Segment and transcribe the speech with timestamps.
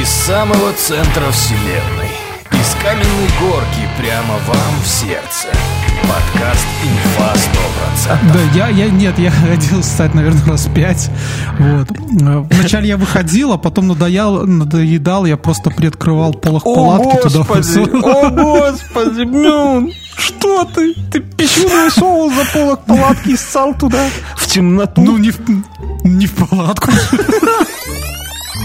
[0.00, 2.08] Из самого центра вселенной
[2.50, 5.48] Из каменной горки прямо вам в сердце
[6.00, 11.10] Подкаст «Инфа 100%» Да, я, я, нет, я ходил стать, наверное, раз пять.
[11.58, 11.88] Вот.
[12.50, 17.40] Вначале я выходил, а потом надоел, надоедал, я просто приоткрывал полох палатки туда.
[17.40, 20.94] господи, о господи, блин, что ты?
[21.12, 25.02] Ты пищуный соус за полок палатки ссал туда в темноту?
[25.02, 25.38] Ну, не в,
[26.02, 26.90] не в палатку.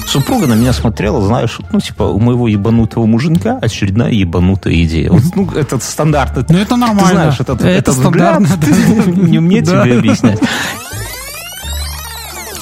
[0.05, 5.11] Супруга на меня смотрела, знаешь, ну, типа, у моего ебанутого муженька очередная ебанутая идея.
[5.11, 6.49] Вот, ну, этот стандарт.
[6.49, 7.07] Ну, это нормально.
[7.09, 8.57] Ты знаешь, этот, Это этот взгляд, стандартно,
[9.15, 9.21] да.
[9.21, 9.83] не мне Да.
[9.83, 10.39] тебе объяснять.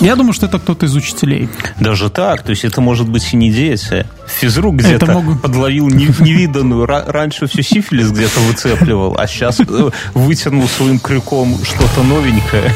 [0.02, 1.48] Я думаю, что это кто-то из учителей.
[1.80, 4.06] Даже так, то есть это может быть и не дети.
[4.28, 6.86] Физрук где-то могут- подловил не- невиданную.
[6.86, 12.74] Ра- Раньше все сифилис где-то выцепливал, а сейчас э, вытянул своим крюком что-то новенькое.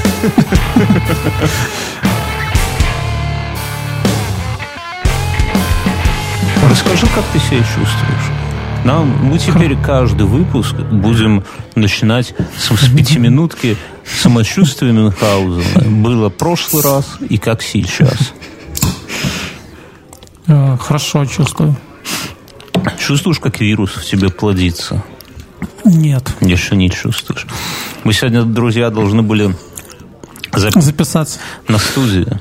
[6.70, 8.32] Расскажи, как ты себя чувствуешь?
[8.86, 11.44] Нам, мы теперь каждый выпуск будем
[11.76, 15.90] начинать с, с пятиминутки самочувствия Мюнхгаузена.
[16.02, 18.34] Было прошлый раз и как сейчас.
[20.48, 21.76] Э, Хорошо чувствую.
[23.00, 25.04] Чувствуешь, как вирус в тебе плодится?
[25.84, 26.32] Нет.
[26.40, 27.48] Еще не чувствуешь.
[28.04, 29.56] Мы сегодня, друзья, должны были
[30.54, 32.40] записать Записаться на студию.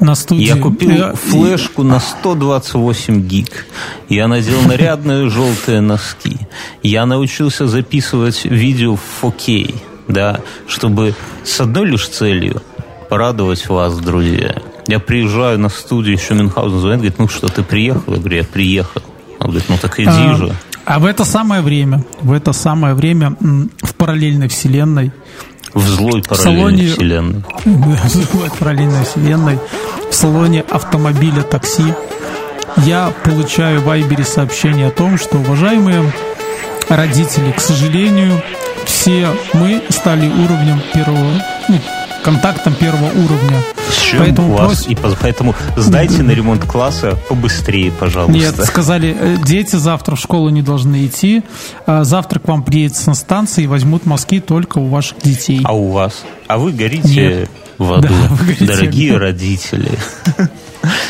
[0.00, 0.44] На студии.
[0.44, 3.66] Я купил Я- флешку на 128 гиг.
[4.08, 6.38] Я надел нарядные желтые носки.
[6.82, 9.74] Я научился записывать видео в 4K,
[10.08, 12.62] да, чтобы с одной лишь целью
[13.08, 14.54] порадовать вас, друзья.
[14.86, 18.14] Я приезжаю на студию, еще Мюнхгаузен звонит, говорит, ну что, ты приехал?
[18.14, 19.02] Я говорю, я приехал.
[19.38, 20.54] Он говорит, ну так иди А, же.
[20.84, 23.36] А в это самое время, в это самое время
[23.82, 25.12] в параллельной вселенной,
[25.74, 27.42] В злой в салоне- параллельной вселенной.
[27.64, 29.58] в параллельной вселенной,
[30.10, 31.94] в салоне автомобиля такси,
[32.78, 36.12] я получаю в Вайбере сообщение о том, что, уважаемые
[36.88, 38.42] родители, к сожалению,
[38.84, 41.78] все мы стали уровнем первого, ну,
[42.22, 43.62] контактом первого уровня.
[43.90, 44.72] С чем Поэтому у вас?
[44.86, 48.38] прос- И по- поэтому сдайте на ремонт класса побыстрее, пожалуйста.
[48.38, 51.42] Нет, сказали, э, дети завтра в школу не должны идти.
[51.86, 55.60] а Завтра к вам приедет на станции и возьмут мазки только у ваших детей.
[55.64, 56.24] А у вас?
[56.46, 57.08] А вы горите
[57.40, 57.50] Нет.
[57.78, 58.64] в аду, Да, горите.
[58.66, 59.90] дорогие родители.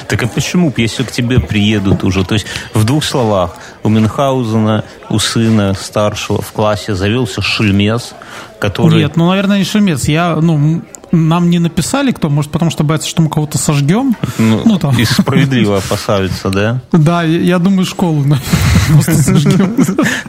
[0.09, 2.25] Так а почему, если к тебе приедут уже?
[2.25, 2.45] То есть,
[2.75, 3.55] в двух словах,
[3.85, 8.15] у Мюнхгаузена, у сына старшего в классе завелся шельмес,
[8.59, 9.01] который...
[9.03, 10.09] Нет, ну, наверное, не шумец.
[10.09, 10.83] Я, ну,
[11.13, 14.17] нам не написали кто, может, потому что боятся, что мы кого-то сожгем.
[14.39, 14.97] ну, ну, там.
[14.99, 16.83] и справедливо опасаются, да?
[16.93, 18.25] Да, я, думаю, школу
[18.89, 19.77] просто сожгем.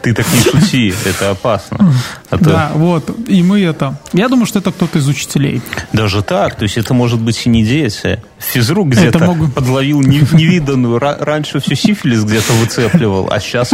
[0.02, 1.94] Ты так не шути, это опасно.
[2.30, 3.10] А Да, вот.
[3.28, 3.98] И мы это...
[4.12, 5.62] Я думаю, что это кто-то из учителей.
[5.92, 8.22] Даже так, то есть это может быть и не дети.
[8.38, 9.18] Физрук где-то
[9.54, 10.98] подловил не- невиданную.
[10.98, 13.70] Ра- Раньше все сифилис где-то выцепливал, а сейчас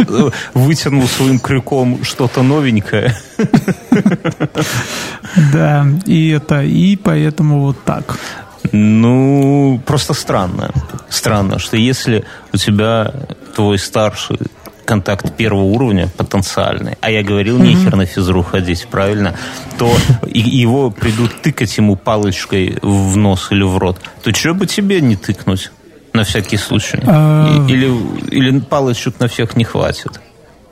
[0.53, 3.15] вытянул своим крюком что-то новенькое.
[5.53, 6.63] Да, и это...
[6.63, 8.17] И поэтому вот так.
[8.71, 10.71] Ну, просто странно.
[11.09, 13.13] Странно, что если у тебя
[13.55, 14.37] твой старший
[14.85, 19.35] контакт первого уровня потенциальный, а я говорил, нехер на физру ходить, правильно,
[19.77, 19.91] то
[20.25, 25.15] его придут тыкать ему палочкой в нос или в рот, то что бы тебе не
[25.15, 25.71] тыкнуть?
[26.11, 26.99] На всякий случай.
[27.05, 27.67] А.
[27.69, 27.87] Или,
[28.31, 30.19] или палочек на всех не хватит.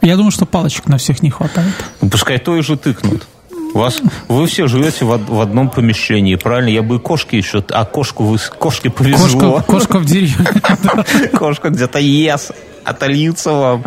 [0.02, 1.74] Я думаю, что палочек на всех не хватает.
[2.02, 3.28] Ну, Пускай то и же тыкнут.
[3.74, 6.70] У Вас, вы все живете в, в одном помещении, правильно?
[6.70, 7.64] Я бы и кошки еще...
[7.70, 8.38] А кошку вы...
[8.58, 9.40] Кошке повезло.
[9.62, 10.46] Кошка, кошка в деревне.
[11.34, 12.52] Кошка где-то ест,
[12.84, 13.84] отольются вам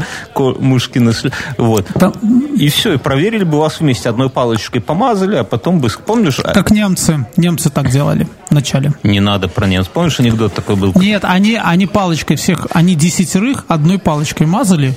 [0.60, 1.12] мышкины
[1.58, 1.86] Вот.
[1.94, 2.12] Там-
[2.56, 4.08] И все, и проверили бы вас вместе.
[4.10, 5.88] Одной палочкой помазали, а потом бы...
[6.06, 6.38] Помнишь?
[6.38, 7.26] а, Как немцы.
[7.36, 8.92] Немцы так делали вначале.
[9.02, 9.92] Не надо про немцев.
[9.92, 10.92] Помнишь, анекдот такой был?
[10.94, 14.94] Нет, они, они палочкой всех, они десятерых одной палочкой мазали.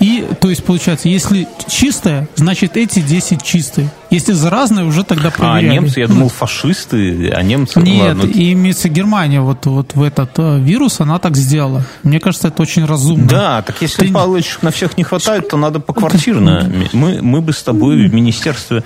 [0.00, 3.88] И, то есть, получается, если чистая, значит, эти 10 чистые.
[4.10, 5.74] Если заразная, уже тогда А, проверяли.
[5.74, 7.80] немцы, я думал, фашисты, а немцы...
[7.80, 8.30] Нет, ладно.
[8.30, 11.84] и имеется Германия, вот, вот в этот э, вирус, она так сделала.
[12.02, 13.26] Мне кажется, это очень разумно.
[13.26, 16.70] Да, так если Ты- палочек на всех не хватает, то надо поквартирно.
[16.92, 18.84] Мы, мы бы с тобой в Министерстве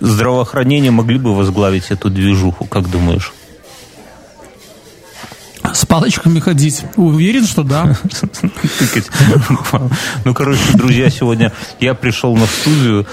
[0.00, 3.32] здравоохранения могли бы возглавить эту движуху, как думаешь?
[5.88, 6.84] Палочками ходить.
[6.96, 7.96] Уверен, что да.
[10.24, 13.06] Ну, короче, друзья, сегодня я пришел на студию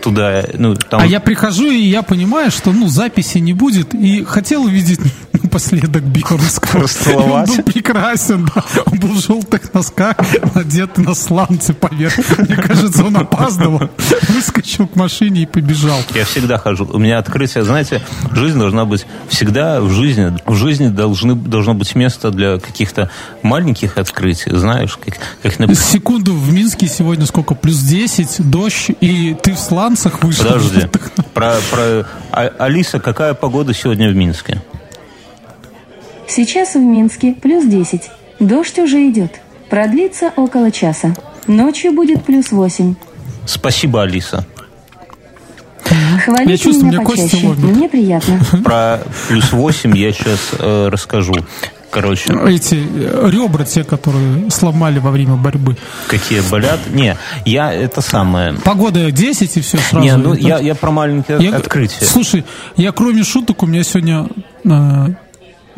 [0.00, 1.00] туда, ну, там...
[1.00, 3.94] А я прихожу, и я понимаю, что ну, записи не будет.
[3.94, 5.00] И хотел увидеть
[5.48, 6.86] напоследок Бьернского.
[7.16, 8.62] Он был прекрасен, да.
[8.84, 10.16] Он был в желтых носках,
[10.54, 12.14] надет на сланцы поверх.
[12.38, 13.90] Мне кажется, он опаздывал,
[14.28, 15.98] выскочил к машине и побежал.
[16.14, 16.86] Я всегда хожу.
[16.92, 18.02] У меня открытие, знаете,
[18.32, 20.36] жизнь должна быть всегда в жизни.
[20.44, 23.10] В жизни должны, должно быть место для каких-то
[23.42, 25.82] маленьких открытий, знаешь, как, как например...
[25.82, 27.54] Секунду, в Минске сегодня сколько?
[27.54, 30.44] Плюс 10, дождь, и ты в сланцах вышел.
[30.44, 30.82] Подожди.
[31.34, 32.04] Про, про...
[32.32, 34.60] А, Алиса, какая погода сегодня в Минске?
[36.28, 38.10] Сейчас в Минске плюс 10.
[38.38, 39.40] Дождь уже идет.
[39.70, 41.14] Продлится около часа.
[41.46, 42.94] Ночью будет плюс 8.
[43.46, 44.46] Спасибо, Алиса.
[46.24, 47.48] Хвалите я чувствую, меня почаще.
[47.48, 48.40] Мне приятно.
[48.64, 51.34] Про плюс 8 я сейчас э, расскажу.
[51.90, 52.34] Короче.
[52.46, 55.76] Эти э, ребра, те, которые сломали во время борьбы.
[56.08, 56.80] Какие болят?
[56.90, 57.16] Не,
[57.46, 58.54] я это самое.
[58.64, 60.04] Погода 10 и все сразу.
[60.04, 62.06] Не, ну я, я про маленькое я, открытие.
[62.06, 62.44] Слушай,
[62.76, 64.26] я кроме шуток, у меня сегодня
[64.64, 65.06] э,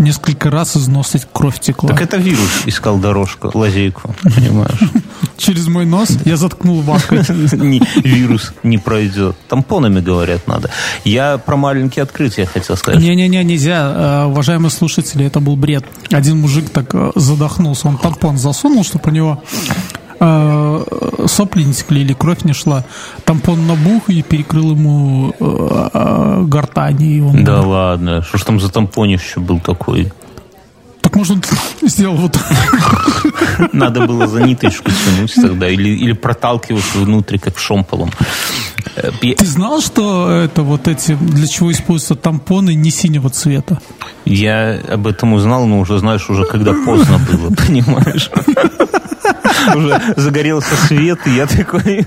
[0.00, 1.90] несколько раз из носа кровь текла.
[1.90, 4.80] Так это вирус искал дорожку, лазейку, понимаешь?
[5.36, 7.20] Через мой нос я заткнул ваской.
[8.04, 9.36] Вирус не пройдет.
[9.48, 10.70] Тампонами, говорят, надо.
[11.04, 13.00] Я про маленькие открытия хотел сказать.
[13.00, 14.24] Не-не-не, нельзя.
[14.24, 15.84] Э, уважаемые слушатели, это был бред.
[16.10, 17.88] Один мужик так э, задохнулся.
[17.88, 19.42] Он тампон засунул, чтобы у него
[20.20, 22.84] сопли не текли или кровь не шла.
[23.24, 27.20] Тампон набух и перекрыл ему э, э, гортани.
[27.20, 27.44] Он...
[27.44, 30.12] Да ладно, что ж там за тампонище был такой?
[31.00, 31.42] Так может он
[31.88, 32.38] сделал вот
[33.72, 38.10] Надо было за ниточку тянуть тогда или, или проталкивать внутрь, как шомполом.
[38.96, 43.80] Э, Ты знал, что это вот эти, для чего используются тампоны не синего цвета?
[44.24, 48.30] Я об этом узнал, но уже, знаешь, уже когда поздно было, понимаешь?
[49.74, 52.04] Уже загорелся свет, и я такой...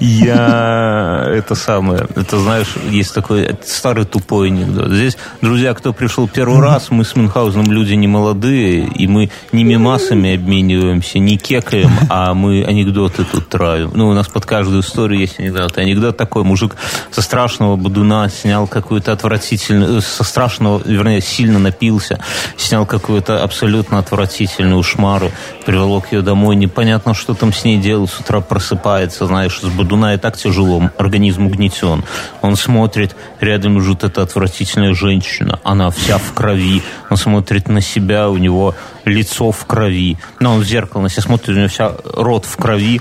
[0.00, 4.90] Я это самое, это знаешь, есть такой старый тупой анекдот.
[4.90, 9.64] Здесь, друзья, кто пришел первый раз, мы с Мюнхгаузеном люди не молодые, и мы не
[9.64, 13.92] мемасами обмениваемся, не кекаем, а мы анекдоты тут травим.
[13.94, 15.78] Ну, у нас под каждую историю есть анекдот.
[15.78, 16.76] Анекдот такой, мужик
[17.10, 22.20] со страшного бодуна снял какую-то отвратительную, со страшного, вернее, сильно напился,
[22.56, 25.30] снял какую-то абсолютно отвратительную шмару,
[25.64, 30.14] приволок ее домой, непонятно, что там с ней делал, с утра просыпается, знаешь, с Бодуна
[30.14, 32.04] и так тяжело, организм угнетен.
[32.42, 38.28] Он смотрит, рядом лежит эта отвратительная женщина, она вся в крови, он смотрит на себя,
[38.28, 38.74] у него
[39.04, 42.56] лицо в крови, но он в зеркало на себя смотрит, у него вся рот в
[42.56, 43.00] крови,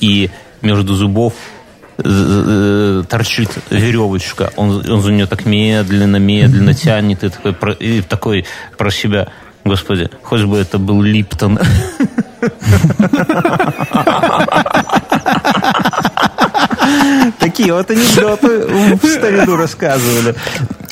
[0.00, 0.30] и
[0.62, 1.34] между зубов
[1.98, 4.52] э, торчит веревочка.
[4.56, 8.46] Он, он за нее так медленно, медленно тянет и такой, про, и такой
[8.76, 9.28] про себя.
[9.64, 11.58] Господи, хоть бы это был Липтон.
[17.58, 20.36] Такие вот анекдоты в старину рассказывали.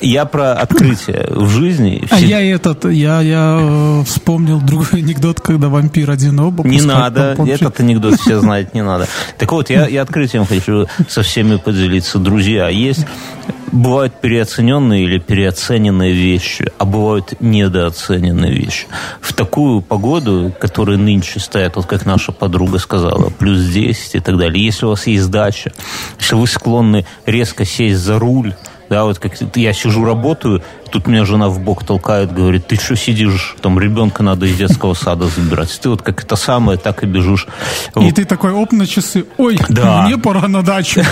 [0.01, 2.03] Я про открытие в жизни.
[2.11, 6.67] А я этот, я, я э, вспомнил другой анекдот, когда вампир один оба.
[6.67, 9.07] Не надо, этот анекдот все знают, не надо.
[9.39, 12.19] Так вот, я, я открытием хочу со всеми поделиться.
[12.19, 13.07] Друзья, есть
[13.77, 18.87] бывают переоцененные или переоцененные вещи, а бывают недооцененные вещи.
[19.21, 24.39] В такую погоду, которая нынче стоит, вот как наша подруга сказала, плюс 10 и так
[24.39, 25.73] далее, если у вас есть дача,
[26.19, 28.55] если вы склонны резко сесть за руль,
[28.89, 32.97] да, вот как я сижу, работаю, тут меня жена в бок толкает, говорит, ты что
[32.97, 35.79] сидишь, там ребенка надо из детского сада забирать.
[35.81, 37.47] Ты вот как это самое, так и бежишь.
[37.95, 38.15] И вот.
[38.15, 40.03] ты такой, оп, на часы, ой, да.
[40.03, 41.03] мне пора на дачу.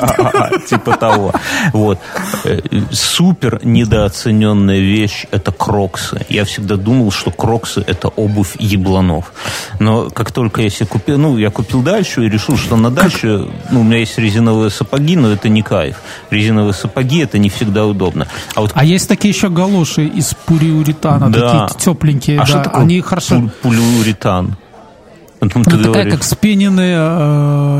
[0.68, 1.32] Типа того.
[1.72, 1.98] Вот.
[2.44, 2.60] Э,
[2.90, 6.24] супер недооцененная вещь– это кроксы.
[6.28, 9.32] Я всегда думал, что кроксы– это обувь ебланов.
[9.80, 13.46] Но как только я себе купил, ну, я купил дачу и решил, что на даче,
[13.70, 15.96] ну, у меня есть резиновые сапоги, но это не кайф.
[16.30, 18.26] Резиновые сапоги– это не всегда удобно.
[18.54, 18.72] А, вот...
[18.74, 21.68] а есть такие еще галоши из пуриуретана, да.
[21.68, 22.38] такие тепленькие.
[22.38, 22.46] А да.
[22.46, 23.50] что такое Они хорошо...
[23.62, 24.56] Пулиуретан?
[25.40, 26.12] Ну, ну такая, говоришь.
[26.14, 26.96] как спененная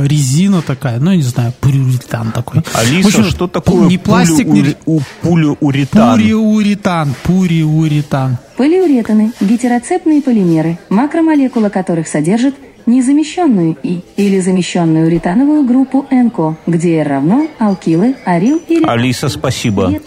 [0.02, 2.62] э, резина такая, ну, я не знаю, пулиуретан такой.
[2.74, 5.00] Алиса, общем, что такое не пластик, пулиури, не...
[5.22, 6.18] пулиуретан?
[6.18, 8.36] Пулиуретан, пулиуретан.
[8.56, 12.54] Полиуретаны– гетероцепные полимеры, макромолекула которых содержит
[12.86, 18.84] незамещенную И или замещенную уретановую группу НКО, где R равно алкилы, арил и...
[18.84, 19.88] Алиса, спасибо.
[19.88, 20.02] Нет.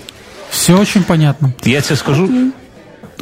[0.49, 1.53] Все очень понятно.
[1.63, 2.51] Я тебе скажу,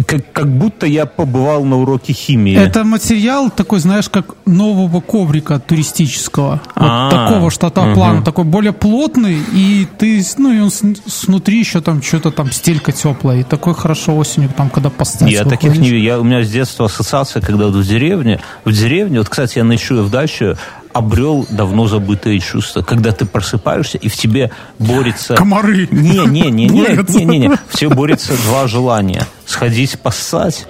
[0.05, 2.55] как, как будто я побывал на уроке химии.
[2.55, 6.62] Это материал такой, знаешь, как нового коврика туристического.
[6.75, 7.12] Вот А-а-а.
[7.12, 8.25] такого штата плана, угу.
[8.25, 13.39] такой более плотный, и ты, ну, и он снутри еще там что-то там стелька теплая,
[13.39, 15.34] и такой хорошо осенью, там, когда поставить.
[15.34, 15.72] Я выходишь.
[15.72, 19.29] таких не я У меня с детства ассоциация, когда вот в деревне, в деревне, вот,
[19.29, 20.58] кстати, я ночую в даче,
[20.95, 25.35] обрел давно забытые чувства, когда ты просыпаешься и в тебе борется...
[25.35, 25.89] Комары.
[25.91, 27.49] Не, не, не, не, не, не, не.
[27.67, 29.27] В тебе борется два желания.
[29.45, 30.67] Сходить поссать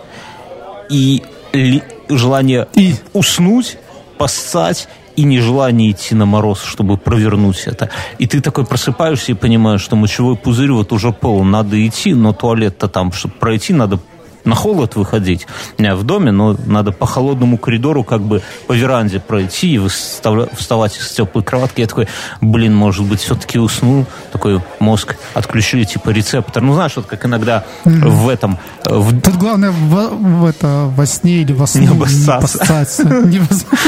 [0.90, 1.22] и
[1.54, 2.96] ли- желание И?
[3.14, 3.78] уснуть,
[4.18, 7.92] поссать и нежелание идти на мороз, чтобы провернуть это.
[8.18, 12.34] И ты такой просыпаешься и понимаешь, что мочевой пузырь вот уже полон, надо идти, но
[12.34, 14.00] туалет-то там, чтобы пройти, надо
[14.46, 15.48] на холод выходить
[15.78, 20.98] не в доме, но надо по холодному коридору как бы по веранде пройти и вставать
[20.98, 21.82] из теплой кроватки.
[21.82, 22.08] Я такой,
[22.42, 24.06] блин, может быть, все-таки уснул.
[24.32, 26.62] Такой мозг отключили, типа рецептор.
[26.64, 30.10] Ну, знаешь, вот как иногда в этом, э, в Тут главное в,
[30.42, 33.04] в это, во сне или во сне Не обоссаться.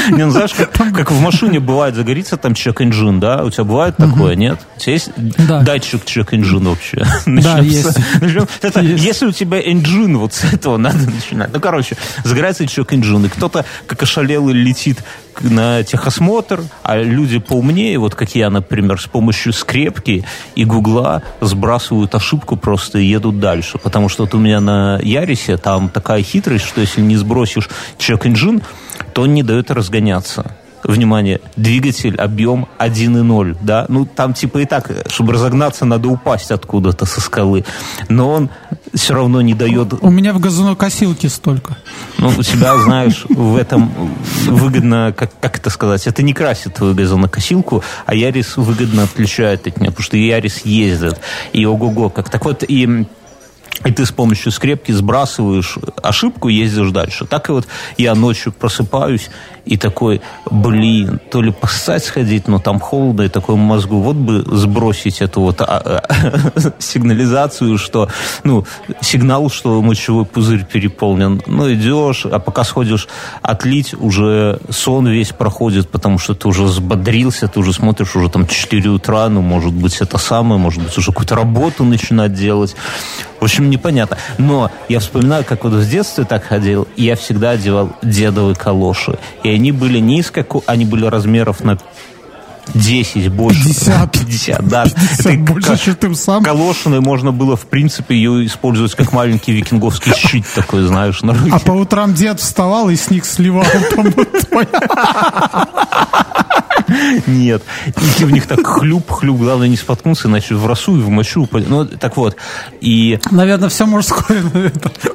[0.10, 3.44] Не ну знаешь, как, как в машине бывает загорится там чек-инжин, да?
[3.44, 4.60] У тебя бывает такое, нет?
[4.78, 5.12] У тебя есть
[5.48, 5.62] Да.
[5.62, 7.06] датчик чек-инжин вообще?
[7.26, 7.98] Да, есть.
[8.82, 11.50] Если у тебя инжин, вот этого надо начинать.
[11.54, 15.04] Ну, короче, загорается чек-инжин, и кто-то, как ошалелый, летит
[15.42, 20.25] на техосмотр, а люди поумнее, вот как я, например, с помощью скрепки
[20.56, 23.77] и гугла сбрасывают ошибку просто и едут дальше.
[23.77, 28.62] Потому что вот у меня на Ярисе там такая хитрость, что если не сбросишь чек-инжин,
[29.13, 30.56] то он не дает разгоняться.
[30.88, 37.06] Внимание, двигатель, объем 1,0, да, ну там типа и так, чтобы разогнаться, надо упасть откуда-то
[37.06, 37.65] со скалы,
[38.10, 38.50] но он
[38.94, 41.77] все равно не дает У меня в газонокосилке столько.
[42.17, 43.91] ну, у тебя, знаешь, в этом
[44.46, 49.79] выгодно, как, как это сказать, это не красит твою газонокосилку, а Ярис выгодно отличает от
[49.79, 51.20] нее, потому что Ярис ездит.
[51.53, 53.06] И ого-го, как так вот, и
[53.86, 57.25] и ты с помощью скрепки сбрасываешь ошибку ездишь дальше.
[57.25, 57.67] Так и вот
[57.98, 59.29] я ночью просыпаюсь
[59.68, 64.44] и такой, блин, то ли поссать сходить, но там холодно, и такой мозгу, вот бы
[64.56, 68.10] сбросить эту вот а, а, сигнализацию, что,
[68.44, 68.66] ну,
[69.02, 71.42] сигнал, что мочевой пузырь переполнен.
[71.48, 73.08] Ну, идешь, а пока сходишь
[73.42, 78.48] отлить, уже сон весь проходит, потому что ты уже взбодрился, ты уже смотришь, уже там
[78.48, 82.76] 4 утра, ну, может быть, это самое, может быть, уже какую-то работу начинать делать.
[83.40, 84.18] В общем, непонятно.
[84.38, 89.20] Но я вспоминаю, как вот в детстве так ходил, я всегда одевал дедовые калоши.
[89.44, 91.78] И они были низко, они были размеров на
[92.74, 93.64] 10 больше.
[93.64, 94.12] 50.
[94.12, 94.84] 50, да.
[94.86, 96.44] 50 Это больше, чем ты сам.
[96.44, 101.52] Калошиной можно было, в принципе, ее использовать как маленький викинговский щит такой, знаешь, на руке.
[101.52, 103.66] А по утрам дед вставал и с них сливал.
[107.27, 107.63] Нет.
[107.88, 109.38] И ты в них так хлюп-хлюп.
[109.38, 111.44] Главное не споткнуться, иначе в росу и в мочу.
[111.44, 111.70] упадет.
[111.70, 112.36] Ну, так вот.
[112.82, 114.44] И Наверное, все мужское.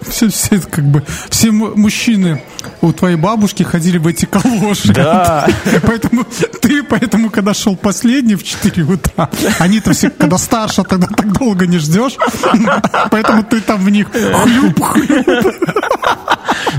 [0.08, 2.42] Все, все, как бы, все мужчины
[2.80, 4.92] у твоей бабушки ходили в эти калоши.
[4.92, 5.48] Да.
[5.82, 6.24] Поэтому
[6.60, 11.66] ты, поэтому, когда шел последний в 4 утра, они-то все, когда старше, тогда так долго
[11.66, 12.16] не ждешь.
[13.10, 15.26] Поэтому ты там в них хлюп-хлюп.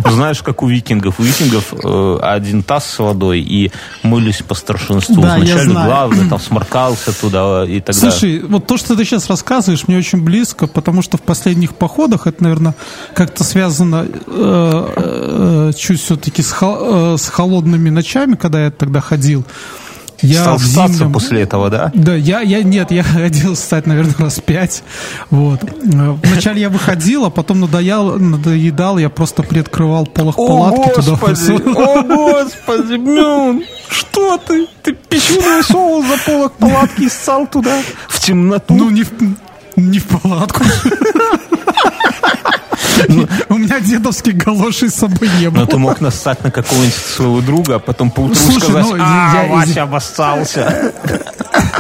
[0.10, 1.20] знаешь, как у викингов.
[1.20, 3.72] У викингов э, один таз с водой, и
[4.04, 5.22] мылись по старшинству.
[5.22, 5.88] Да, знаю.
[5.88, 8.12] главный там сморкался туда и так далее.
[8.12, 12.28] Слушай, вот то, что ты сейчас рассказываешь, мне очень близко, потому что в последних походах
[12.28, 12.76] это, наверное,
[13.14, 19.02] как-то связано э, э, чуть все-таки с, хо- э, с холодными ночами, когда я тогда
[19.02, 19.46] ходил.
[20.24, 21.92] Я Стал в ссаться зимнем- после этого, да?
[21.94, 24.84] Да, я, я, нет, я ходил стать, наверное, раз пять.
[25.30, 25.64] Вот.
[25.64, 31.16] Э, Вначале я выходил, а потом надоел, надоедал, я просто приоткрывал полох палатки туда.
[31.16, 32.00] высовывал.
[32.00, 34.68] о господи, блин, что ты?
[34.82, 37.78] Ты пищевой соус за полок палатки ссал туда?
[38.08, 38.74] В темноту?
[38.76, 39.12] Ну, не в,
[39.76, 40.64] не в палатку.
[43.50, 45.68] У меня дедовских галошей с собой не Но было.
[45.68, 50.94] ты мог нассать на какого-нибудь своего друга, а потом поутру сказать, ну, а, Вася обоссался.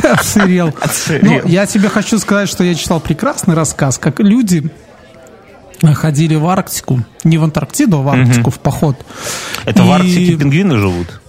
[0.03, 0.73] Отсырел.
[1.21, 4.69] Ну, я тебе хочу сказать, что я читал прекрасный рассказ, как люди
[5.93, 8.95] ходили в Арктику, не в Антарктиду, а в Арктику в поход.
[9.65, 11.19] Это в Арктике пингвины живут?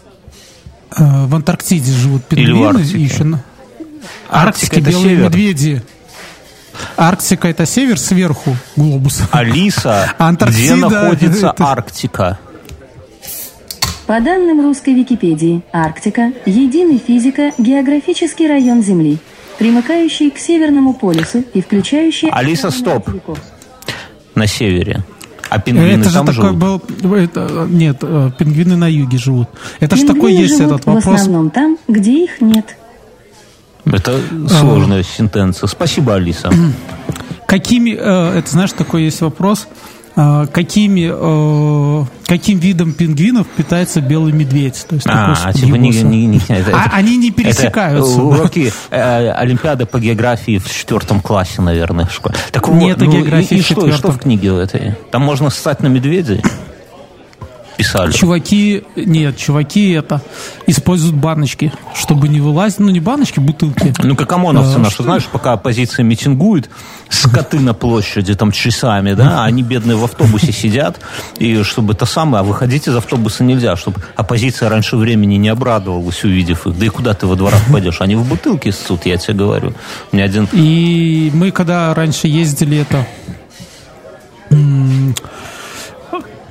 [0.96, 3.42] э, В Антарктиде живут Или в пингвины.
[4.30, 4.80] Арктике?
[4.80, 5.82] это белые медведи.
[6.96, 9.28] Арктика это север сверху глобуса.
[9.30, 10.12] Алиса,
[10.46, 12.38] где находится это- Арктика?
[14.06, 19.16] По данным русской Википедии, Арктика– единый физико-географический район Земли,
[19.58, 22.28] примыкающий к Северному полюсу и включающий...
[22.28, 23.06] Алиса, стоп.
[23.06, 23.38] материков.
[24.34, 25.04] На севере.
[25.48, 26.58] А пингвины Это же там такой живут?
[27.00, 27.14] был...
[27.14, 29.48] это, нет, э, пингвины на юге живут.
[29.80, 31.04] Это же такой есть живут этот вопрос.
[31.04, 32.76] в основном там, где их нет.
[33.86, 35.66] Это сложная сентенция.
[35.66, 36.50] Спасибо, Алиса.
[37.46, 39.68] Какими, э, это знаешь, такой есть вопрос,
[40.16, 44.84] э, какими, э, каким видом пингвинов питается белый медведь?
[44.88, 47.42] То есть А, такой а типа не, не- не- это- А это- они не это
[47.42, 48.22] пересекаются.
[48.22, 52.34] уроки э, Олимпиады по географии в четвертом классе, наверное, в школе.
[52.50, 54.94] Так вот, Нет, ну, географии и, и в что, и что в книге в этой?
[55.10, 56.42] Там можно ссать на медведей?
[57.76, 58.12] Писали.
[58.12, 60.20] Чуваки, нет, чуваки это
[60.66, 63.92] используют баночки, чтобы не вылазить, ну не баночки, бутылки.
[64.02, 66.70] Ну, как ОМОНовцы А, наши, что- знаешь, пока оппозиция митингует,
[67.08, 71.00] скоты на площади там часами, да, а они бедные в автобусе сидят,
[71.38, 76.24] и чтобы это самое, а выходить из автобуса нельзя, чтобы оппозиция раньше времени не обрадовалась,
[76.24, 76.78] увидев их.
[76.78, 78.00] Да и куда ты во дворах пойдешь?
[78.00, 79.74] Они в бутылке ссут, я тебе говорю.
[80.12, 83.06] У меня один И мы когда раньше ездили это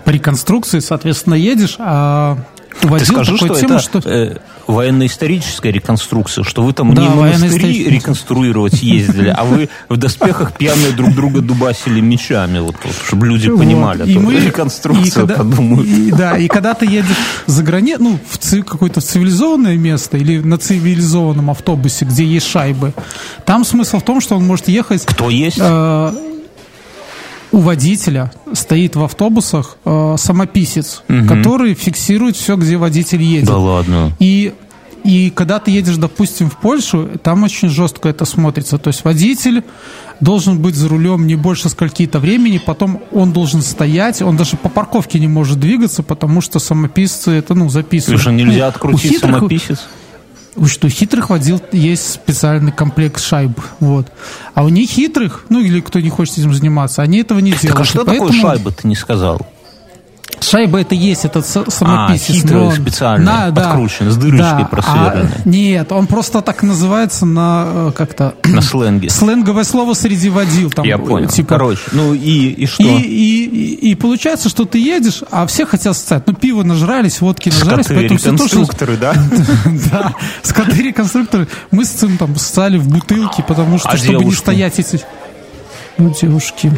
[0.06, 2.38] по реконструкции, соответственно, едешь, а
[2.82, 4.00] Ты скажи, что тему, это что...
[4.06, 10.54] э, военно-историческая реконструкция, что вы там Да, не монастыри реконструировать ездили, а вы в доспехах
[10.54, 13.60] пьяные друг друга дубасили мечами, вот, вот, чтобы люди Вот.
[13.60, 14.10] понимали.
[14.12, 15.88] И мы- реконструкция, и когда- подумают.
[15.88, 20.40] и- да, и когда ты едешь за границу, ну, в ци- какое-то цивилизованное место или
[20.40, 22.94] на цивилизованном автобусе, где есть шайбы,
[23.46, 25.06] там смысл в том, что он может ехать...
[25.06, 25.58] Кто есть?
[25.60, 26.14] э,
[27.54, 33.48] у водителя стоит в автобусах э, самописец, который фиксирует все, где водитель едет.
[33.48, 34.12] Да ладно.
[34.20, 34.54] И,
[35.06, 38.78] и когда ты едешь, допустим, в Польшу, там очень жестко это смотрится.
[38.78, 39.64] То есть водитель
[40.20, 44.70] должен быть за рулем не больше скольки-то времени, потом он должен стоять, он даже по
[44.70, 48.22] парковке не может двигаться, потому что самописцы это, ну, записывают.
[48.22, 49.80] Слушай, нельзя Ну, открутить хитрых- самописец?
[50.56, 54.08] У что, у хитрых водил есть специальный комплект шайб, вот.
[54.54, 57.72] А у них хитрых, ну или кто не хочет этим заниматься, они этого не делают.
[57.72, 59.46] Так а что такое поэтому шайба, ты не сказал?
[60.44, 62.30] Шайба это есть, этот самописец.
[62.30, 65.32] А, хитрый, но он- специальный, подкрученный, с дырочкой а, просверленной.
[65.46, 69.10] нет, он просто так называется на э, как-то На сленге.
[69.10, 70.70] сленговое слово среди водил.
[70.72, 71.30] Там, Я э, понял.
[71.30, 72.84] Типа, Короче, ну и, и что?
[72.84, 76.24] и, и, и, и получается, что ты едешь, а все хотят стать.
[76.28, 78.44] Ну, пиво нажрались, водки нажрались, Скоты, поэтому все тоже...
[78.56, 79.14] реконструкторы, да?
[79.92, 81.48] Да, скоты-реконструкторы.
[81.72, 85.00] Мы с цим там ссали в бутылки, потому что, А чтобы не стоять эти...
[85.98, 86.72] Ну, девушки...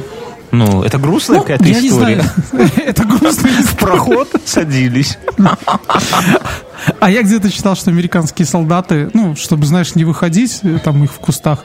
[0.58, 2.24] Ну, это грустная Ну, какая-то история.
[2.86, 3.50] Это грустно.
[3.50, 5.18] В проход садились.
[7.00, 11.12] А я где-то читал, что американские солдаты, ну, чтобы, знаешь, не выходить, э, там их
[11.12, 11.64] в кустах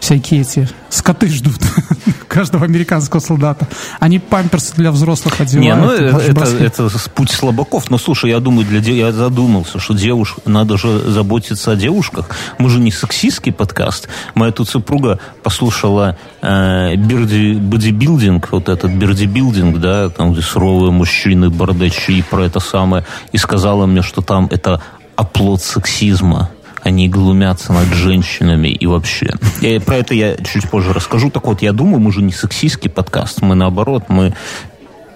[0.00, 1.60] всякие эти скоты ждут
[2.28, 3.68] каждого американского солдата.
[3.98, 5.62] Они памперсы для взрослых одевают.
[5.62, 7.90] Не, ну это, это, это путь слабаков.
[7.90, 10.36] Но слушай, я думаю, для я задумался, что девуш...
[10.46, 12.30] надо же заботиться о девушках.
[12.58, 14.08] Мы же не сексистский подкаст.
[14.34, 21.50] Моя тут супруга послушала э, бирди, бодибилдинг, вот этот бирдибилдинг, да, там где суровые мужчины,
[21.50, 24.82] бардачи, про это самое, и сказала мне, что там это
[25.16, 26.50] оплот сексизма.
[26.82, 29.34] Они глумятся над женщинами и вообще.
[29.60, 31.30] И про это я чуть позже расскажу.
[31.30, 33.42] Так вот, я думаю, мы же не сексистский подкаст.
[33.42, 34.34] Мы наоборот, мы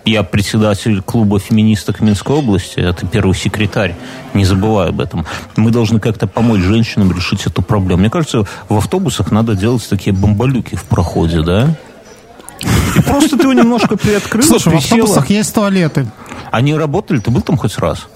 [0.05, 3.95] я председатель клуба феминисток Минской области, а ты первый секретарь,
[4.35, 5.25] не забывай об этом.
[5.57, 8.01] Мы должны как-то помочь женщинам решить эту проблему.
[8.01, 11.75] Мне кажется, в автобусах надо делать такие бомболюки в проходе, да?
[12.97, 16.07] И просто ты его немножко приоткрыла, Слушай, в автобусах есть туалеты.
[16.51, 17.19] Они работали?
[17.19, 18.07] Ты был там хоть раз?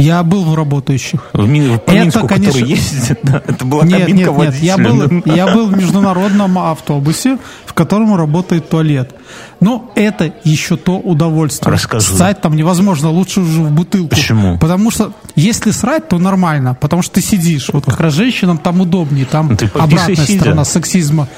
[0.00, 1.20] Я был в работающих.
[1.34, 3.42] В, Ми- в Это, конечно- который ездит, да?
[3.46, 4.54] Это была Нет, нет, нет.
[4.62, 9.14] Я был, я был в международном автобусе, в котором работает туалет.
[9.60, 11.70] Но это еще то удовольствие.
[11.72, 12.06] Расскажи.
[12.16, 14.08] Ссать там невозможно, лучше уже в бутылку.
[14.10, 14.58] Почему?
[14.58, 17.68] Потому что если срать, то нормально, потому что ты сидишь.
[17.72, 20.40] Вот как раз женщинам там удобнее, там ты обратная сидя.
[20.40, 21.28] сторона сексизма.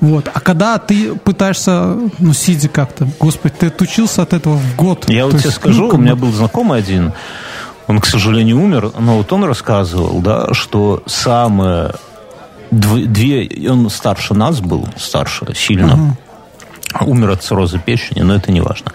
[0.00, 0.28] Вот.
[0.32, 5.08] А когда ты пытаешься, ну, сидя как-то, господи, ты отучился от этого в год.
[5.08, 7.12] Я вот То тебе есть, скажу, ну, у меня бы- был знакомый один,
[7.90, 11.92] он, к сожалению, умер, но вот он рассказывал, да, что самое...
[12.70, 16.16] дв- Две, он старше нас был, старше сильно.
[17.00, 18.92] Умер от цирроза печени, но это не важно.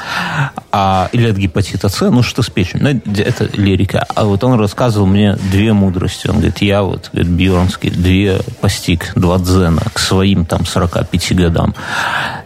[0.72, 4.06] А, или от гепатита С, ну что с печенью, ну, это лирика.
[4.16, 6.28] А вот он рассказывал мне две мудрости.
[6.28, 11.74] Он говорит, я вот, говорит, Бьернский, две постиг, два дзена к своим там 45 годам.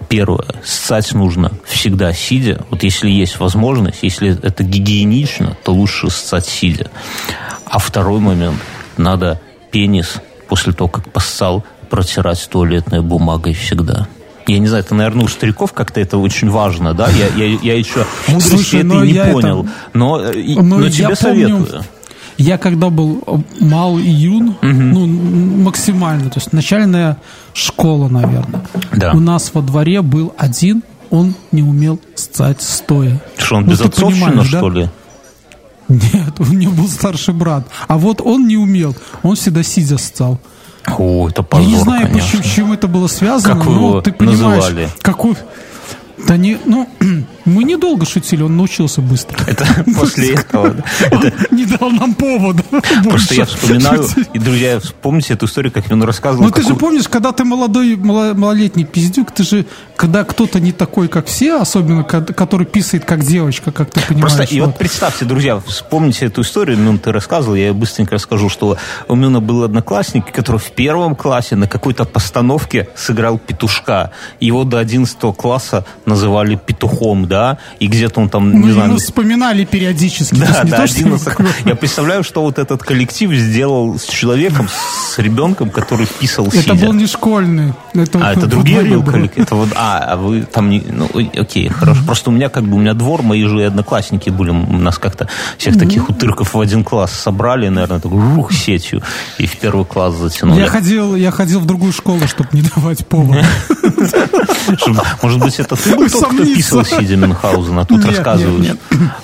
[0.08, 2.64] Первое, ссать нужно всегда сидя.
[2.70, 6.92] Вот если есть возможность, если это гигиенично, то лучше ссать сидя.
[7.66, 8.58] А второй момент,
[8.98, 9.40] надо
[9.72, 10.16] пенис
[10.48, 14.08] после того, как поссал, протирать туалетной бумагой всегда.
[14.54, 17.08] Я не знаю, это, наверное, у стариков как-то это очень важно, да?
[17.10, 19.68] Я, я, я еще мудрости Слушай, этой но не я это- понял.
[19.94, 21.84] Но, Ну, но я тебе помню, советую.
[22.38, 27.18] Я когда был мал и юн, ну, м- максимально, то есть начальная
[27.54, 28.62] школа, наверное.
[28.94, 29.12] Да.
[29.12, 33.22] У нас во дворе был один, он не умел стать стоя.
[33.38, 34.90] Что, он Ну, безотцовщина, что ли?
[35.90, 37.68] Нет, у него был старший брат.
[37.88, 40.40] А вот он не умел, он всегда сидя стал.
[40.98, 42.40] О, это позор, Я не знаю, конечно.
[42.40, 44.90] почему, чем это было связано, Как вы но его ты понимаешь, называли?
[45.02, 45.36] какой...
[46.28, 46.88] Да не, ну,
[47.46, 49.38] мы недолго шутили, он научился быстро.
[49.48, 49.66] Это
[49.98, 50.72] после этого.
[50.72, 50.84] да.
[51.12, 52.64] Это Не дал нам повода.
[53.04, 56.46] Просто я вспоминаю, и, друзья, вспомните эту историю, как он рассказывал.
[56.46, 60.72] Ну ты же помнишь, когда ты молодой, мало- малолетний пиздюк, ты же, когда кто-то не
[60.72, 64.36] такой, как все, особенно, ко- который писает как девочка, как ты понимаешь.
[64.36, 64.78] Просто, и вот.
[64.78, 68.78] представьте, друзья, вспомните эту историю, Мюн, ты рассказывал, я быстренько расскажу, что
[69.08, 74.12] у Мюна был одноклассник, который в первом классе на какой-то постановке сыграл петушка.
[74.40, 79.64] Его до 11 класса называли петухом, да, и где-то он там, не знаю, ему вспоминали
[79.64, 80.36] периодически.
[80.36, 81.28] Да, да, то, что 11.
[81.28, 86.62] никакого- Я представляю, что вот этот коллектив сделал с человеком, с ребенком, который писал Это
[86.62, 86.74] сидя.
[86.76, 87.74] был не школьный.
[87.94, 89.44] Это, А, это другие был коллектив?
[89.46, 90.82] Это вот, а, а вы там не...
[90.82, 92.02] Ну, окей, хорошо.
[92.06, 95.28] Просто у меня как бы, у меня двор, мои же одноклассники были, у нас как-то
[95.58, 99.02] всех таких утырков в один класс собрали, наверное, так рух сетью,
[99.38, 100.60] и в первый класс затянули.
[100.60, 103.06] Я ходил, я ходил в другую школу, чтобы не давать.
[104.78, 108.78] Чтобы- Может быть, это ты был тот, кто писал Мюнхгаузена, а тут Нет, рассказываешь нет,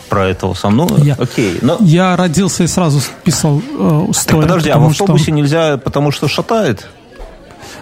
[0.09, 0.75] про этого сам.
[0.77, 1.59] Ну, Я- окей.
[1.61, 1.77] Но...
[1.79, 4.41] Я родился и сразу писал э, Так стоя.
[4.41, 6.87] подожди, а в что- автобусе нельзя, потому что шатает?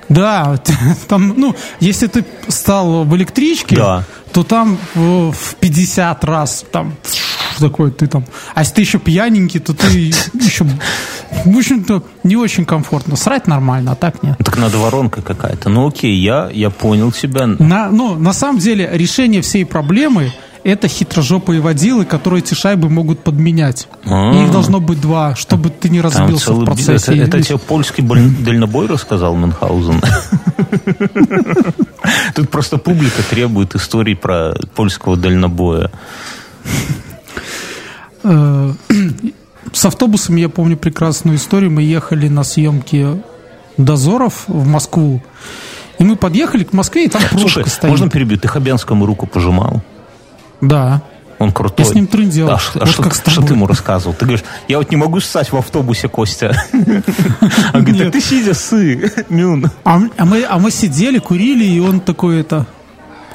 [0.09, 0.59] Да,
[1.07, 4.03] там, ну, если ты стал в электричке, Да.
[4.31, 6.93] то там в, в 50 раз там
[7.59, 8.25] такой ты там.
[8.55, 9.87] А если ты еще пьяненький, то ты
[10.33, 10.65] еще,
[11.45, 13.15] в общем-то, не очень комфортно.
[13.15, 14.35] Срать нормально, а так нет.
[14.39, 15.69] Ну, Так надо воронка какая-то.
[15.69, 17.47] Ну окей, я, я понял тебя.
[17.47, 20.31] На, ну, на самом деле, решение всей проблемы
[20.63, 23.89] это хитрожопые водилы, которые эти шайбы могут подменять.
[24.05, 24.31] А.
[24.33, 27.15] И их должно быть два, чтобы ты не разбился в целый би- процессе.
[27.17, 30.01] Это, это тебе польский боль- дальнобой рассказал Мюнхгаузен?
[32.35, 35.91] Тут просто публика требует историй про польского дальнобоя.
[38.23, 38.73] Э,
[39.71, 41.71] С автобусами я помню прекрасную историю.
[41.71, 43.21] Мы ехали на съемки
[43.77, 45.21] дозоров в Москву.
[45.99, 47.89] И мы подъехали к Москве, и там пробка Слушай, стоит.
[47.89, 48.41] можно перебить?
[48.41, 49.81] Ты Хабенскому руку пожимал?
[50.59, 51.01] Да.
[51.39, 51.85] Он крутой.
[51.85, 52.49] Я с ним трындел.
[52.49, 54.13] А, а Вот что, как что ты ему рассказывал?
[54.13, 56.55] Ты говоришь, я вот не могу ссать в автобусе, Костя.
[57.73, 59.69] Он говорит, ты сидя ссы, Мюн.
[59.83, 62.65] А, а а мы сидели, курили, и он такой это...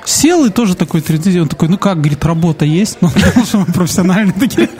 [0.08, 1.42] Сел и тоже такой трындел.
[1.42, 2.96] Он такой, ну как, говорит, работа есть?
[3.02, 4.70] Ну, потому что мы профессиональные такие.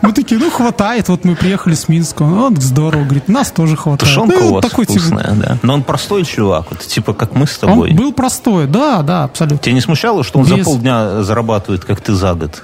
[0.00, 2.24] Мы такие, ну хватает, вот мы приехали с Минска.
[2.24, 4.00] Ну, вот здорово, говорит, нас тоже хватает.
[4.00, 5.58] Тушенка Ну, у вас такой, типа, вкусная, да.
[5.60, 7.92] Но он простой чувак, вот, типа как мы с Он тобой.
[7.92, 9.58] был простой, да, да, абсолютно.
[9.58, 12.62] Тебя не смущало, что он за Без- полдня зарабатывает, как ты за год?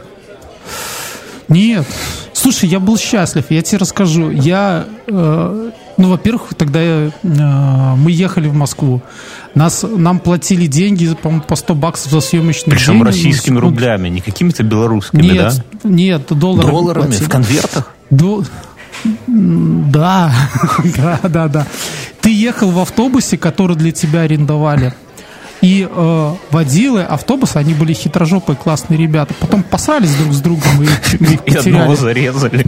[1.49, 1.87] Нет.
[2.33, 4.31] Слушай, я был счастлив, я тебе расскажу.
[4.31, 9.01] Я, э, ну, во-первых, тогда я, э, мы ехали в Москву.
[9.55, 13.03] Нас, нам платили деньги, по-моему, по 100 баксов за съемочный Причем день.
[13.05, 15.89] российскими Ну, рублями, не какими-то белорусскими, Нет, да?
[15.89, 16.71] нет, долларами.
[16.71, 17.25] Долларами платили.
[17.25, 17.93] в конвертах?
[18.11, 18.45] До-
[19.27, 20.33] Да,
[20.97, 21.67] да, да, да.
[22.21, 24.95] Ты ехал в автобусе, который для тебя арендовали.
[25.63, 29.35] И э, водилы автобуса, они были хитрожопые, классные ребята.
[29.41, 30.87] Потом посрались друг с другом и,
[31.21, 31.95] и их И одного потеряли.
[31.95, 32.67] зарезали.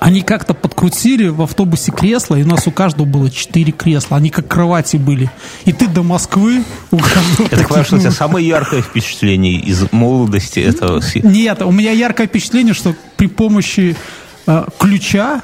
[0.00, 4.16] Они как-то подкрутили в автобусе кресло, и у нас у каждого было четыре кресла.
[4.16, 5.28] Они как кровати были.
[5.64, 8.80] И ты до Москвы у каждого Я так понимаю, что у тебя ну, самое яркое
[8.80, 11.02] впечатление из молодости этого...
[11.16, 13.96] Нет, у меня яркое впечатление, что при помощи
[14.46, 15.42] э, ключа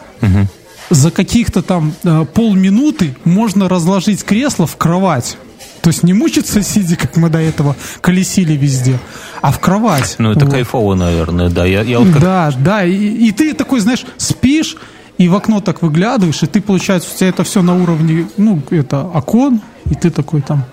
[0.90, 5.36] за каких-то там э, полминуты можно разложить кресло в кровать.
[5.82, 8.98] То есть не мучиться сидя, как мы до этого колесили везде,
[9.42, 10.14] а в кровать.
[10.18, 10.54] Ну, это Вот.
[10.54, 11.66] кайфово, наверное, да.
[11.66, 12.22] Я, я вот как...
[12.22, 14.76] Да, да, и, и ты такой, знаешь, спишь,
[15.18, 18.62] и в окно так выглядываешь, и ты, получается, у тебя это все на уровне, ну,
[18.70, 20.64] это окон, и ты такой там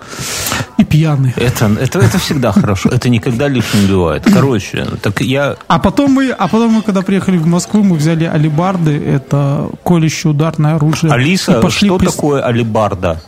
[0.78, 1.32] и пьяный.
[1.36, 2.88] Это, это, это всегда хорошо.
[2.88, 4.24] Это никогда лишним не бывает.
[4.24, 5.56] Короче, так я...
[5.68, 10.30] А потом мы, а потом мы, когда приехали в Москву, мы взяли алибарды, это колющее
[10.30, 11.12] ударное оружие.
[11.12, 13.22] Алиса, пошли что прис- такое алибарда?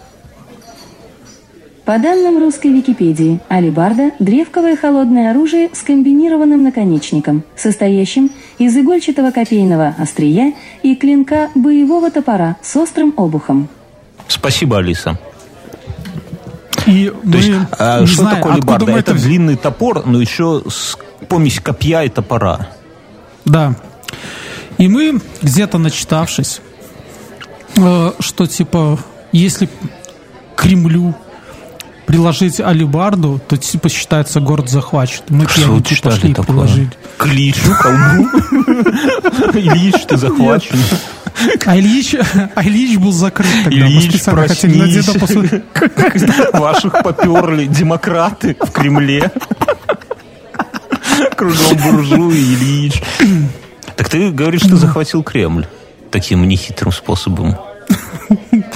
[1.84, 9.94] По данным русской Википедии, алибарда– древковое холодное оружие с комбинированным наконечником, состоящим из игольчатого копейного
[9.98, 13.68] острия и клинка боевого топора с острым обухом.
[14.28, 15.18] Спасибо, Алиса.
[16.86, 18.86] И То мы, есть, а, не что знаю, такое алибарда?
[18.86, 20.96] мы Это длинный топор, но еще с
[21.28, 22.68] помесь копья и топора.
[23.44, 23.74] Да.
[24.78, 26.60] И мы, где-то начитавшись,
[27.76, 28.98] э, что типа,
[29.32, 29.68] если
[30.56, 31.14] Кремлю
[32.14, 35.22] приложить алибарду, то типа считается город захвачен.
[35.30, 35.46] Мы
[35.82, 36.46] читали пошли и такое?
[36.46, 36.90] приложили.
[37.18, 38.28] Кличу, колбу.
[39.58, 40.76] Ильич, ты захвачен.
[41.66, 42.14] А Ильич,
[42.54, 43.80] а Ильич был закрыт тогда.
[43.80, 45.50] Мы Ильич, специально хотели на деда проснись.
[45.50, 46.52] посмотреть.
[46.52, 49.32] Ваших поперли демократы в Кремле.
[51.36, 53.02] Кругом буржуи, Ильич.
[53.96, 55.66] Так ты говоришь, что захватил Кремль
[56.12, 57.56] таким нехитрым способом.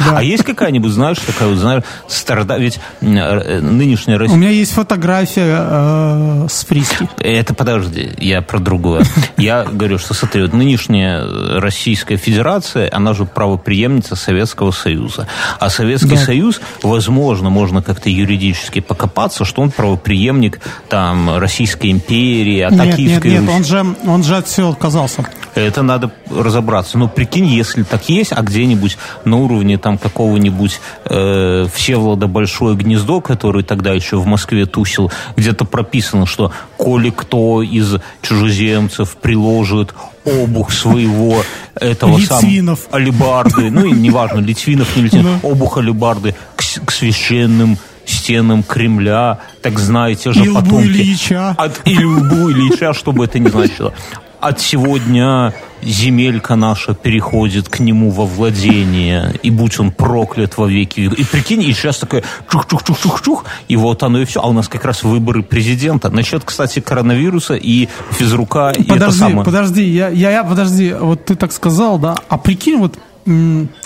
[0.01, 2.57] А есть какая-нибудь, знаешь, такая вот, знаешь, старода...
[2.59, 4.37] Ведь э, нынешняя У Россия...
[4.37, 7.09] меня есть фотография э, с Фриски.
[7.19, 9.05] Это подожди, я про другое.
[9.37, 11.25] Я говорю, что смотри, вот нынешняя
[11.61, 15.27] Российская Федерация, она же правоприемница Советского Союза.
[15.59, 16.17] А Советский Да.
[16.17, 23.25] Союз, возможно, можно как-то юридически покопаться, что он правоприемник там Российской империи, а Нет, нет,
[23.25, 23.51] нет, Руси.
[23.57, 25.25] он же, он же от всего отказался.
[25.55, 26.99] Это надо разобраться.
[26.99, 33.21] Но прикинь, если так есть, а где-нибудь на уровне там какого-нибудь э, Всеволода Большое Гнездо,
[33.21, 39.95] который тогда еще в Москве тусил, где-то прописано, что коли кто из чужеземцев приложит
[40.27, 41.43] обух своего
[41.75, 48.63] этого самого алибарды, ну и неважно, литвинов, не литвинов, обух алибарды к, к священным стенам
[48.63, 50.87] Кремля, так знаете же И лбу потомки.
[50.87, 51.51] Ильича.
[51.51, 53.93] От, или лбу Ильича, что бы это ни значило.
[54.41, 61.01] От сегодня земелька наша переходит к нему во владение, и будь он проклят во веки.
[61.01, 64.41] И прикинь, и сейчас такое чух-чух-чух-чух-чух, и вот оно и все.
[64.41, 66.09] А у нас как раз выборы президента.
[66.11, 69.45] Насчет, кстати, коронавируса и физрука, и это Подожди, самое.
[69.45, 72.97] подожди, я, я, я- подожди, вот ты так сказал, да, а прикинь, вот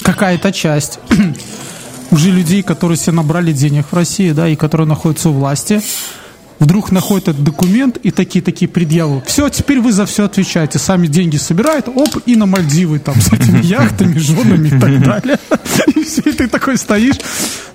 [0.02, 1.00] какая-то часть
[2.10, 5.80] уже людей, которые себе набрали денег в России, да, и которые находятся у власти,
[6.62, 9.22] вдруг находят этот документ и такие-такие предъявы.
[9.26, 10.78] Все, теперь вы за все отвечаете.
[10.78, 15.38] Сами деньги собирают, оп, и на Мальдивы там с этими яхтами, женами и так далее.
[15.96, 17.16] И все, и ты такой стоишь,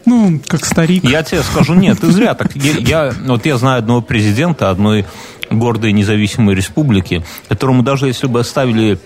[0.05, 1.03] ну, как старик.
[1.03, 2.55] Я тебе скажу, нет, ты зря так.
[2.55, 2.73] Я,
[3.07, 5.05] я- вот я знаю одного президента одной
[5.49, 8.99] гордой независимой республики, которому даже если бы оставили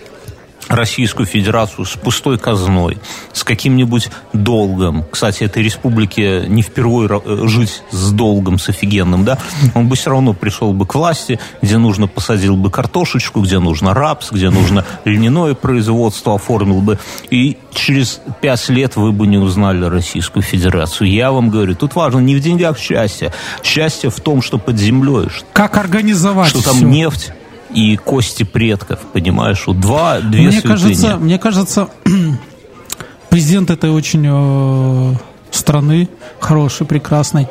[0.68, 2.98] Российскую Федерацию с пустой казной,
[3.32, 5.04] с каким-нибудь долгом.
[5.10, 9.38] Кстати, этой республике не впервые э, жить с долгом, с офигенным, да?
[9.74, 13.92] Он бы все равно пришел бы к власти, где нужно посадил бы картошечку, где нужно
[13.94, 16.98] рапс, где нужно льняное производство, оформил бы.
[17.30, 21.10] И через пять лет вы бы не узнали Российскую Федерацию.
[21.10, 23.32] Я вам говорю, тут важно не в деньгах счастье.
[23.62, 26.86] Счастье в том, что под землей, Как организовать что там всё?
[26.86, 27.32] нефть
[27.74, 29.64] и кости предков, понимаешь?
[29.66, 30.72] Вот два, две Мне святыни.
[30.72, 31.88] кажется, мне кажется,
[33.30, 35.14] президент этой очень э,
[35.50, 36.08] страны,
[36.40, 37.48] хороший, прекрасный,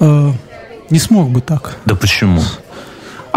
[0.00, 0.32] э,
[0.90, 1.76] не смог бы так.
[1.84, 2.42] Да почему?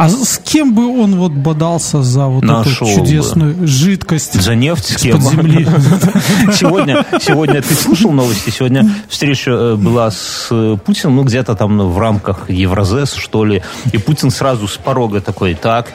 [0.02, 3.06] А с кем бы он вот бодался за вот Нашел эту бы.
[3.06, 5.20] чудесную жидкость За нефть с кем?
[5.22, 5.66] земли?
[6.54, 8.50] Сегодня, сегодня ты слушал новости?
[8.50, 13.62] Сегодня встреча э, была с э, Путиным, ну, где-то там в рамках Евразес, что ли.
[13.92, 15.92] И Путин сразу с порога такой, так,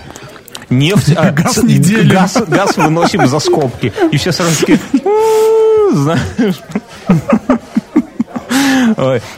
[0.68, 1.14] нефть...
[1.16, 2.10] а, Газ ц- не делим.
[2.10, 3.90] Газ, газ выносим за скобки.
[4.12, 6.60] И все сразу такие, «М, знаешь...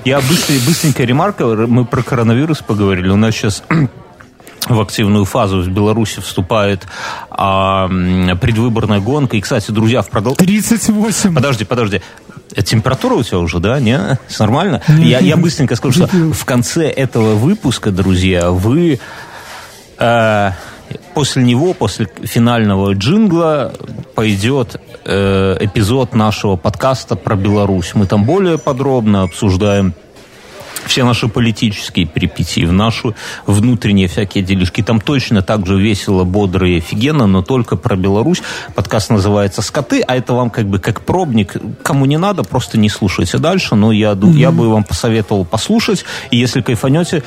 [0.05, 1.45] Я быстрый, быстренькая ремарка.
[1.47, 3.11] Мы про коронавирус поговорили.
[3.11, 3.63] У нас сейчас
[4.69, 6.87] в активную фазу в Беларуси вступает
[7.31, 7.89] а,
[8.41, 9.37] предвыборная гонка.
[9.37, 10.35] И, кстати, друзья, в продол...
[10.35, 11.35] 38.
[11.35, 12.03] Подожди, подожди.
[12.55, 13.79] Э, Температура у тебя уже, да?
[13.81, 14.19] Не?
[14.29, 14.83] Всё нормально?
[14.89, 18.99] Я, я быстренько скажу, что в конце этого выпуска, друзья, вы
[19.99, 20.51] э,
[21.15, 23.73] после него, после финального джингла,
[24.15, 27.95] пойдет э, эпизод нашего подкаста про Беларусь.
[27.95, 29.95] Мы там более подробно обсуждаем
[30.89, 33.15] все наши политические перипетии, в наши
[33.47, 34.83] внутренние всякие делишки.
[34.83, 38.43] Там точно так же весело, бодро и офигенно, но только про Беларусь.
[38.75, 41.57] Подкаст называется «Скоты», а это вам как бы как пробник.
[41.83, 46.05] Кому не надо, просто не слушайте дальше, но я, ду- я бы вам посоветовал послушать,
[46.31, 47.23] и если кайфанете,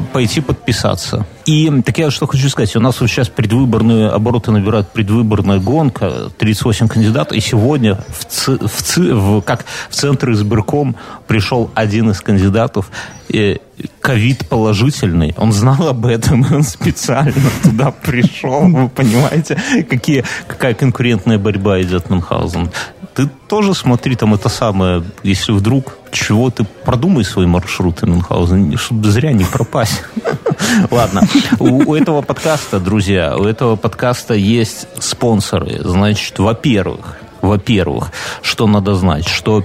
[0.00, 1.26] пойти подписаться.
[1.44, 6.30] И так я что хочу сказать, у нас вот сейчас предвыборные обороты набирает предвыборная гонка,
[6.38, 10.94] 38 кандидатов, и сегодня в, ц- в, ц- в- как в центр избирком
[11.26, 12.90] пришел один из кандидатов,
[13.32, 13.56] э,
[14.00, 19.58] ковид положительный, он знал об этом, он специально туда пришел, вы понимаете,
[19.90, 22.70] какие, какая конкурентная борьба идет Мюнхгаузен.
[23.14, 29.10] Ты тоже смотри там это самое, если вдруг чего ты продумай свои маршруты Мюнхгаузен, чтобы
[29.10, 30.02] зря не пропасть.
[30.90, 31.22] Ладно,
[31.58, 35.80] у, у этого подкаста, друзья, у этого подкаста есть спонсоры.
[35.82, 39.62] Значит, во-первых, во-первых, что надо знать, что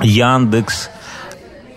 [0.00, 0.90] Яндекс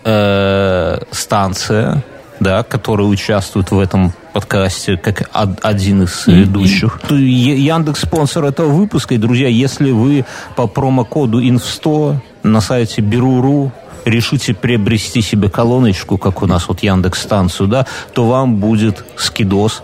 [0.02, 2.02] э, станция,
[2.40, 7.00] да, которая участвует в этом подкасте как од- один из ведущих.
[7.10, 9.14] Яндекс спонсор этого выпуска.
[9.14, 10.24] И, друзья, если вы
[10.56, 13.72] по промокоду INF100 на сайте Беру.ру
[14.04, 19.82] решите приобрести себе колоночку, как у нас вот Яндекс станцию, да, то вам будет скидос.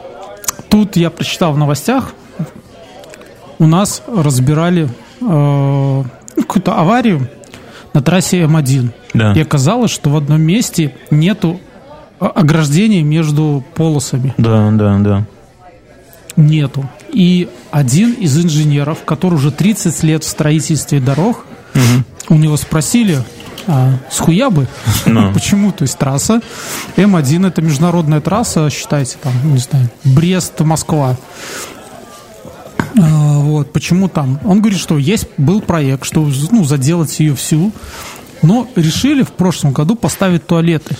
[0.68, 2.12] Тут я прочитал в новостях,
[3.58, 4.88] у нас разбирали
[5.22, 6.02] э,
[6.36, 7.28] какую-то аварию
[7.94, 8.90] на трассе М1.
[9.14, 9.32] Да.
[9.32, 11.60] И оказалось, что в одном месте нету
[12.20, 14.35] о- ограждений между полосами.
[14.38, 15.26] Да, да, да.
[16.37, 16.88] Нету.
[17.12, 21.44] И один из инженеров, который уже 30 лет в строительстве дорог,
[22.28, 23.18] у него спросили,
[23.66, 24.68] а, с хуя бы?
[25.06, 25.33] Ну.
[25.35, 25.72] Почему?
[25.72, 26.40] То есть трасса
[26.96, 31.16] М1 это международная трасса, считайте, там, не знаю, Брест-Москва.
[33.00, 34.40] А, Вот, почему там?
[34.44, 37.72] Он говорит, что есть, был проект, что ну, заделать ее всю,
[38.42, 40.96] но решили в прошлом году поставить туалеты.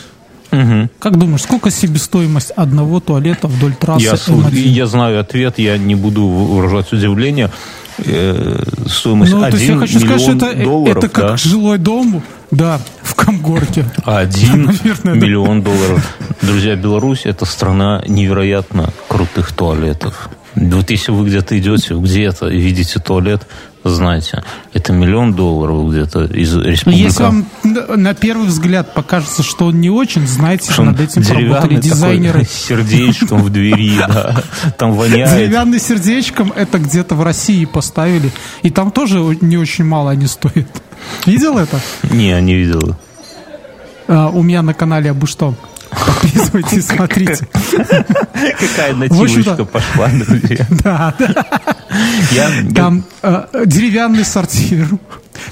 [0.51, 0.91] Мгм.
[0.99, 4.59] Как думаешь, сколько себестоимость одного туалета вдоль трассы Я, слу- М1?
[4.69, 7.51] я знаю ответ, я не буду выражать удивление.
[7.99, 11.27] Э, стоимость Ну, то есть я 1 хочу сказать, что миллион это, долларов, это как
[11.27, 11.37] да?
[11.37, 13.85] жилой дом, да, в Комгорке.
[14.05, 15.21] Один Наверное, да.
[15.27, 16.17] миллион долларов.
[16.41, 20.31] Друзья, Беларусь это страна невероятно крутых туалетов.
[20.57, 23.47] Вот если вы где-то идете, где-то и видите туалет,
[23.91, 27.01] знайте, это миллион долларов где-то из республики.
[27.01, 31.77] Если вам на первый взгляд покажется, что он не очень, знаете, Что над этим поработали
[31.77, 32.45] такой, дизайнеры.
[32.45, 34.43] с сердечком в двери, да.
[34.79, 35.31] Там воняет.
[35.31, 38.31] Деревянный сердечком это где-то в России поставили.
[38.63, 40.83] И там тоже не очень мало они стоят.
[41.27, 41.81] Видел это?
[42.11, 42.97] Не, не видел.
[44.09, 45.55] А, у меня на канале Абы что.
[45.91, 47.47] Подписывайтесь, смотрите.
[48.59, 50.67] Какая нативочка пошла, друзья.
[50.83, 51.47] Да, да.
[52.75, 54.89] Там э, деревянный сортир.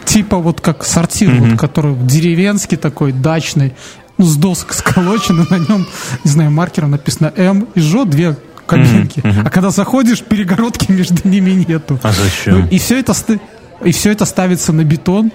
[0.04, 3.74] Типа вот как сортир, который деревенский такой, дачный.
[4.16, 5.86] Ну, с досок сколочено, на нем,
[6.24, 9.22] не знаю, маркером написано М и Ж, две кабинки.
[9.24, 11.98] А когда заходишь, перегородки между ними нету.
[12.02, 12.60] А зачем?
[12.60, 13.14] Ну, И все это,
[13.84, 15.32] и все это ставится на бетон.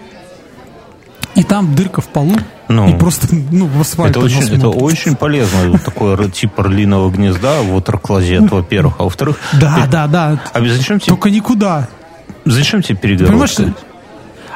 [1.36, 2.36] И там дырка в полу.
[2.70, 2.90] Ну.
[2.90, 7.86] и просто, ну, в асфальт Это очень, это очень полезно, такое типа орлиного гнезда, вот
[8.02, 8.96] клозет, во-первых.
[9.00, 10.40] А во-вторых, Да, да, да.
[10.54, 11.88] а зачем тебе, Только никуда.
[12.46, 13.64] зачем тебе Понимаешь, перегородка?
[13.64, 13.74] что-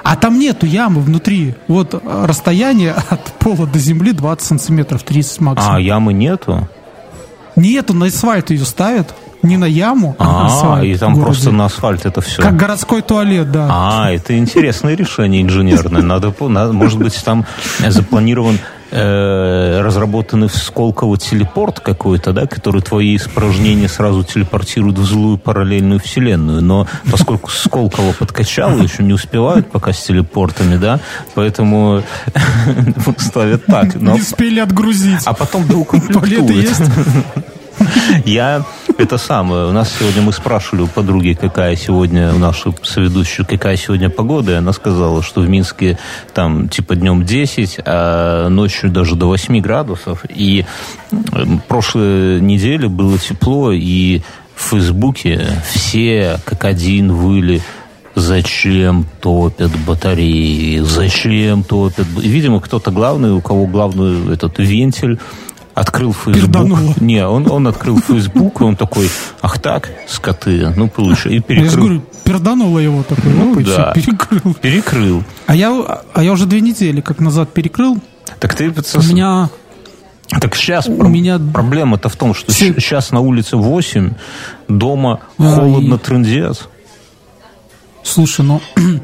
[0.03, 1.55] а там нету ямы внутри.
[1.67, 5.75] Вот э, расстояние от пола до земли 20 сантиметров, 30 максимум.
[5.75, 6.67] А, ямы нету?
[7.57, 9.13] Нету, на асфальт ее ставят.
[9.43, 10.85] Не на яму, а, на А, асфальт.
[10.85, 12.41] и там просто на асфальт это все.
[12.41, 13.67] Как городской туалет, да.
[13.69, 16.01] А, это интересное решение инженерное.
[16.01, 16.33] Надо,
[16.73, 17.45] может быть, там
[17.87, 25.37] запланирован э, разработанный в Сколково телепорт какой-то, да, который твои испражнения сразу телепортирует в злую
[25.37, 26.61] параллельную вселенную.
[26.63, 30.99] Но поскольку Сколково подкачало, еще не успевают пока с телепортами, да,
[31.35, 32.01] поэтому
[33.17, 33.95] ставят так.
[33.95, 35.21] Не успели отгрузить.
[35.25, 36.71] а потом доукомплектуют.
[38.25, 38.63] Я
[38.97, 39.67] это самое.
[39.67, 44.53] У нас сегодня мы спрашивали у подруги, какая сегодня у нашу соведущую, какая сегодня погода.
[44.53, 45.97] И она сказала, что в Минске
[46.33, 50.25] там типа днем 10, а ночью даже до 8 градусов.
[50.29, 50.65] И
[51.11, 54.21] м, прошлой неделе было тепло, и
[54.55, 57.61] в Фейсбуке все как один выли
[58.15, 60.79] Зачем топят батареи?
[60.79, 62.07] Зачем топят?
[62.17, 65.19] Видимо, кто-то главный, у кого главный этот вентиль,
[65.79, 66.13] открыл.
[66.13, 66.99] Facebook.
[67.01, 69.09] Не, он, он открыл Facebook, и он такой,
[69.41, 71.31] ах так, скоты, ну, получай.
[71.33, 71.83] И Я же перекрыл.
[71.83, 73.91] говорю, пердануло его такой, Ну оп, и да.
[73.93, 74.53] перекрыл.
[74.55, 75.23] Перекрыл.
[75.45, 75.69] А я,
[76.13, 77.97] а я уже две недели как назад перекрыл.
[78.39, 78.69] Так ты...
[78.69, 79.49] У меня
[80.41, 84.11] Так сейчас у меня- проблема-то в том, что Все- сейчас на улице 8,
[84.67, 86.67] дома А, холодно и- трындец.
[88.03, 88.61] Слушай, ну,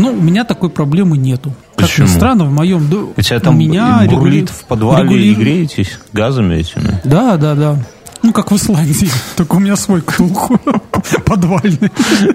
[0.00, 1.52] ну, у меня такой проблемы нету.
[1.76, 2.08] Как ни Почему?
[2.08, 5.98] странно, в моем доме У тебя там меня бурлит регули- в подвале и регулирует- греетесь
[6.12, 7.00] газами этими?
[7.04, 7.76] Да, да, да.
[8.22, 9.08] Ну, как в Исландии.
[9.36, 10.58] Только у меня свой ктулху
[11.24, 11.90] подвальный.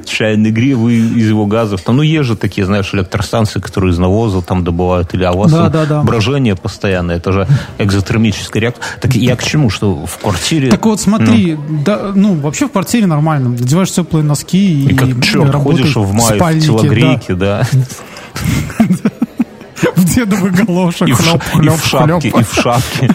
[0.05, 1.81] чайный гривы из его газов.
[1.81, 5.13] Там, ну, есть же такие, знаешь, электростанции, которые из навоза там добывают.
[5.13, 6.01] Или, а у вас Да, да, да.
[6.03, 7.17] брожение постоянное.
[7.17, 8.83] Это же экзотермическая реакция.
[9.01, 9.69] Так я к чему?
[9.69, 10.69] Что в квартире...
[10.71, 13.49] Так вот, смотри, да, ну, вообще в квартире нормально.
[13.49, 17.67] Надеваешь теплые носки и, И как черт ходишь в мае в телогрейке, да.
[17.71, 17.77] да,
[19.95, 21.07] в дедовых галошах.
[21.09, 22.41] И ша- хлоп, и хлоп, в шапке, хлоп.
[22.41, 23.09] и в шапке.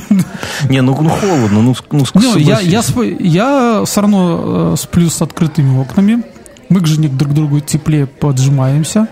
[0.68, 2.82] Не, ну, ну холодно, ну, ну Ну, я, я,
[3.20, 6.22] я все равно э, сплю с открытыми окнами.
[6.68, 9.06] Мы к жене друг к другу теплее поджимаемся.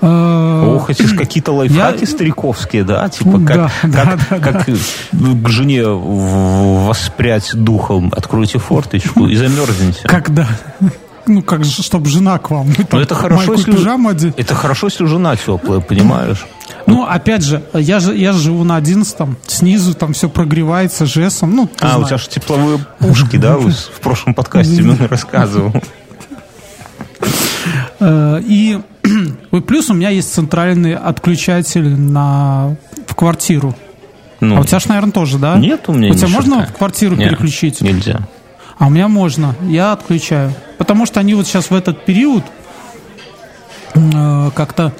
[0.00, 3.08] Э, Ох, эти ж какие-то лайфхаки Я- стариковские, да?
[3.08, 4.74] Типа как, да, как, да, да, как э,
[5.12, 8.12] к жене воспрять духом.
[8.16, 10.00] Откройте форточку и замерзнете.
[10.04, 10.46] Когда?
[11.26, 12.68] Ну, как же, чтобы жена к вам.
[12.90, 13.72] Ну, это хорошо, если...
[13.72, 14.10] пижаму.
[14.10, 16.44] Это хорошо, если жена теплая, понимаешь?
[16.90, 21.54] Ну, опять же, я же, я же живу на одиннадцатом, снизу там все прогревается жесом.
[21.54, 22.06] Ну, А, у знаешь.
[22.08, 23.56] тебя же тепловые пушки, да?
[23.56, 25.72] В прошлом подкасте рассказывал.
[28.00, 28.80] Э, И
[29.66, 32.76] плюс у меня есть центральный отключатель на,
[33.06, 33.74] в квартиру.
[34.40, 35.56] Ну, А у тебя же, наверное, тоже, да?
[35.56, 36.72] Нет у меня У тебя можно черта.
[36.72, 37.80] в квартиру Не, переключить?
[37.82, 38.20] Нельзя.
[38.78, 39.54] А у меня можно.
[39.62, 40.54] Я отключаю.
[40.78, 42.42] Потому что они вот сейчас в этот период
[43.94, 44.94] э, как-то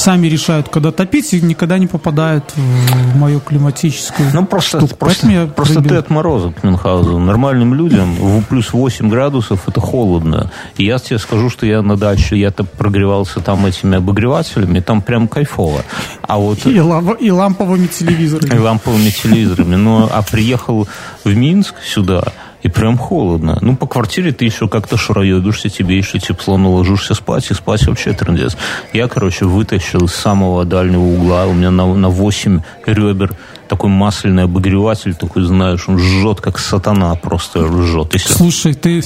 [0.00, 4.96] сами решают, когда топить, и никогда не попадают в мою климатическую Ну, просто, штуку.
[4.96, 5.98] просто, Поэтому я просто ты выбил.
[5.98, 7.26] отморозок, Мюнхгаузен.
[7.26, 10.50] Нормальным людям в плюс 8 градусов это холодно.
[10.76, 15.28] И я тебе скажу, что я на даче, я-то прогревался там этими обогревателями, там прям
[15.28, 15.82] кайфово.
[16.22, 18.54] А вот И, лав- и ламповыми телевизорами.
[18.54, 19.76] и ламповыми телевизорами.
[19.76, 20.88] Ну, а приехал
[21.24, 22.32] в Минск сюда,
[22.62, 23.58] и прям холодно.
[23.60, 27.86] Ну, по квартире ты еще как-то шароебишься, тебе еще тепло, но ложишься спать, и спать
[27.86, 28.56] вообще трендец.
[28.92, 33.34] Я, короче, вытащил из самого дальнего угла, у меня на, на 8 ребер
[33.68, 38.12] такой масляный обогреватель, такой, знаешь, он жжет, как сатана, просто жжет.
[38.14, 38.32] Если...
[38.32, 39.02] Слушай, ты,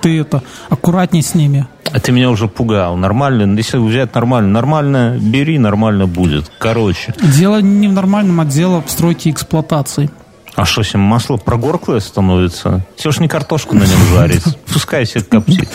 [0.00, 1.66] ты это, аккуратней с ними.
[1.92, 2.96] А ты меня уже пугал.
[2.96, 6.50] Нормально, если взять нормально, нормально бери, нормально будет.
[6.58, 7.14] Короче.
[7.20, 10.10] Дело не в нормальном, а дело в стройке эксплуатации.
[10.54, 12.84] А что, с ним масло прогорклое становится?
[12.96, 14.44] Все ж не картошку на нем жарить.
[14.72, 15.68] Пускай себе коптит.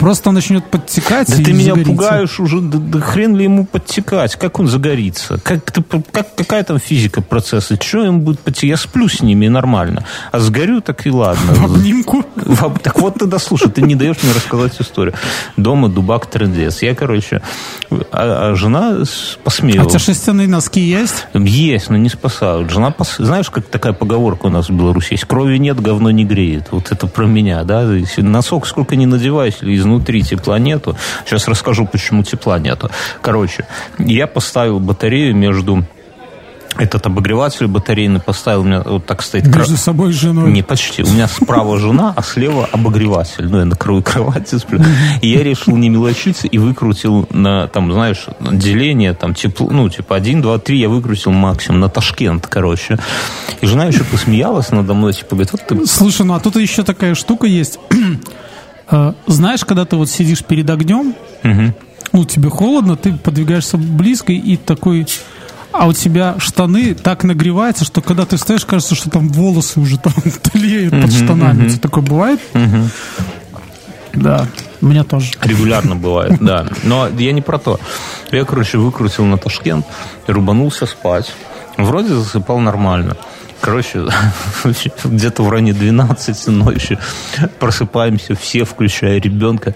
[0.00, 1.92] Просто начнет подтекать Да ты меня загорится.
[1.92, 6.64] пугаешь уже, да, да хрен ли ему подтекать, как он загорится, как, ты, как, какая
[6.64, 11.06] там физика процесса, что им будет подтекать, я сплю с ними нормально, а сгорю так
[11.06, 11.52] и ладно.
[11.54, 12.24] В обнимку.
[12.34, 15.14] В Так вот ты дослушай, ты не даешь мне рассказать историю.
[15.56, 16.82] Дома дубак трендец.
[16.82, 17.42] Я, короче,
[18.10, 19.90] а, а жена с- А у посмеялась.
[19.90, 21.26] тебя шерстяные носки есть?
[21.34, 22.70] Есть, но не спасают.
[22.70, 25.24] Жена, пос- знаешь, как такая поговорка у нас в Беларуси есть?
[25.26, 26.68] Крови нет, говно не греет.
[26.70, 27.86] Вот это про меня, да?
[28.16, 30.96] Носок сколько не надеваешь, или изнутри тепла нету.
[31.26, 32.90] Сейчас расскажу, почему тепла нету.
[33.22, 33.66] Короче,
[33.98, 35.84] я поставил батарею между...
[36.78, 39.42] Этот обогреватель батарейный поставил, у меня вот так стоит...
[39.42, 40.52] кра- Между собой и женой.
[40.52, 41.02] не, почти.
[41.02, 43.48] У меня справа жена, а слева обогреватель.
[43.48, 44.80] Ну, я на краю кровати сплю.
[45.20, 50.14] И я решил не мелочиться и выкрутил на, там, знаешь, деление, там, тепло, ну, типа,
[50.14, 52.98] один, два, три, я выкрутил максимум на Ташкент, короче.
[53.60, 55.86] И жена еще посмеялась надо мной, типа, говорит, вот ты...
[55.86, 57.80] Слушай, ну а тут еще такая штука есть.
[58.90, 61.14] Э, Знаешь, когда ты вот сидишь перед огнем,
[62.12, 65.06] ну, тебе холодно, ты подвигаешься близко и такой...
[65.72, 69.98] А у тебя штаны так нагреваются, что когда ты стоишь, кажется, что там волосы уже
[69.98, 70.12] там
[70.42, 71.66] тлеют под штанами.
[71.66, 72.40] У тебя такое бывает?
[74.12, 74.46] Да,
[74.80, 75.30] у меня тоже.
[75.42, 76.66] Регулярно бывает, да.
[76.82, 77.78] Но я не про то.
[78.32, 79.86] Я, короче, выкрутил на Ташкент,
[80.26, 81.32] рубанулся спать.
[81.76, 83.16] Вроде засыпал нормально.
[83.60, 84.06] Короче,
[85.04, 86.98] где-то в районе 12 ночи
[87.58, 89.74] просыпаемся все, включая ребенка,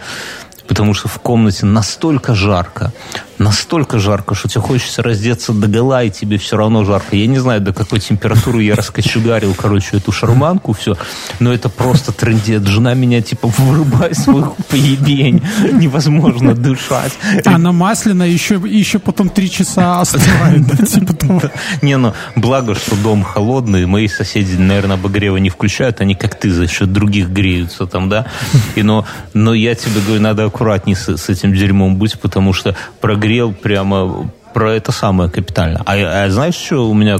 [0.66, 2.93] потому что в комнате настолько жарко,
[3.39, 7.16] настолько жарко, что тебе хочется раздеться до гола, и тебе все равно жарко.
[7.16, 10.97] Я не знаю, до какой температуры я раскочегарил, короче, эту шарманку, все,
[11.41, 12.62] но это просто трендец.
[12.64, 17.12] Жена меня, типа, вырубай свой поебень, невозможно дышать.
[17.45, 21.51] Она масляная, еще, еще потом три часа остывает, типа.
[21.82, 26.51] Не, ну, благо, что дом холодный, мои соседи, наверное, обогрева не включают, они как ты
[26.51, 28.26] за счет других греются там, да.
[28.74, 32.76] И, но, но я тебе говорю, надо аккуратнее с, с этим дерьмом быть, потому что
[33.25, 35.83] прогрел прямо про это самое капитально.
[35.87, 35.95] А,
[36.25, 37.18] а знаешь, что у меня...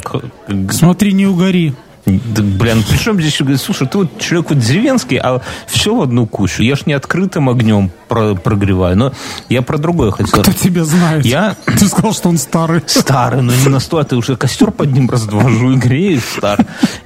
[0.71, 1.75] Смотри, не угори.
[2.05, 6.27] Да, блин, при чем здесь, слушай, ты вот человек вот деревенский, а все в одну
[6.27, 6.63] кучу.
[6.63, 9.13] Я ж не открытым огнем про- прогреваю, но
[9.49, 10.43] я про другое хотел.
[10.43, 11.25] Кто тебя знает?
[11.25, 12.83] Я Ты сказал, что он старый.
[12.85, 16.59] старый, но не настолько, ты уже костер под ним раздвожу и греешь, стар.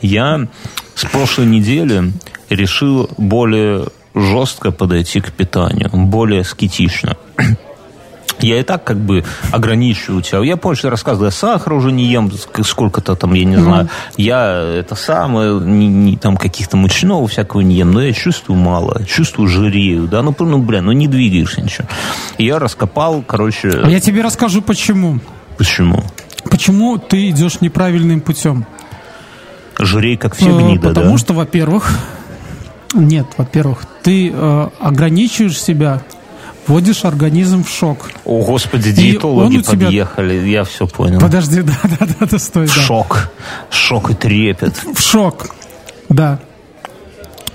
[0.03, 0.49] Я
[0.97, 2.13] с прошлой недели
[2.51, 3.85] решил более
[4.17, 7.17] жестко подойти к питанию, более скетично.
[8.41, 10.41] Я и так как бы ограничиваю тебя.
[10.45, 13.57] Я помню, что я рассказывал, я сахар уже не ем ск- сколько-то там, я не
[13.57, 13.89] знаю.
[14.17, 19.05] Я это самое, не, не там каких-то мучного всякого не ем, но я чувствую мало,
[19.05, 21.89] чувствую жирею, да, ну, ну блин, ну не двигаешься ничего.
[22.39, 25.19] И я раскопал, короче, А я тебе расскажу, почему.
[25.57, 26.05] почему?
[26.51, 28.65] Почему ты идешь неправильным путем?
[29.79, 31.19] Жирей, как все Э, гнида, Потому да?
[31.19, 31.91] что, во-первых,
[32.95, 36.03] нет, во-первых, ты э, ограничиваешь себя,
[36.69, 38.11] вводишь организм в шок.
[38.25, 41.19] О, господи, диетологи тебя- подъехали, я все понял.
[41.21, 42.73] Подожди, да, да, да, да, стой, да.
[42.73, 43.31] Шок.
[43.71, 44.77] Шок и трепет.
[44.95, 45.49] В шок,
[46.09, 46.39] да.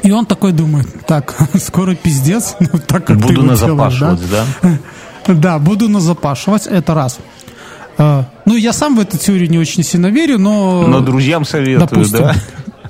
[0.01, 3.99] И он такой думает, так, скоро пиздец, ну, так как ты Буду его на делаешь,
[3.99, 4.17] да?
[4.61, 5.33] да?
[5.33, 7.19] Да, буду назапашивать, это раз.
[7.97, 10.85] Э, ну, я сам в эту теорию не очень сильно верю, но...
[10.87, 12.19] Но друзьям советую, Допустим.
[12.19, 12.35] да?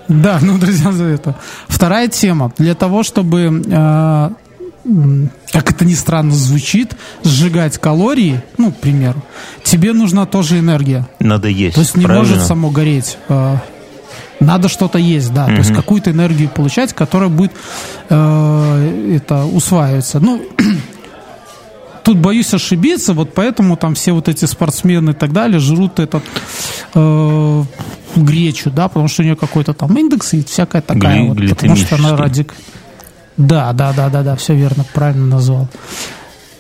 [0.07, 1.36] Да, ну, друзья, за это.
[1.67, 2.51] Вторая тема.
[2.57, 4.36] Для того, чтобы, м,
[5.51, 9.23] как это ни странно звучит, сжигать калории, ну, к примеру,
[9.63, 11.07] тебе нужна тоже энергия.
[11.19, 12.27] Надо есть, То есть не правильно?
[12.27, 13.17] может само гореть.
[13.29, 13.57] Э,
[14.39, 15.45] Надо что-то есть, да.
[15.45, 17.53] То есть какую-то энергию получать, которая будет
[18.09, 20.19] э, это усваиваться.
[20.19, 20.41] Ну,
[22.03, 26.23] тут боюсь ошибиться, вот поэтому там все вот эти спортсмены и так далее жрут этот
[26.93, 27.63] э,
[28.17, 31.75] гречу, да, потому что у нее какой-то там индекс и всякая такая Гли- вот, потому
[31.77, 32.53] что она радик.
[33.38, 35.67] Да, да, да, да, да, все верно, правильно назвал.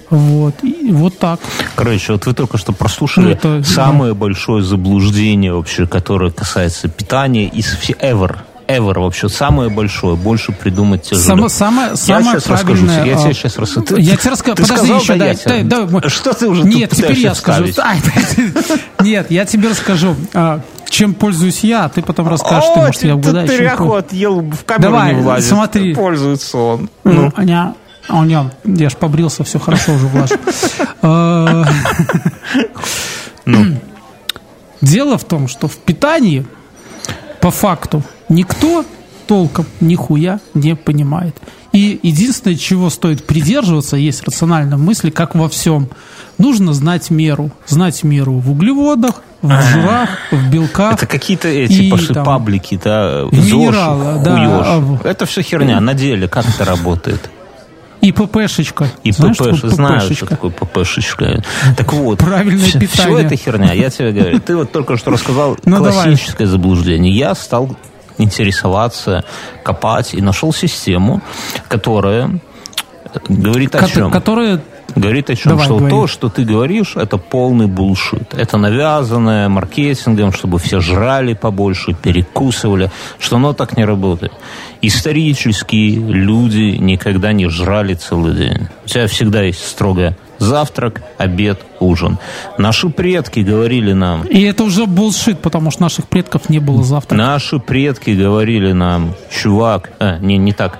[0.09, 1.39] Вот, и вот так.
[1.75, 7.47] Короче, вот вы только что прослушали Ну, это- самое большое заблуждение вообще, которое касается питания
[7.47, 8.37] из ever.
[8.67, 11.25] Ever вообще самое большое, больше придумать тяжело.
[11.25, 13.97] Само- самое, я самое сейчас расскажу, я а, тебе сейчас расскажу.
[13.97, 14.55] Я тебе расскажу.
[14.55, 16.09] Ты Подожди сказал, еще, да, я дай, дай.
[16.09, 17.65] Что ты уже Нет, теперь я скажу.
[19.01, 23.03] Нет, я тебе расскажу, а, чем пользуюсь я, а ты потом расскажешь, ты, О, может,
[23.03, 23.47] я угадаю.
[23.47, 25.49] тыряху пол- отъел, в камеру Давай, не влазит.
[25.49, 25.93] смотри.
[25.95, 26.89] Пользуется он.
[27.03, 27.75] Ну, Аня,
[28.07, 30.37] а у него, я ж побрился, все хорошо уже влажно.
[33.45, 33.65] Ну.
[34.81, 36.45] Дело в том, что в питании,
[37.41, 38.85] по факту, никто
[39.27, 41.35] толком нихуя не понимает.
[41.71, 45.89] И единственное, чего стоит придерживаться, есть рациональная мысль, как во всем.
[46.37, 47.51] Нужно знать меру.
[47.67, 50.93] Знать меру в углеводах, в жирах, в белках.
[50.95, 54.65] Это какие-то эти и пошли там паблики, да, и ЗОЖ, минералы, да, хуёж.
[54.67, 55.79] а в- Это все херня.
[55.79, 57.29] На деле как это работает?
[58.01, 58.89] И ППшечка.
[59.03, 60.25] И Знаешь, ППш, такое знаю, что ППшечка?
[60.27, 61.43] такое ППшечка.
[61.77, 63.23] Так вот, Правильное все, питание.
[63.25, 64.39] это херня, я тебе говорю.
[64.41, 65.93] Ты вот только что рассказал Ну, давай.
[65.93, 67.15] классическое заблуждение.
[67.15, 67.75] Я стал
[68.17, 69.23] интересоваться,
[69.63, 71.21] копать и нашел систему,
[71.67, 72.39] которая
[73.27, 74.11] говорит о Ко- чем?
[74.11, 74.61] Которые
[74.95, 75.53] Говорит о чем?
[75.53, 75.89] Давай, что говори.
[75.91, 78.35] то, что ты говоришь, это полный булшит.
[78.35, 84.33] Это навязанное маркетингом, чтобы все жрали побольше, перекусывали, что оно так не работает.
[84.83, 88.67] Исторически люди никогда не жрали целый день.
[88.85, 92.17] У тебя всегда есть строго завтрак, обед, ужин.
[92.57, 97.17] Наши предки говорили нам, И это уже булшит, потому что наших предков не было завтра.
[97.17, 100.79] Наши предки говорили нам, чувак, а, не, не так.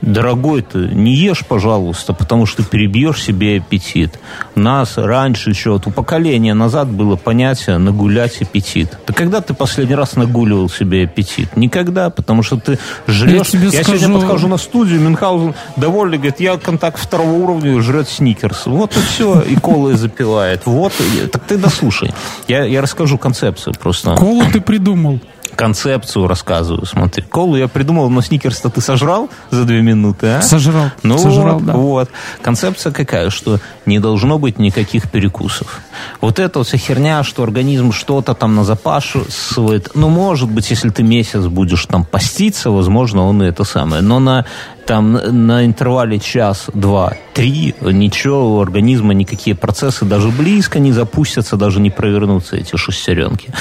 [0.00, 4.18] Дорогой ты, не ешь, пожалуйста, потому что перебьешь себе аппетит.
[4.54, 8.96] У нас раньше еще, вот у поколения назад было понятие нагулять аппетит.
[9.06, 11.56] Да когда ты последний раз нагуливал себе аппетит?
[11.56, 13.38] Никогда, потому что ты жрешь.
[13.38, 18.08] Я тебе сегодня скажу- подхожу на студию, Мюнхгаузен довольный, говорит, я контакт второго уровня, жрет
[18.08, 18.66] сникерс.
[18.66, 20.62] Вот и все, и колы запивает.
[20.66, 20.92] Вот,
[21.32, 22.12] так ты дослушай.
[22.46, 25.20] Я, я расскажу концепцию просто Колу ты придумал.
[25.58, 26.86] Концепцию рассказываю.
[26.86, 30.40] Смотри, колу я придумал, но сникерс-то ты сожрал за две минуты, а?
[30.40, 30.92] Сожрал.
[31.02, 31.72] Ну Сожрал, вот, да.
[31.72, 32.10] вот.
[32.42, 33.58] Концепция какая, что
[33.88, 35.80] не должно быть никаких перекусов.
[36.20, 39.90] Вот вот вся херня, что организм что-то там на запашивает.
[39.94, 44.02] Ну, может быть, если ты месяц будешь там поститься, возможно, он и это самое.
[44.02, 44.44] Но на
[44.86, 51.56] там на интервале час, два, три ничего у организма, никакие процессы даже близко не запустятся,
[51.56, 53.52] даже не провернутся эти шестеренки.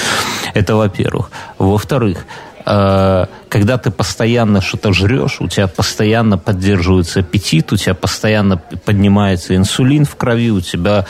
[0.54, 1.30] Это во-первых.
[1.58, 2.26] Во-вторых,
[2.68, 10.04] когда ты постоянно что-то жрешь, у тебя постоянно поддерживается аппетит, у тебя постоянно поднимается инсулин
[10.04, 11.06] в крови, у тебя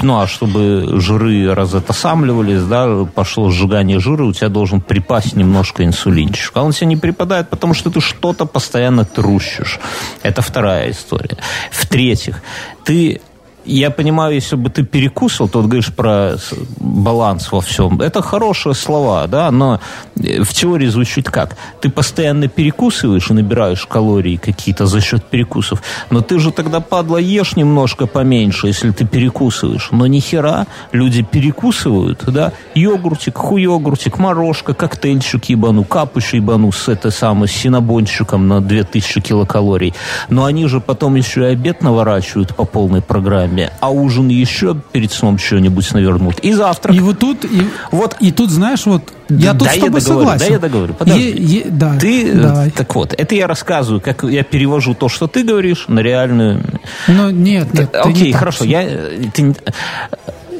[0.00, 6.52] ну, а чтобы жиры разотосамливались, да, пошло сжигание жира, у тебя должен припасть немножко инсулинчик.
[6.54, 9.80] А он тебе не припадает, потому что ты что-то постоянно трущишь.
[10.22, 11.36] Это вторая история.
[11.70, 12.42] В-третьих,
[12.84, 13.20] ты
[13.64, 16.36] я понимаю, если бы ты перекусил, то вот говоришь про
[16.78, 18.00] баланс во всем.
[18.00, 19.80] Это хорошие слова, да, но
[20.16, 21.56] э, в теории звучит как?
[21.80, 27.18] Ты постоянно перекусываешь и набираешь калории какие-то за счет перекусов, но ты же тогда, падла,
[27.18, 29.88] ешь немножко поменьше, если ты перекусываешь.
[29.90, 37.12] Но ни хера, люди перекусывают, да, йогуртик, хуйогуртик, морожка, коктейльчик ебану, капуч ебану с этой
[37.12, 39.94] самой с синабончиком на 2000 килокалорий.
[40.28, 45.12] Но они же потом еще и обед наворачивают по полной программе, а ужин еще перед
[45.12, 46.38] сном что-нибудь навернут.
[46.40, 46.94] И завтрак.
[46.96, 48.16] И вот тут, и, Вот.
[48.20, 50.46] и тут, знаешь, вот я тут Да с я тобой договорю, согласен.
[50.46, 51.22] да я договорю, подожди.
[51.22, 52.70] Е- е- да, Ты, э, давай.
[52.70, 56.62] так вот, это я рассказываю, как я перевожу то, что ты говоришь, на реальную
[57.08, 57.92] Но нет, нет.
[57.92, 58.38] ты Окей, не так.
[58.40, 58.64] хорошо.
[58.64, 59.54] Я, э, ты не-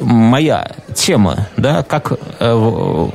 [0.01, 3.09] моя тема, да, как э,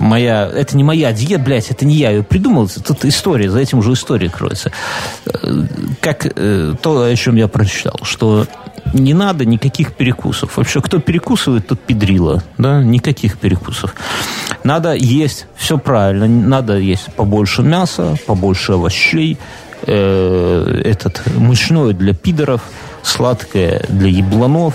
[0.00, 3.78] моя, это не моя диета, блядь, это не я ее придумал, тут история, за этим
[3.78, 4.72] уже история кроется.
[5.26, 5.66] Э,
[6.00, 8.46] Как э, то, о чем я прочитал, что
[8.92, 10.56] не надо никаких перекусов.
[10.56, 13.94] Вообще, кто перекусывает, тот педрила, да, никаких перекусов.
[14.64, 19.38] Надо есть все правильно, надо есть побольше мяса, побольше овощей,
[19.86, 22.62] э, этот мучное для пидоров,
[23.02, 24.74] сладкое для ебланов,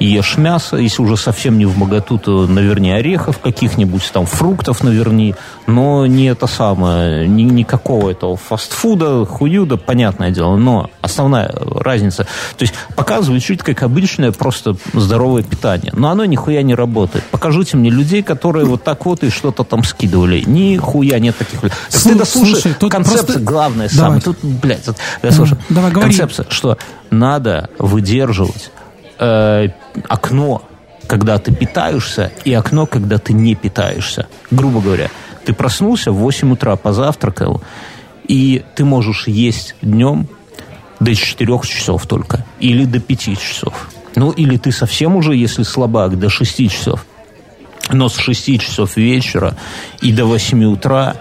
[0.00, 5.34] ешь мясо, если уже совсем не в моготу, то наверни орехов каких-нибудь, там фруктов наверни,
[5.66, 12.24] но не это самое, ни, никакого этого фастфуда, хуюда, понятное дело, но основная разница,
[12.56, 17.24] то есть показывает чуть как обычное просто здоровое питание, но оно нихуя не работает.
[17.30, 20.42] Покажите мне людей, которые вот так вот и что-то там скидывали.
[20.46, 21.76] Нихуя нет таких людей.
[21.90, 24.20] Так Слу- ты дослушай, слушай, тут концепция просто- главная самая.
[24.20, 26.10] Тут, блядь, вот, да, слушай, давай, говори.
[26.10, 26.76] концепция, что
[27.10, 28.70] надо выдерживать
[29.18, 29.68] э,
[30.08, 30.62] окно,
[31.06, 34.26] когда ты питаешься, и окно, когда ты не питаешься.
[34.50, 35.10] Грубо говоря,
[35.44, 37.62] ты проснулся в 8 утра, позавтракал,
[38.26, 40.28] и ты можешь есть днем
[41.00, 42.44] до 4 часов только.
[42.60, 43.90] или до 5 часов.
[44.16, 47.04] Ну, или ты совсем уже, если слабак, до 6 часов.
[47.90, 49.56] Но с 6 часов вечера
[50.00, 51.16] и до 8 утра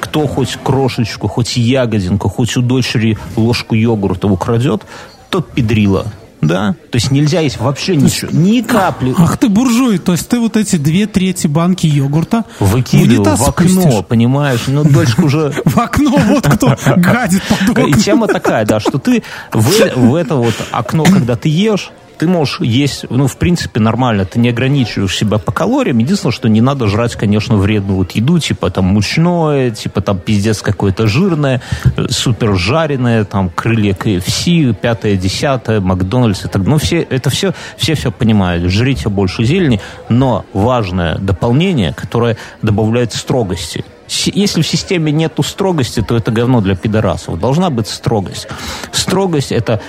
[0.00, 4.82] кто хоть крошечку, хоть ягодинку, хоть у дочери ложку йогурта украдет,
[5.30, 6.06] тот педрила.
[6.40, 9.14] Да, то есть нельзя есть вообще ничего, ни капли.
[9.16, 13.80] Ах ты буржуй, то есть ты вот эти две трети банки йогурта выкидывал в окно,
[13.80, 14.06] спустишь.
[14.06, 14.60] понимаешь?
[14.66, 15.52] Ну, дочка уже...
[15.64, 19.22] В окно вот кто гадит под И тема такая, да, что ты
[19.52, 24.38] в это вот окно, когда ты ешь, ты можешь есть, ну, в принципе, нормально, ты
[24.38, 25.98] не ограничиваешь себя по калориям.
[25.98, 30.60] Единственное, что не надо жрать, конечно, вредную вот еду, типа там мучное, типа там пиздец
[30.60, 31.62] какое-то жирное,
[32.10, 38.10] супер жареное, там крылья KFC, пятое, десятое, Макдональдс так Ну, все, это все, все все
[38.10, 38.70] понимают.
[38.70, 46.16] Жрите больше зелени, но важное дополнение, которое добавляет строгости если в системе нету строгости, то
[46.16, 47.38] это говно для пидорасов.
[47.38, 48.48] Должна быть строгость.
[48.90, 49.80] Строгость это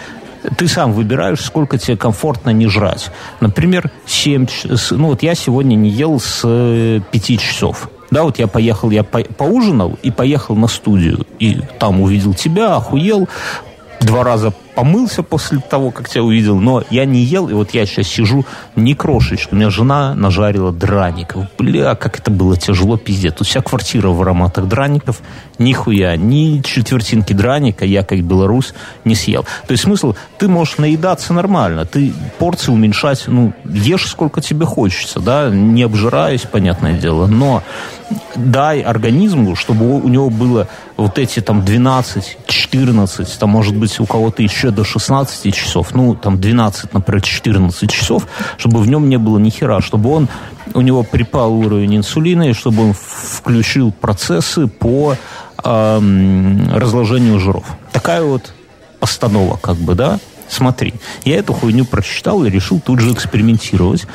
[0.58, 3.12] ты сам выбираешь, сколько тебе комфортно не жрать.
[3.40, 4.48] Например, 7
[4.92, 7.90] ну вот я сегодня не ел с 5 э, часов.
[8.12, 11.26] Да, вот я поехал, я по поужинал и поехал на студию.
[11.38, 13.30] И там увидел тебя, охуел,
[14.02, 17.86] два раза помылся после того, как тебя увидел, но я не ел, и вот я
[17.86, 18.46] сейчас сижу
[18.76, 19.56] не крошечку.
[19.56, 21.46] У меня жена нажарила драников.
[21.58, 23.34] Бля, как это было тяжело, пиздец.
[23.36, 25.22] Тут вся квартира в ароматах драников.
[25.58, 28.74] Нихуя, ни четвертинки драника я, как белорус,
[29.06, 29.44] не съел.
[29.68, 35.20] То есть смысл, ты можешь наедаться нормально, ты порции уменьшать, ну, ешь сколько тебе хочется,
[35.20, 37.64] да, не обжираясь, понятное дело, но
[38.36, 40.68] дай организму, чтобы у него было
[40.98, 46.16] вот эти там 12, 14, там может быть у кого-то еще до 16 часов, ну
[46.16, 50.28] там 12, например, 14 часов, чтобы в нем не было ни хера, чтобы он,
[50.74, 55.16] у него припал уровень инсулина, и чтобы он включил процессы по
[55.64, 56.00] э,
[56.74, 57.66] разложению жиров.
[57.92, 58.54] Такая вот
[59.00, 60.94] постанова, как бы, да, смотри,
[61.26, 64.06] я эту хуйню прочитал и решил тут же экспериментировать.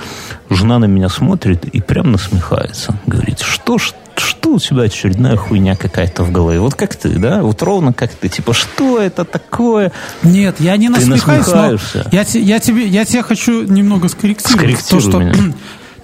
[0.50, 2.98] Жена на меня смотрит и прям насмехается.
[3.06, 6.60] Говорит, что ж что у тебя очередная хуйня какая-то в голове?
[6.60, 7.42] Вот как ты, да?
[7.42, 8.28] Вот ровно как ты.
[8.28, 9.92] Типа, что это такое?
[10.22, 11.78] Нет, я не насмехаюсь, но
[12.12, 14.86] я, я, тебе, я тебя хочу немного скорректировать.
[14.88, 15.54] То, что меня.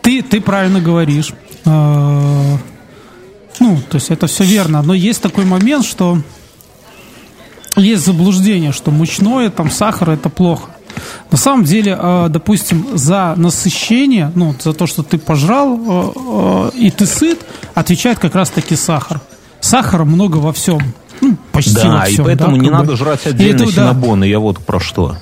[0.03, 1.33] Ты, ты правильно говоришь.
[1.67, 2.57] А,
[3.59, 4.83] ну, то есть это все верно.
[4.83, 6.19] Но есть такой момент, что
[7.77, 10.71] есть заблуждение, что мучное, там, сахар– это плохо.
[11.30, 16.70] На самом деле, а, допустим, за насыщение, ну, за то, что ты пожрал а, а,
[16.74, 17.41] и ты сыт,
[17.74, 19.20] отвечает как раз-таки сахар.
[19.61, 20.80] Сахара много во всем.
[21.20, 22.24] Ну, почти да, во всем.
[22.24, 22.97] и поэтому да, не надо бы.
[22.97, 24.26] жрать отдельно это, синабоны.
[24.26, 24.26] Да.
[24.26, 25.16] Я вот про что.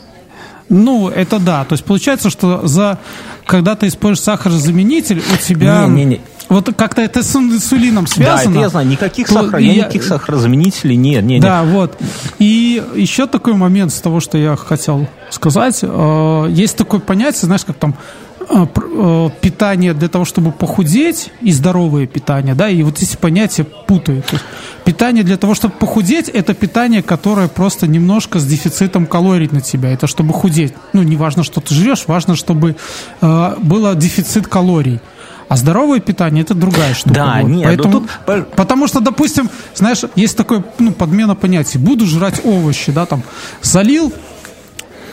[0.69, 1.65] Ну, это да.
[1.65, 2.99] То есть получается, что за
[3.47, 5.87] когда ты используешь сахарозаменитель, у тебя...
[5.87, 6.21] Не, не, не.
[6.49, 8.45] Вот как-то это с инсулином связано.
[8.45, 8.87] Да, это я знаю.
[8.87, 11.23] Никаких, сахар, я, никаких сахарозаменителей нет.
[11.25, 11.73] нет да, нет.
[11.73, 11.99] вот.
[12.39, 15.81] И еще такой момент с того, что я хотел сказать.
[15.83, 17.95] Э, есть такое понятие, знаешь, как там
[19.41, 24.25] питание для того, чтобы похудеть, и здоровое питание, да, и вот эти понятия путают.
[24.85, 29.91] Питание для того, чтобы похудеть, это питание, которое просто немножко с дефицитом калорий на тебя.
[29.91, 30.73] Это чтобы худеть.
[30.93, 32.77] Ну, не важно, что ты жрешь, важно, чтобы
[33.21, 35.01] э, было дефицит калорий.
[35.49, 37.15] А здоровое питание это другая штука.
[37.15, 37.49] Да, вот.
[37.49, 38.49] нет, Поэтому, тут...
[38.55, 41.79] Потому что, допустим, знаешь, есть такое ну, подмена понятий.
[41.79, 43.23] Буду жрать овощи, да, там,
[43.63, 44.13] залил,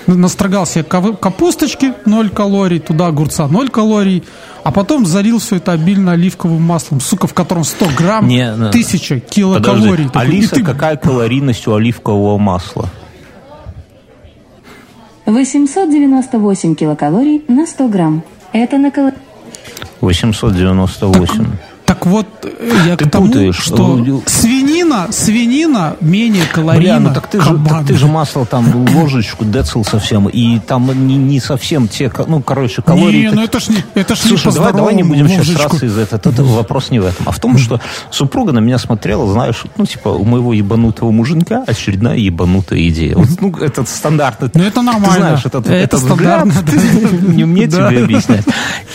[0.08, 4.24] настрогал себе капусточки 0 калорий, туда огурца 0 калорий,
[4.64, 8.72] а потом залил все это обильно оливковым маслом, сука, в котором 100 грамм, Не, ну,
[8.72, 10.10] тысяча килокалорий.
[10.10, 10.64] Подожди, Алиса, ты...
[10.64, 12.90] какая калорийность у оливкового масла?
[15.26, 18.24] 898 килокалорий на 100 грамм.
[18.54, 19.18] Это на калорий.
[20.02, 21.28] 898.
[21.28, 21.46] Так,
[21.86, 22.28] так вот,
[22.86, 23.58] я ты к тому, путаешь.
[23.58, 27.00] что свинина, свинина менее калорийна.
[27.00, 31.08] Бля, ну так ты, же, так ты же масло там ложечку децл совсем, и там
[31.08, 33.28] не, не совсем те, ну, короче, калории...
[33.28, 35.46] Не, ну это ж не, это ж Слушай, не давай, давай не будем ложечку.
[35.46, 36.20] сейчас сраться из этого.
[36.20, 37.80] Это вопрос не в этом, а в том, что
[38.10, 43.16] супруга на меня смотрела, знаешь, ну, типа, у моего ебанутого муженька очередная ебанутая идея.
[43.16, 44.50] Вот, ну, этот стандартный...
[44.54, 45.14] Ну, это нормально.
[45.14, 46.46] Ты знаешь, этот, это этот взгляд,
[47.28, 48.46] не мне тебе объяснять.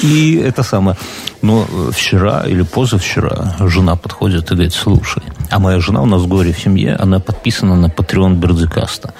[0.02, 0.96] И это самое.
[1.42, 6.28] Но вчера или позавчера жена подходит и говорит, слушай, а моя жена у нас в
[6.28, 9.14] горе в семье, она подписана на Patreon Бердикаста.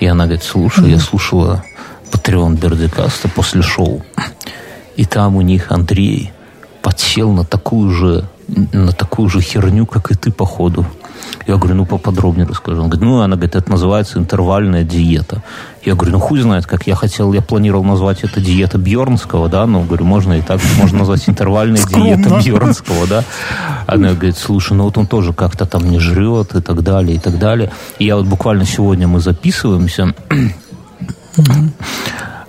[0.00, 1.64] И она говорит, слушай, я слушала
[2.12, 4.04] Patreon Бердикаста после шоу.
[4.96, 6.32] И там у них Андрей
[6.82, 10.86] подсел на такую же на такую же херню, как и ты, походу.
[11.46, 12.80] Я говорю, ну поподробнее расскажи.
[12.80, 15.42] Он говорит, ну, она говорит, это называется интервальная диета.
[15.84, 19.66] Я говорю, ну хуй знает, как я хотел, я планировал назвать это диета Бьернского, да,
[19.66, 23.24] но говорю, можно и так, можно назвать интервальная диета Бьернского, да.
[23.86, 27.18] Она говорит, слушай, ну вот он тоже как-то там не жрет и так далее, и
[27.18, 27.72] так далее.
[27.98, 30.14] И я вот буквально сегодня мы записываемся,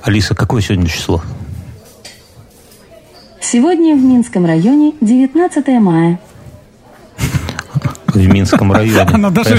[0.01, 1.21] Алиса, какое сегодня число?
[3.39, 6.19] Сегодня в Минском районе 19 мая.
[8.15, 9.01] В Минском районе.
[9.11, 9.55] Она даже-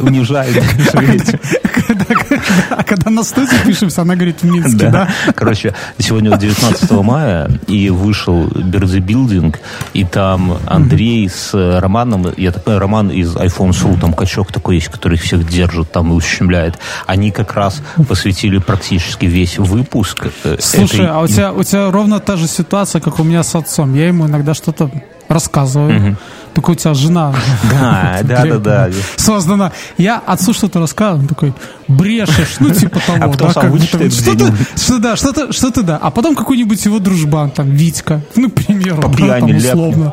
[0.00, 0.62] унижает.
[2.70, 5.08] А когда на студии пишемся, она говорит в Минске, да?
[5.34, 9.60] Короче, сегодня вот 19 мая, и вышел Билдинг,
[9.92, 14.76] и там Андрей с Романом, я так понимаю, Роман из iPhone Сру, там качок такой
[14.76, 16.78] есть, который их всех держит там и ущемляет.
[17.06, 22.20] Они как раз посвятили практически весь выпуск э, Слушай, а у тебя, у тебя ровно
[22.20, 23.94] та же ситуация, как у меня с отцом.
[23.94, 24.90] Я ему иногда что-то
[25.28, 26.16] рассказываю.
[26.54, 27.34] Только у тебя жена
[27.70, 28.90] Да, да, да, да.
[29.16, 29.72] создана.
[29.98, 31.52] Я отцу что-то рассказываю, он такой,
[31.88, 33.18] брешешь, ну типа того.
[33.24, 35.98] А потом да, сам вычитает что-то, что, да, что-то, что-то да.
[36.00, 40.12] А потом какой-нибудь его дружбан, там, Витька, ну, к примеру, По пьяни условно.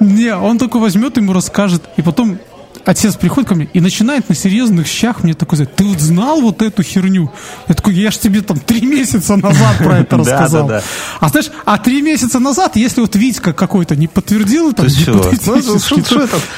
[0.00, 2.38] Не, он такой возьмет, ему расскажет, и потом
[2.86, 6.40] отец приходит ко мне и начинает на серьезных щах мне такой говорить, ты вот знал
[6.40, 7.30] вот эту херню?
[7.68, 10.70] Я такой, я ж тебе там три месяца назад про это рассказал.
[11.20, 14.86] А знаешь, а три месяца назад, если вот Витька какой-то не подтвердил, там,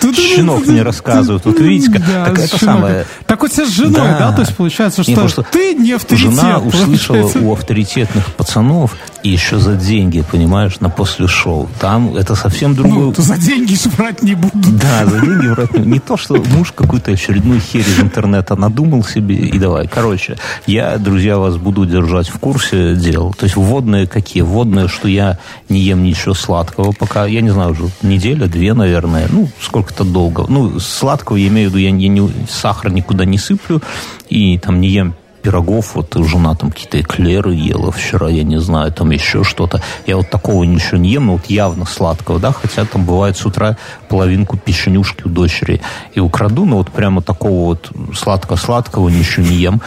[0.02, 1.44] Ну, щенок то- мне рассказывает?
[1.44, 4.32] Вот Витька, Да, так это самое- Так вот тебя с женой, да.
[4.32, 6.30] То есть получается, что, ты не авторитет.
[6.30, 11.68] Жена услышала у авторитетных пацанов и еще за деньги, понимаешь, на после шоу.
[11.80, 13.06] Там это совсем другой...
[13.06, 14.70] Ну, за деньги ж брать не буду.
[14.72, 19.02] Да, за деньги врать не- Не то, что муж какую-то очередную херь из интернета надумал
[19.04, 19.88] себе и давай.
[19.88, 23.34] Короче, я, друзья, вас буду держать в курсе дел.
[23.36, 24.42] То есть вводные какие?
[24.42, 25.38] Вводные, что я
[25.68, 27.26] не ем ничего сладкого пока.
[27.26, 29.26] Я не знаю, уже неделя, две, наверное.
[29.30, 30.46] Ну, сколько-то долго.
[30.48, 33.82] Ну, сладкого я имею в виду, я не- сахар никуда не сыплю
[34.28, 38.92] и там не ем пирогов, вот жена там какие-то эклеры ела вчера, я не знаю,
[38.92, 39.82] там еще что-то.
[40.06, 43.46] Я вот такого ничего не ем, но вот явно сладкого, да, хотя там бывает с
[43.46, 43.76] утра
[44.08, 45.80] половинку печенюшки у дочери
[46.14, 49.80] и украду, но вот прямо такого вот сладко-сладкого ничего не ем.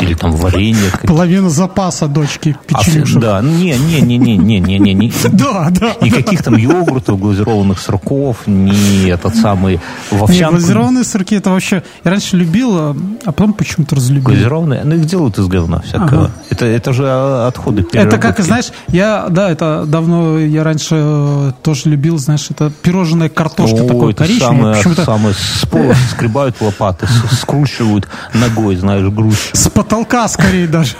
[0.00, 0.90] Или там варенье.
[1.04, 3.18] Половина запаса дочки А, печенюшек.
[3.18, 5.12] Да, не, не, не, не, не, не, не, не.
[5.32, 5.94] Да, да.
[6.00, 9.80] Никаких там йогуртов, глазированных сырков, ни этот самый
[10.10, 10.56] в Не, овсянку.
[10.56, 11.82] глазированные сырки это вообще...
[12.04, 14.24] Я раньше любил, а а потом почему-то разлюбил.
[14.24, 16.24] Глазированные, ну их делают из говна всякого.
[16.26, 16.30] Ага.
[16.50, 21.52] Это, это же а, отходы Это как, знаешь, я, да, это давно, я раньше э,
[21.62, 24.74] тоже любил, знаешь, это пирожное картошка О, такое коричневое.
[24.74, 29.36] самое, самое с пола скребают лопаты, скручивают ногой, знаешь, грудь.
[29.52, 30.94] с потолка скорее даже.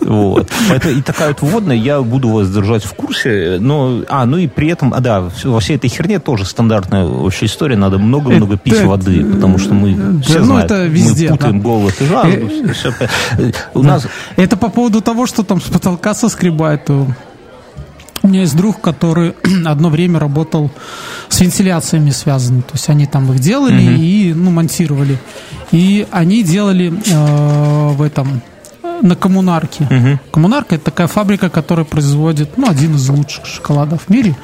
[0.00, 0.52] Вот.
[0.70, 4.46] Это и такая вот вводная, я буду вас держать в курсе, но, а, ну и
[4.46, 8.82] при этом, а да, во всей этой херне тоже стандартная вообще история, надо много-много пить
[8.82, 12.50] воды, потому что мы все ну, знают, мы путаем голод и жажду.
[13.38, 14.06] Э, у нас
[14.36, 16.90] Это по поводу того, что там с потолка соскребают.
[18.24, 19.34] У меня есть друг, который
[19.66, 20.70] одно время работал
[21.28, 22.62] с вентиляциями связаны.
[22.62, 25.18] То есть они там их делали и ну, монтировали.
[25.72, 28.40] И они делали э, в этом
[28.82, 29.86] э, на коммунарке.
[30.30, 34.34] Коммунарка это такая фабрика, которая производит ну, один из лучших шоколадов в мире.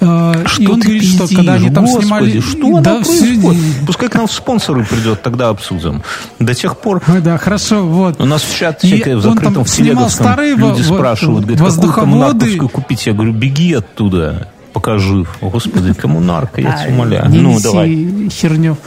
[0.00, 2.40] И Что он ты говорит, что пиздишь, когда они там Господи, снимали...
[2.40, 3.62] Что да, происходит?
[3.86, 6.02] Пускай к нам в спонсоры придет, тогда обсудим.
[6.38, 8.18] До тех пор Ой, Да, хорошо, вот.
[8.20, 10.96] у нас в чат И всякое в он закрытом там в телеговском старые люди во-
[10.96, 12.00] спрашивают, говорят, какую воздуховоды.
[12.00, 13.06] коммунарковскую купить?
[13.06, 15.26] Я говорю, беги оттуда, покажи.
[15.42, 17.28] Господи, коммунарка, я тебя умоляю.
[17.30, 18.28] Не Ну, давай.
[18.30, 18.78] херню.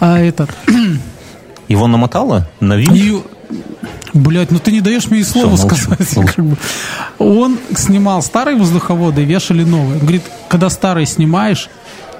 [0.00, 0.50] А этот...
[1.68, 3.22] Его намотало на винт?
[4.12, 5.98] И, блядь, ну ты не даешь мне и слова молчу, сказать.
[6.16, 6.32] молчу.
[6.34, 6.56] как бы.
[7.18, 9.94] Он снимал старые воздуховоды и вешали новые.
[9.94, 11.68] Он говорит, когда старые снимаешь,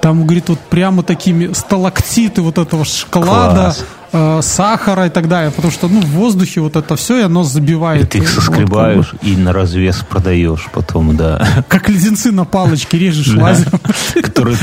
[0.01, 3.75] там, говорит, вот прямо такими сталактиты вот этого шоколада,
[4.11, 5.51] э, сахара и так далее.
[5.51, 8.05] Потому что, ну, в воздухе вот это все, и оно забивает.
[8.05, 11.37] И ты их э, вот, соскребаешь и на развес продаешь потом, да.
[11.37, 13.43] как, бы, как леденцы на палочке режешь Да.
[13.43, 13.79] лазером.
[14.23, 14.57] Которые,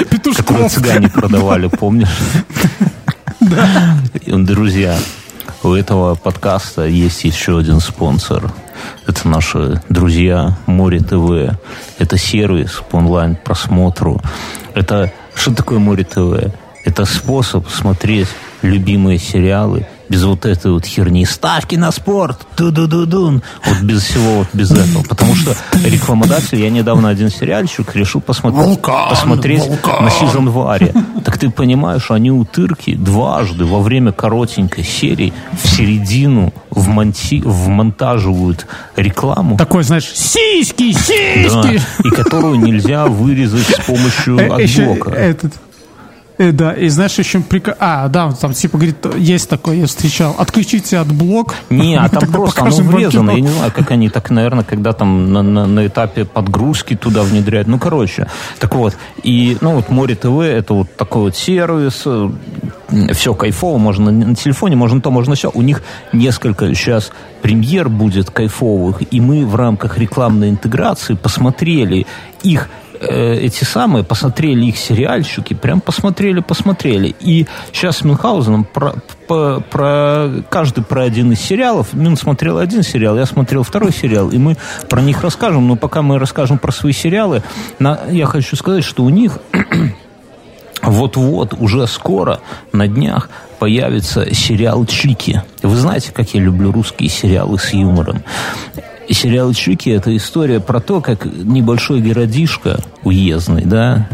[0.68, 2.09] цыгане продавали, помнишь?
[4.26, 4.99] Друзья,
[5.62, 8.52] у этого подкаста есть еще один спонсор.
[9.06, 11.59] Это наши друзья Море ТВ.
[11.98, 14.20] Это сервис по онлайн-просмотру.
[14.74, 16.52] Это что такое Море ТВ?
[16.84, 18.28] Это способ смотреть
[18.62, 21.24] любимые сериалы без вот этой вот херни.
[21.24, 22.46] Ставки на спорт!
[22.56, 23.42] Ду-ду-ду-дун!
[23.64, 25.02] Вот без всего вот без этого.
[25.02, 25.54] Потому что
[25.84, 30.04] рекламодатель, я недавно один сериальчик решил посмотреть, Вулкан, посмотреть вулкан.
[30.04, 30.92] на сезон Варе.
[31.24, 35.32] Так ты понимаешь, они утырки дважды во время коротенькой серии
[35.62, 39.56] в середину вмонти, вмонтаживают рекламу.
[39.56, 41.80] Такой, знаешь, сиськи, Да, сиськи.
[42.04, 45.11] и которую нельзя вырезать с помощью Э, еще AdBlock а.
[45.11, 45.52] этот.
[46.39, 47.74] Э, да, и знаешь, еще прикол...
[47.78, 50.34] А, да, там типа говорит, есть такое, я встречал.
[50.39, 51.55] Отключите AdBlock.
[51.70, 53.32] Не, а там просто оно врезано.
[53.32, 57.22] Я не знаю, как они так, наверное, когда там на, на- на этапе подгрузки туда
[57.22, 57.68] внедряют.
[57.68, 58.26] Ну, короче.
[58.59, 58.97] Так вот.
[59.22, 62.03] И, ну, вот More TV это вот такой вот сервис.
[62.07, 62.30] э,
[63.12, 65.51] все кайфово, можно на телефоне, можно то, можно все.
[65.53, 65.82] У них
[66.14, 67.12] несколько сейчас
[67.43, 72.07] премьер будет кайфовых, и мы в рамках рекламной интеграции посмотрели
[72.43, 72.68] их
[73.01, 77.14] э, эти самые, посмотрели их сериальщики, прям посмотрели, посмотрели.
[77.20, 78.94] И сейчас с Мюнхгаузеном про,
[79.26, 81.92] по, про каждый про один из сериалов.
[81.92, 84.57] Мин смотрел один сериал, я смотрел второй сериал, и мы
[84.88, 85.66] про них расскажем.
[85.66, 87.42] Но пока мы расскажем про свои сериалы,
[87.78, 89.38] на, я хочу сказать, что у них
[90.82, 92.40] вот-вот, уже скоро,
[92.72, 93.28] на днях,
[93.59, 95.42] появится сериал «Чики».
[95.62, 98.22] Вы знаете, как я люблю русские сериалы с юмором.
[99.11, 104.09] Сериал «Чики»— это история про то, как небольшой городишко уездный, да,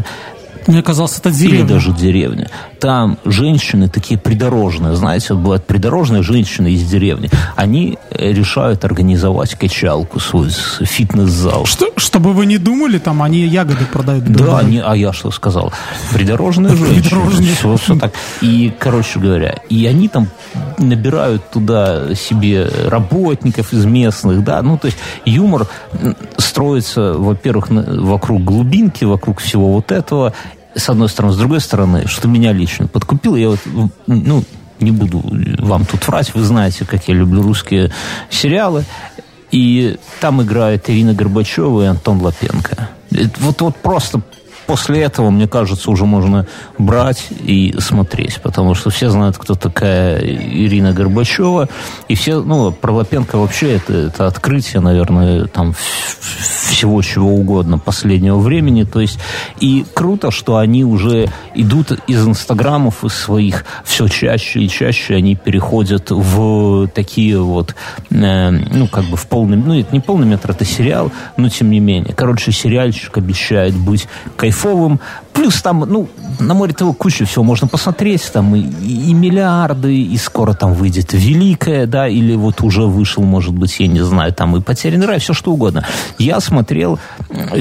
[0.67, 1.59] мне казалось, это деревня.
[1.59, 2.49] Или даже деревня.
[2.79, 7.29] Там женщины такие придорожные, знаете, вот бывают придорожные женщины из деревни.
[7.55, 11.65] Они э, решают организовать качалку, свой фитнес-зал.
[11.65, 14.25] Что, чтобы вы не думали, там они ягоды продают.
[14.25, 15.71] Да, они, а я что сказал?
[16.11, 17.01] Придорожные женщины.
[17.01, 17.55] Придорожные.
[17.55, 18.13] Все, все так.
[18.41, 20.27] И, короче говоря, и они там
[20.77, 25.67] набирают туда себе работников из местных, да, ну, то есть юмор
[26.37, 30.33] строится, во-первых, вокруг глубинки, вокруг всего вот этого,
[30.75, 31.33] с одной стороны.
[31.33, 33.59] С другой стороны, что меня лично подкупило, я вот,
[34.07, 34.43] ну,
[34.79, 35.23] не буду
[35.59, 37.91] вам тут врать, вы знаете, как я люблю русские
[38.29, 38.83] сериалы.
[39.51, 42.89] И там играет Ирина Горбачева и Антон Лапенко.
[43.39, 44.21] Вот, вот просто
[44.65, 46.45] после этого, мне кажется, уже можно
[46.77, 51.69] брать и смотреть, потому что все знают, кто такая Ирина Горбачева,
[52.07, 58.37] и все, ну, про Лапенко вообще это, это открытие, наверное, там всего чего угодно последнего
[58.37, 59.19] времени, то есть
[59.59, 65.35] и круто, что они уже идут из инстаграмов из своих все чаще и чаще они
[65.35, 67.75] переходят в такие вот,
[68.09, 71.69] э, ну, как бы в полный, ну, это не полный метр, это сериал, но тем
[71.69, 72.13] не менее.
[72.13, 74.99] Короче, сериальчик обещает быть кайфовым кайфовым.
[75.33, 76.07] Плюс там, ну,
[76.39, 78.31] на море того куча всего можно посмотреть.
[78.31, 83.23] Там и, и, и миллиарды, и скоро там выйдет Великая, да, или вот уже вышел,
[83.23, 85.83] может быть, я не знаю, там и Потерянный рай, все что угодно.
[86.17, 86.99] Я смотрел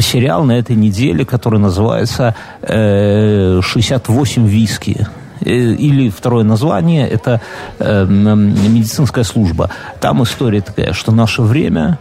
[0.01, 5.07] сериал на этой неделе, который называется э, «68 виски»
[5.41, 7.41] э, или второе название, это
[7.79, 9.71] э, медицинская служба.
[10.01, 11.99] Там история такая, что наше время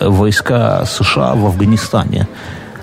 [0.00, 2.28] э, войска США в Афганистане.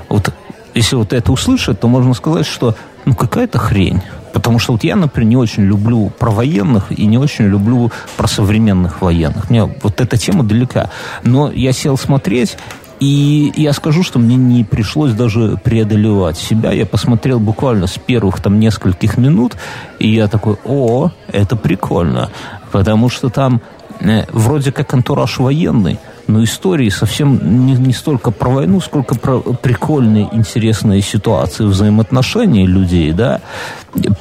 [0.10, 0.32] Вот
[0.74, 4.02] если вот это услышать, то можно сказать, что ну какая-то хрень.
[4.34, 8.28] Потому что вот я, например, не очень люблю про военных и не очень люблю про
[8.28, 9.50] современных военных.
[9.50, 10.90] Мне вот эта тема далека.
[11.22, 12.58] Но я сел смотреть,
[13.00, 16.72] и я скажу, что мне не пришлось даже преодолевать себя.
[16.72, 19.56] Я посмотрел буквально с первых там нескольких минут,
[20.00, 22.30] и я такой, о, это прикольно.
[22.72, 23.62] Потому что там
[24.00, 29.40] э, вроде как антураж военный, но истории совсем не, не столько про войну, сколько про
[29.40, 33.42] прикольные, интересные ситуации взаимоотношений людей, да.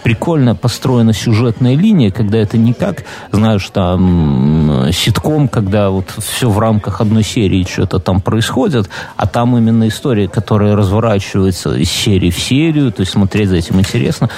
[0.02, 6.58] Прикольно построена сюжетная линия, когда это не как, знаешь, там, ситком, когда вот все в
[6.58, 12.38] рамках одной серии что-то там происходит, а там именно история, которая разворачивается из серии в
[12.38, 14.28] серию, то есть смотреть за этим интересно.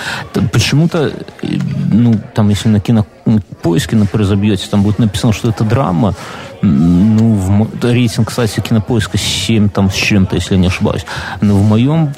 [0.52, 1.12] Почему-то,
[1.90, 6.14] ну, там, если на кинопоиске, например, забьете, там будет написано, что это драма,
[6.64, 11.04] ну, в, рейтинг, кстати, кинопоиска 7 там с чем-то, если не ошибаюсь.
[11.40, 12.14] Но в моем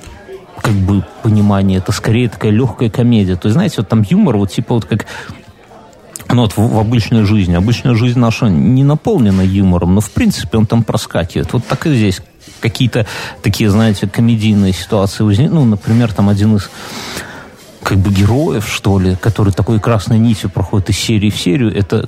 [0.62, 3.36] как бы понимании это скорее такая легкая комедия.
[3.36, 5.06] То есть, знаете, вот там юмор, вот типа вот как
[6.28, 7.54] ну, вот в, в обычной жизни.
[7.54, 11.52] Обычная жизнь наша не наполнена юмором, но в принципе он там проскакивает.
[11.52, 12.20] Вот так и здесь
[12.60, 13.06] какие-то
[13.42, 15.54] такие, знаете, комедийные ситуации возникли.
[15.54, 16.70] Ну, например, там один из
[17.82, 22.06] как бы героев, что ли, который такой красной нитью проходит из серии в серию, это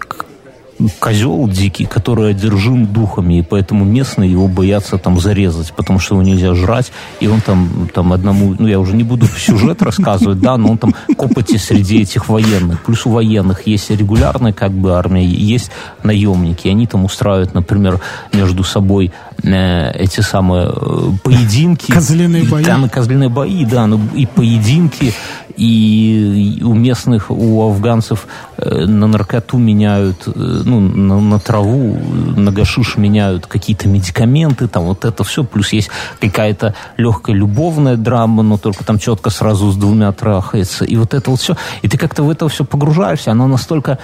[0.99, 6.23] козел дикий, который одержим духами, и поэтому местные его боятся там зарезать, потому что его
[6.23, 10.57] нельзя жрать, и он там, там одному, ну я уже не буду сюжет рассказывать, да,
[10.57, 12.83] но он там копоти среди этих военных.
[12.83, 15.71] Плюс у военных есть регулярная как бы армия, есть
[16.03, 18.01] наемники, они там устраивают, например,
[18.33, 19.13] между собой
[19.43, 21.93] эти самые э, поединки.
[21.93, 22.65] Козлиные бои.
[22.65, 25.15] Да, на козлиные бои, да, ну, и поединки,
[25.57, 28.27] и у местных, у афганцев
[28.57, 31.97] э, на наркоту меняют, э, ну, на, на траву,
[32.37, 38.43] на гашиш меняют какие-то медикаменты, там вот это все, плюс есть какая-то легкая любовная драма,
[38.43, 41.97] но только там четко сразу с двумя трахается, и вот это вот все, и ты
[41.97, 43.99] как-то в это все погружаешься, оно настолько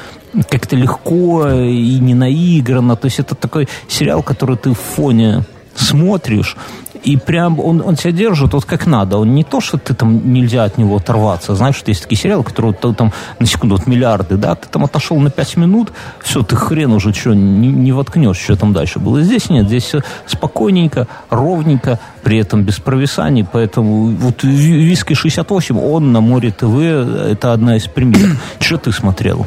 [0.48, 6.56] как-то легко и не наиграно, то есть это такой сериал, который ты в фоне смотришь,
[7.04, 9.18] и прям он, он тебя держит вот как надо.
[9.18, 11.54] Он не то, что ты там нельзя от него оторваться.
[11.54, 14.84] Знаешь, что есть такие сериалы, которые ты, там на секунду, вот миллиарды, да, ты там
[14.84, 18.98] отошел на пять минут, все, ты хрен уже что, не, не воткнешь, что там дальше
[18.98, 19.22] было.
[19.22, 26.12] Здесь нет, здесь все спокойненько, ровненько, при этом без провисаний, поэтому вот Виски 68, он
[26.12, 28.36] на Море ТВ, это одна из премьер.
[28.60, 29.46] Что ты смотрел?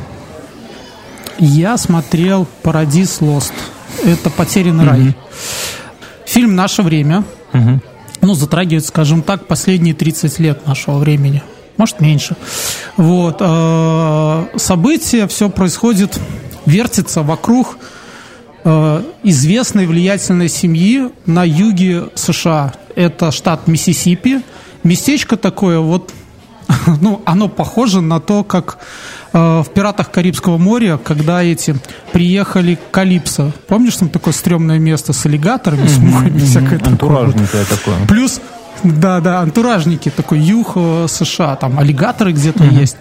[1.39, 3.53] Я смотрел «Парадис Лост».
[4.03, 5.15] Это «Потерянный рай».
[6.25, 7.23] Фильм «Наше время».
[8.21, 11.43] Ну, затрагивает, скажем так, последние 30 лет нашего времени.
[11.77, 12.35] Может, меньше.
[12.97, 13.37] Вот.
[13.39, 16.19] Э, события, все происходит,
[16.65, 17.77] вертится вокруг
[18.63, 22.73] э, известной влиятельной семьи на юге США.
[22.95, 24.41] Это штат Миссисипи.
[24.83, 26.11] Местечко такое, вот,
[27.01, 28.79] ну, оно похоже на то, как
[29.37, 31.75] в «Пиратах Карибского моря», когда эти
[32.11, 33.51] приехали к Калипсо.
[33.67, 37.31] Помнишь, там такое стрёмное место с аллигаторами, с мухами, всякое такое?
[37.31, 38.05] Такое.
[38.07, 38.41] Плюс,
[38.83, 42.97] да, да, антуражники, такой юг э, США, там аллигаторы где-то есть.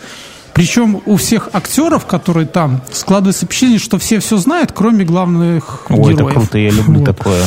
[0.53, 6.14] Причем у всех актеров, которые там, складывается впечатление, что все все знают, кроме главных Ой,
[6.14, 6.30] героев.
[6.30, 7.05] это круто, я люблю вот.
[7.05, 7.43] такое.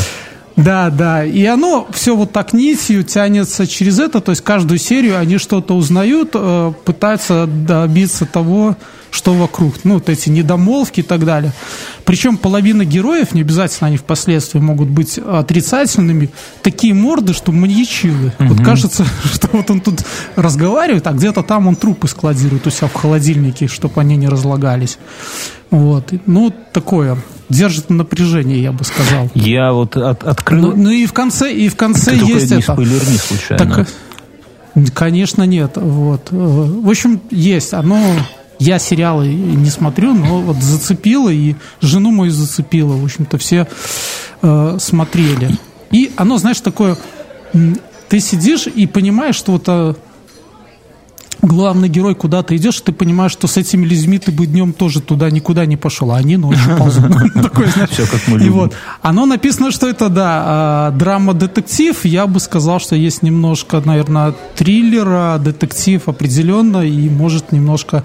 [0.60, 1.24] Да, да.
[1.24, 4.20] И оно все вот так нитью тянется через это.
[4.20, 8.76] То есть каждую серию они что-то узнают, э, пытаются добиться того,
[9.10, 9.76] что вокруг.
[9.86, 11.53] Ну, вот эти недомолвки и так далее.
[12.03, 16.30] Причем половина героев, не обязательно они впоследствии могут быть отрицательными,
[16.62, 18.34] такие морды, что маньячилы.
[18.39, 18.49] Угу.
[18.49, 20.03] Вот кажется, что вот он тут
[20.36, 24.99] разговаривает, а где-то там он трупы складирует у себя в холодильнике, чтобы они не разлагались.
[25.72, 26.12] Вот.
[26.26, 27.18] Ну, такое
[27.50, 29.30] держит напряжение, я бы сказал.
[29.34, 30.70] Я вот от, открыл...
[30.70, 32.74] Ну, ну и в конце, и в конце Ты есть не это.
[32.74, 33.86] спойлерни случайно.
[34.74, 35.74] Так, конечно, нет.
[35.76, 36.32] Вот.
[36.32, 37.74] В общем, есть.
[37.74, 38.00] Оно...
[38.62, 42.93] Я сериалы не смотрю, но вот зацепило, и жену мою зацепило.
[42.93, 43.68] В общем-то, все
[44.41, 45.58] э, смотрели.
[45.91, 46.97] И оно, знаешь, такое...
[48.10, 49.93] Ты сидишь и понимаешь, что вот э,
[51.42, 55.30] главный герой куда-то идешь, ты понимаешь, что с этими людьми ты бы днем тоже туда
[55.30, 57.06] никуда не пошел, а они ночью ползут.
[57.14, 57.90] Знаешь.
[57.92, 58.72] Все как мы любим.
[59.02, 62.04] Оно написано, что это, да, а, драма-детектив.
[62.06, 68.04] Я бы сказал, что есть немножко, наверное, триллера, детектив определенно, и может немножко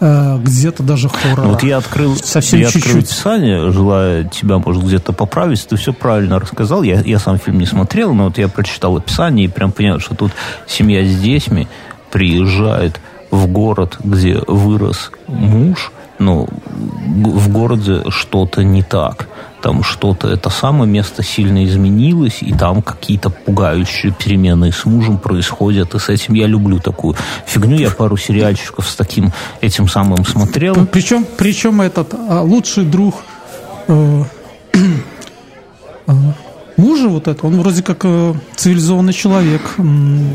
[0.00, 1.48] э, где-то даже хоррора.
[1.48, 2.84] Вот я открыл, Совсем я чуть-чуть.
[2.84, 5.66] открыл описание, желая тебя, может, где-то поправить.
[5.66, 6.82] Ты все правильно рассказал.
[6.82, 10.14] Я, я сам фильм не смотрел, но вот я прочитал описание и прям понял, что
[10.14, 10.32] тут
[10.66, 11.68] семья с детьми,
[12.14, 13.00] приезжает
[13.32, 15.90] в город, где вырос муж,
[16.20, 19.28] но в городе что-то не так.
[19.60, 25.94] Там что-то, это самое место сильно изменилось, и там какие-то пугающие перемены с мужем происходят.
[25.94, 27.78] И с этим я люблю такую фигню.
[27.78, 30.86] Я пару сериальчиков с таким этим самым смотрел.
[30.86, 33.14] Причем, причем этот а, лучший друг
[33.88, 34.24] э,
[36.06, 36.12] э,
[36.76, 39.62] мужа вот это, он вроде как э, цивилизованный человек,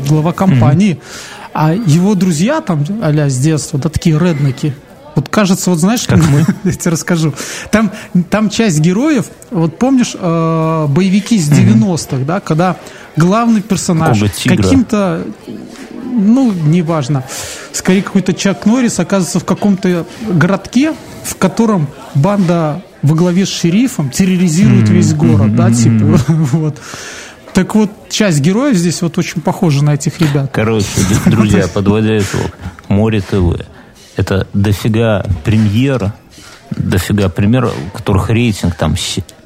[0.08, 0.94] глава компании.
[0.94, 1.39] Mm-hmm.
[1.52, 4.74] А его друзья там, а с детства, да, такие реднеки,
[5.14, 7.34] вот кажется, вот знаешь, как мы, я тебе расскажу.
[7.70, 7.90] Там,
[8.30, 12.76] там часть героев, вот помнишь, э, боевики с 90-х, да, когда
[13.16, 15.26] главный персонаж каким-то,
[16.04, 17.24] ну, неважно,
[17.72, 20.94] скорее какой-то Чак Норрис оказывается в каком-то городке,
[21.24, 26.80] в котором банда во главе с шерифом терроризирует весь город, да, типа, вот.
[27.60, 30.50] Так вот, часть героев здесь вот очень похожа на этих ребят.
[30.50, 30.86] Короче,
[31.26, 32.56] друзья, подводя итог,
[32.88, 33.60] Море ТВ.
[34.16, 36.14] Это дофига премьера,
[36.70, 38.96] дофига премьер, у которых рейтинг там...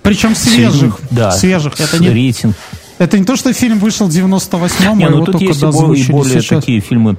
[0.02, 1.00] Причем свежих.
[1.10, 1.80] Да, свежих.
[1.80, 2.10] Это не...
[2.10, 2.54] рейтинг.
[2.98, 6.08] Это не то, что фильм вышел в 98-м, не, а ну, его тут только есть
[6.08, 6.60] и более сейчас.
[6.60, 7.16] такие фильмы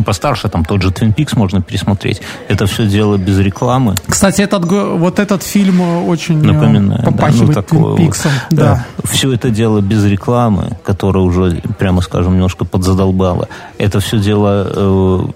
[0.00, 2.22] постарше, там тот же Twin Peaks можно пересмотреть.
[2.48, 3.96] Это все дело без рекламы.
[4.06, 8.20] Кстати, этот, вот этот фильм очень э, Напоминаю, попахивает да, ну, Twin Peaks.
[8.24, 8.62] Вот, да.
[8.62, 8.86] да.
[9.04, 13.48] Все это дело без рекламы, которая уже, прямо скажем, немножко подзадолбала.
[13.78, 15.26] Это все дело э,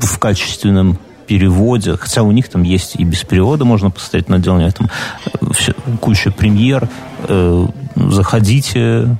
[0.00, 4.58] в качественном переводе, хотя у них там есть и без перевода можно посмотреть, но дело
[4.58, 4.88] не там
[5.26, 6.88] э, все, куча премьер.
[7.28, 9.16] Э, заходите,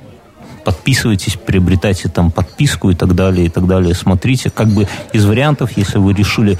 [0.63, 3.93] подписывайтесь, приобретайте там подписку и так далее, и так далее.
[3.93, 6.57] Смотрите, как бы из вариантов, если вы решили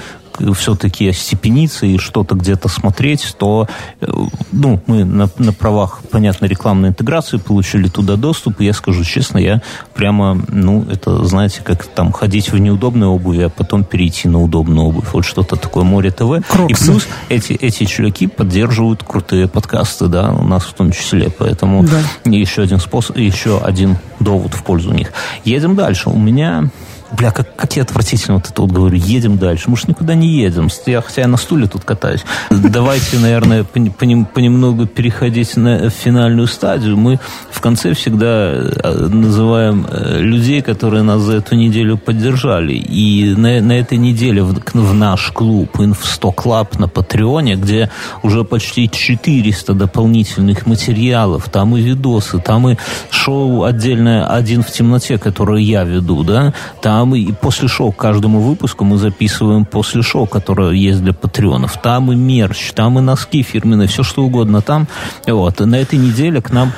[0.54, 3.68] все-таки остепениться и что-то где-то смотреть, то
[4.00, 4.06] э,
[4.52, 9.38] ну, мы на, на правах, понятно, рекламной интеграции получили туда доступ, и я скажу честно,
[9.38, 9.62] я
[9.94, 14.86] прямо, ну, это, знаете, как там ходить в неудобной обуви, а потом перейти на удобную
[14.86, 15.12] обувь.
[15.12, 16.46] Вот что-то такое море ТВ.
[16.48, 16.72] Кроксы.
[16.72, 21.84] И плюс эти, эти чуваки поддерживают крутые подкасты, да, у нас в том числе, поэтому
[21.84, 22.30] да.
[22.30, 25.12] еще один способ, еще один довод в пользу них.
[25.44, 26.10] Едем дальше.
[26.10, 26.70] У меня
[27.16, 29.70] бля, как, как я отвратительно вот это вот говорю, едем дальше.
[29.70, 30.68] Может, никуда не едем.
[30.86, 32.24] Я, хотя я на стуле тут катаюсь.
[32.50, 36.96] Давайте, наверное, понемногу переходить на финальную стадию.
[36.96, 37.18] Мы
[37.50, 42.74] в конце всегда э, называем э, людей, которые нас за эту неделю поддержали.
[42.74, 47.90] И на, на этой неделе в, в наш клуб Inf100 Club на Патреоне, где
[48.22, 52.76] уже почти 400 дополнительных материалов, там и видосы, там и
[53.10, 58.84] шоу отдельное «Один в темноте», которое я веду, да, там и после шоу, каждому выпуску
[58.84, 63.88] мы записываем после шоу, которое есть для патреонов, там и мерч, там и носки фирменные,
[63.88, 64.88] все что угодно там.
[65.26, 66.72] Вот, на этой неделе к нам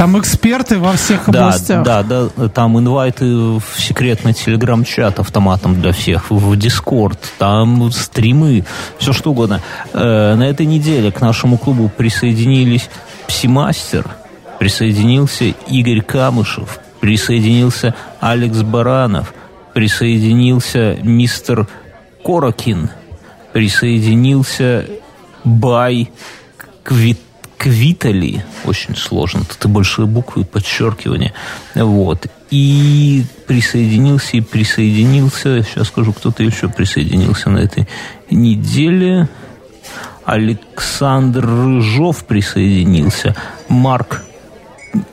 [0.00, 1.84] там эксперты во всех да, областях.
[1.84, 8.64] Да, да, там инвайты в секретный телеграм-чат автоматом для всех, в Дискорд, там стримы,
[8.96, 9.60] все что угодно.
[9.92, 12.88] Э, на этой неделе к нашему клубу присоединились
[13.26, 14.06] Псимастер,
[14.58, 19.34] присоединился Игорь Камышев, присоединился Алекс Баранов,
[19.74, 21.68] присоединился мистер
[22.24, 22.90] Корокин,
[23.52, 24.86] присоединился
[25.44, 26.10] Бай
[26.82, 27.18] Квит
[27.60, 31.34] Квитали, очень сложно, тут и большие буквы, и подчеркивание,
[31.74, 37.86] вот, и присоединился, и присоединился, сейчас скажу, кто-то еще присоединился на этой
[38.30, 39.28] неделе,
[40.24, 43.36] Александр Рыжов присоединился,
[43.68, 44.22] Марк,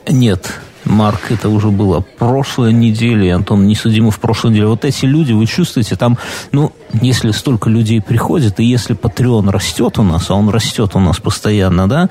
[0.08, 0.50] нет,
[0.88, 4.66] Марк, это уже было прошлой неделе, Антон Несудимов в прошлой неделе.
[4.68, 6.18] Вот эти люди, вы чувствуете, там,
[6.52, 11.00] ну, если столько людей приходит, и если Patreon растет у нас, а он растет у
[11.00, 12.08] нас постоянно, да,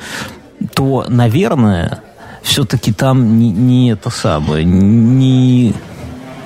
[0.74, 2.02] то, наверное,
[2.42, 5.74] все-таки там не, не это самое, не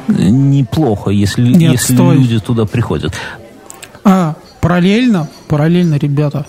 [0.07, 3.13] неплохо, если, Нет, если люди туда приходят.
[4.03, 6.45] А, параллельно, параллельно, ребята,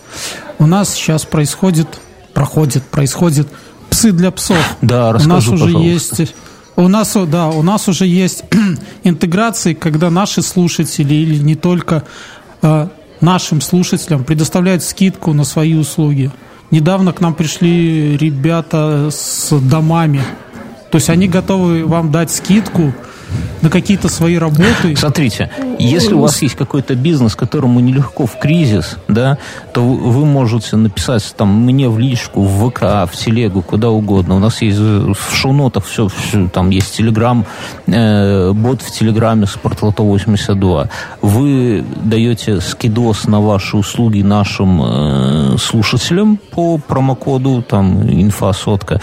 [0.59, 1.87] у нас сейчас происходит,
[2.35, 3.49] проходит, происходит
[3.93, 4.77] псы для псов.
[4.81, 6.23] Да, расскажу, У нас уже пожалуйста.
[6.23, 6.35] есть...
[6.75, 8.45] У нас, да, у нас уже есть
[9.05, 12.05] интеграции, когда наши слушатели или не только
[12.63, 12.89] э,
[13.21, 16.31] нашим слушателям предоставляют скидку на свои услуги.
[16.71, 20.23] Недавно к нам пришли ребята с домами.
[20.91, 22.95] То есть они готовы вам дать скидку
[23.63, 24.95] на какие-то свои работы.
[24.97, 29.39] Смотрите, если у вас есть какой-то бизнес, которому нелегко в кризис, да,
[29.73, 34.37] то вы можете написать там мне в личку, в ВК, в телегу, куда угодно.
[34.37, 37.47] У нас есть в шоу-нотах все, все там есть телеграм,
[37.87, 40.89] э, бот в телеграме Спортлото 82.
[41.23, 49.01] Вы даете скидос на ваши услуги нашим э, слушателям по промокоду, там, инфосотка,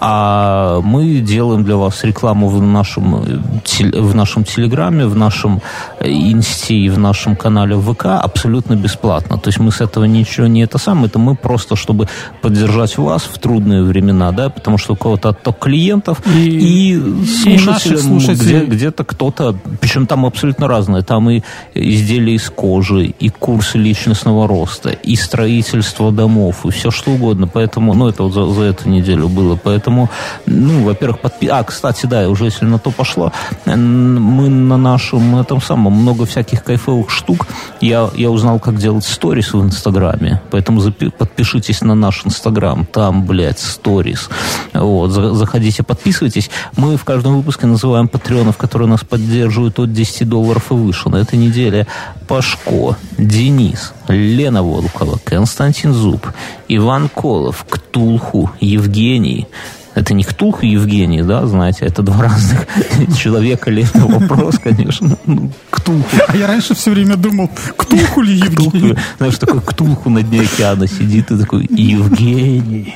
[0.00, 5.60] а мы делаем для вас рекламу в нашем в нашем Телеграме, в нашем
[6.02, 9.38] э, Инсте и в нашем канале ВК абсолютно бесплатно.
[9.38, 12.08] То есть мы с этого ничего не это самое, это мы просто, чтобы
[12.40, 18.18] поддержать вас в трудные времена, да, потому что у кого-то отток клиентов и, и слушателям
[18.18, 21.42] где, где-то кто-то, причем там абсолютно разное, там и
[21.74, 27.46] изделия из кожи, и курсы личностного роста, и строительство домов, и все что угодно.
[27.46, 29.56] Поэтому, ну, это вот за, за эту неделю было.
[29.56, 30.10] Поэтому,
[30.46, 31.48] ну, во-первых, подпи...
[31.48, 33.32] А, кстати, да, уже если на то пошло,
[33.66, 37.46] мы на нашем этом самом много всяких кайфовых штук.
[37.80, 40.40] Я, я узнал, как делать сторис в Инстаграме.
[40.50, 42.86] Поэтому запи- подпишитесь на наш Инстаграм.
[42.86, 44.28] Там, блядь, сторис.
[44.72, 46.50] Вот, заходите, подписывайтесь.
[46.76, 51.08] Мы в каждом выпуске называем патреонов, которые нас поддерживают от 10 долларов и выше.
[51.08, 51.86] На этой неделе
[52.28, 56.26] Пашко, Денис, Лена Волкова, Константин Зуб,
[56.68, 59.46] Иван Колов, Ктулху, Евгений,
[59.94, 62.66] это не Ктулху Евгений, да, знаете, это два разных
[63.18, 65.16] человека ли это вопрос, конечно.
[65.26, 66.16] Ну, Ктулху.
[66.28, 68.96] А я раньше все время думал, Ктулху ли Евгений?
[69.18, 72.94] Знаешь, такой Ктулху на дне океана сидит и такой, Евгений.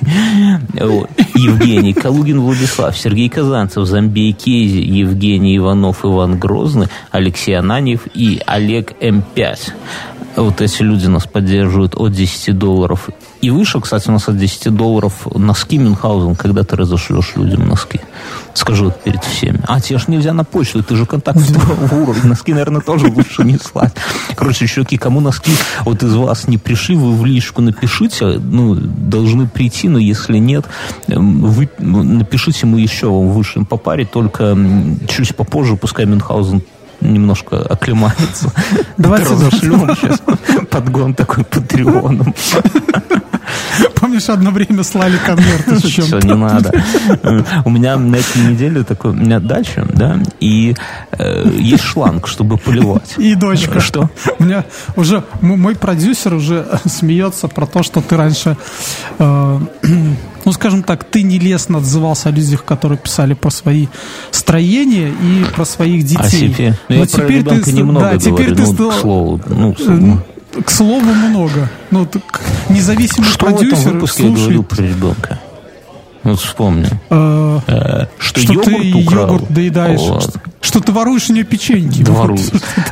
[1.34, 8.92] Евгений, Калугин Владислав, Сергей Казанцев, Замбей Кези, Евгений Иванов, Иван Грозный, Алексей Ананьев и Олег
[9.00, 9.72] М5.
[10.36, 13.08] Вот эти люди нас поддерживают от 10 долларов
[13.46, 18.00] и выше, кстати, у нас от 10 долларов носки Мюнхгаузен, когда ты разошлешь людям носки.
[18.54, 19.60] Скажу это перед всеми.
[19.68, 22.24] А, тебе же нельзя на почту, ты же контакт второго уровня.
[22.24, 23.92] Носки, наверное, тоже лучше не слать.
[24.34, 25.52] Короче, чуваки, кому носки
[25.84, 28.38] вот из вас не пришли, вы в личку напишите.
[28.38, 30.64] Ну, должны прийти, но если нет,
[31.08, 34.58] эм, вы напишите, мы еще вам вышлем по паре, только
[35.08, 36.62] чуть попозже, пускай Мюнхгаузен
[37.12, 38.52] немножко оклемается.
[38.96, 40.20] Давайте разошлем сейчас
[40.70, 42.34] подгон такой патреоном.
[43.94, 46.26] Помнишь, одно время слали конверты с Все, чем-то?
[46.26, 46.72] не надо.
[47.64, 50.74] У меня на этой неделе такой, у меня дача, да, и
[51.12, 53.14] э, есть шланг, чтобы поливать.
[53.18, 53.80] И дочка.
[53.80, 54.10] Что?
[54.38, 54.64] У меня
[54.96, 58.56] уже мой продюсер уже смеется про то, что ты раньше,
[59.18, 59.60] э,
[60.44, 63.86] ну скажем так, ты нелестно отзывался о людях, которые писали про свои
[64.30, 66.20] строения и про своих детей.
[66.20, 68.90] А теперь, ну, Но я про ребенка ты- немного да, теперь говорю, ты ну, стал-
[68.90, 69.76] к слову, ну,
[70.64, 71.00] к слову.
[71.12, 71.68] много.
[71.90, 75.38] Ну, так независимый Что в этом продюсер выпуске я говорил слушает, про ребенка?
[76.22, 76.88] Вот вспомни.
[77.10, 79.22] э, Э, Что, что йогурт ты украл.
[79.26, 80.22] йогурт доедаешь, Вот.
[80.24, 82.02] что, что ты воруешь у нее печеньки.
[82.02, 82.36] Двору.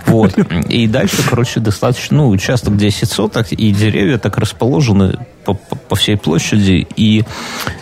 [0.07, 0.36] Вот.
[0.36, 0.39] Вот.
[0.69, 5.97] И дальше, короче, достаточно, ну, участок 10 соток, и деревья так расположены по, по- по
[5.97, 7.24] всей площади, и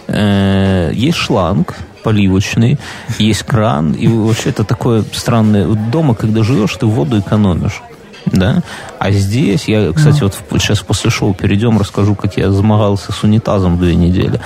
[0.08, 2.78] э, есть шланг поливочный,
[3.18, 5.66] есть кран, и вообще это такое странное.
[5.66, 7.82] Дома, когда живешь, ты воду экономишь.
[8.26, 8.62] Да?
[8.98, 13.22] А здесь, я, кстати, вот в- сейчас после шоу перейдем, расскажу, как я заморался с
[13.24, 14.40] унитазом две недели.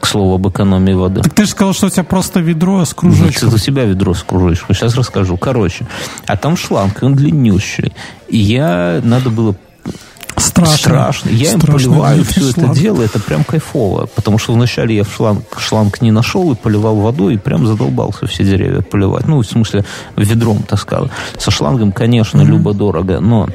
[0.00, 1.20] К слову об экономии воды.
[1.20, 3.52] Так ты же сказал, что у тебя просто ведро с кружочком.
[3.52, 4.74] у тебя ведро с кружочком.
[4.74, 5.36] Сейчас расскажу.
[5.36, 5.86] Короче,
[6.26, 7.92] а там шланг, он длиннющий.
[8.28, 9.54] И я, надо было
[10.36, 10.76] Страшно.
[10.76, 11.28] страшно.
[11.30, 12.76] Я им Страшно поливаю длинный все это шланг.
[12.78, 14.06] дело, это прям кайфово.
[14.06, 18.26] Потому что вначале я в шланг, шланг не нашел и поливал водой, и прям задолбался
[18.26, 19.26] все деревья поливать.
[19.26, 19.84] Ну, в смысле,
[20.16, 21.10] ведром таскал.
[21.38, 23.48] Со шлангом, конечно, любо-дорого, но...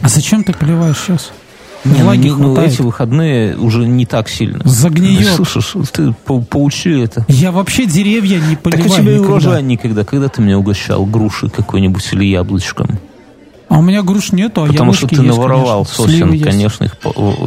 [0.00, 1.32] А зачем ты поливаешь сейчас?
[1.84, 2.72] Не, ну, Влаги ну, хватает.
[2.72, 4.60] эти выходные уже не так сильно.
[4.64, 5.26] Загниет.
[5.34, 7.26] Слушай, ты по- поучи это.
[7.28, 9.28] Я вообще деревья не Так поливаю у тебя и никогда.
[9.32, 10.04] урожай никогда.
[10.04, 12.88] Когда ты меня угощал грушей какой-нибудь или яблочком?
[13.74, 16.04] А у меня груш нету, а Потому что ты есть, наворовал конечно.
[16.04, 16.44] Сливы сосен, есть.
[16.44, 16.96] конечно, их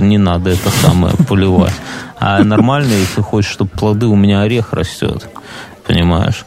[0.01, 1.73] не надо это самое поливать.
[2.19, 5.29] А нормально, если хочешь, чтобы плоды, у меня орех растет.
[5.85, 6.45] Понимаешь?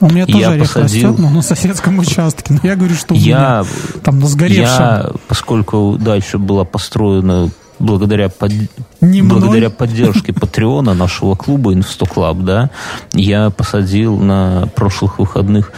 [0.00, 2.52] У меня тоже я орех посадил- растет, но на соседском участке.
[2.54, 4.64] Но я говорю, что у Я, меня там на сгоревшем.
[4.64, 7.48] я, поскольку дача была построена
[7.80, 8.52] благодаря, под-
[9.00, 9.40] Не мной.
[9.40, 12.70] благодаря поддержке Патреона нашего клуба Инстоклаб, да,
[13.12, 15.72] я посадил на прошлых выходных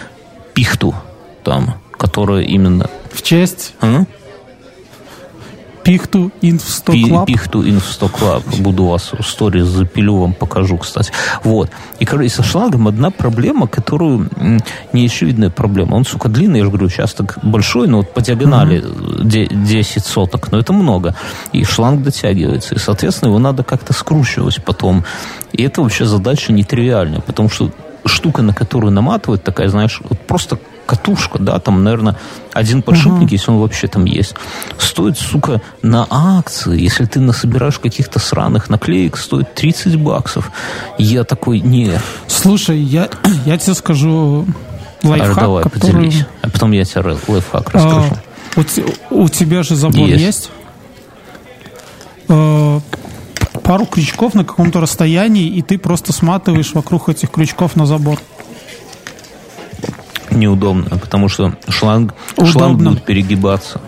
[0.53, 0.95] пихту
[1.45, 2.89] там, которая именно...
[3.13, 4.05] В честь А?
[5.83, 7.27] Пихту Инф 100 Пи- Клаб.
[7.27, 8.43] Пихту Инфсто Клаб.
[8.59, 11.13] Буду вас в сторис запилю, вам покажу, кстати.
[11.45, 11.71] Вот.
[12.01, 14.29] И, короче, со шлангом одна проблема, которую...
[14.37, 14.59] м,
[14.93, 15.95] Не очевидная проблема.
[15.95, 18.83] Он, сука, длинный, я же говорю, участок большой, но вот по диагонали
[19.23, 21.15] де- 10 соток, но это много.
[21.53, 22.75] И шланг дотягивается.
[22.75, 25.05] И, соответственно, его надо как-то скручивать потом.
[25.53, 27.71] И это вообще задача нетривиальная, потому что
[28.09, 32.17] штука, на которую наматывают, такая, знаешь, вот просто катушка, да, там, наверное,
[32.53, 34.35] один подшипник, если он вообще там есть,
[34.79, 40.51] стоит, сука, на акции, если ты насобираешь каких-то сраных наклеек, стоит 30 баксов.
[40.97, 41.93] Я такой, не,
[42.29, 43.09] Слушай, я,
[43.47, 44.47] я тебе скажу
[45.03, 45.93] лайфхак, а, давай, который...
[45.93, 46.27] поделись.
[46.43, 48.17] А потом я тебе лай- лайфхак расскажу.
[48.57, 48.61] А,
[49.11, 50.23] у, у тебя же забор Есть.
[50.23, 50.51] есть?
[52.29, 52.81] А,
[53.57, 58.19] пару крючков на каком-то расстоянии, и ты просто сматываешь вокруг этих крючков на забор.
[60.31, 62.15] Неудобно, потому что шланг,
[62.45, 63.81] шланг будет перегибаться.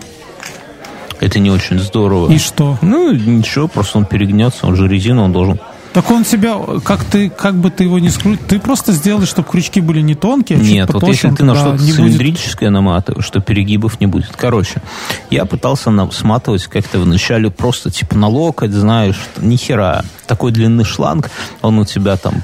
[1.19, 2.31] Это не очень здорово.
[2.31, 2.77] И что?
[2.81, 5.59] Ну, ничего, просто он перегнется, он же резина, он должен...
[5.93, 9.47] Так он тебя, как ты, как бы ты его не скрутил, ты просто сделай, чтобы
[9.49, 12.69] крючки были не тонкие, а Нет, вот потоньше, если ты на что-то не будет- цилиндрическое
[12.69, 14.35] наматываешь, то перегибов не будет.
[14.35, 14.81] Короче,
[15.29, 20.03] я пытался нам сматывать как-то вначале просто типа на локоть, знаешь, ни хера.
[20.27, 21.31] Такой длинный шланг,
[21.63, 22.43] он у тебя там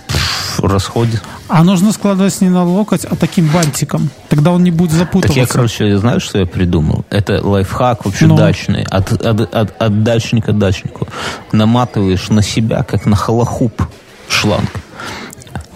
[0.62, 1.22] пф, расходит.
[1.48, 4.10] А нужно складывать не на локоть, а таким бантиком.
[4.30, 5.40] Тогда он не будет Так запутываться.
[5.40, 7.06] я, короче, знаешь, что я придумал?
[7.10, 8.36] Это лайфхак вообще Ну.
[8.36, 8.84] дачный.
[8.84, 11.08] От, от, от, от дачника к дачнику.
[11.52, 13.82] Наматываешь на себя, как на холохуп
[14.30, 14.70] шланг.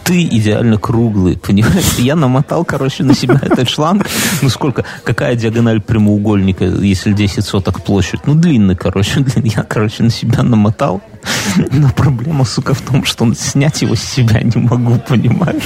[0.04, 2.00] Ты идеально круглый, понимаешь?
[2.00, 4.08] Я намотал, короче, на себя этот шланг.
[4.42, 4.84] Ну сколько?
[5.04, 8.22] Какая диагональ прямоугольника, если 10 соток площадь?
[8.26, 9.20] Ну длинный, короче.
[9.20, 9.52] длинный.
[9.56, 11.02] Я, короче, на себя намотал.
[11.72, 15.64] Но проблема, сука, в том, что снять его с себя не могу, понимаешь?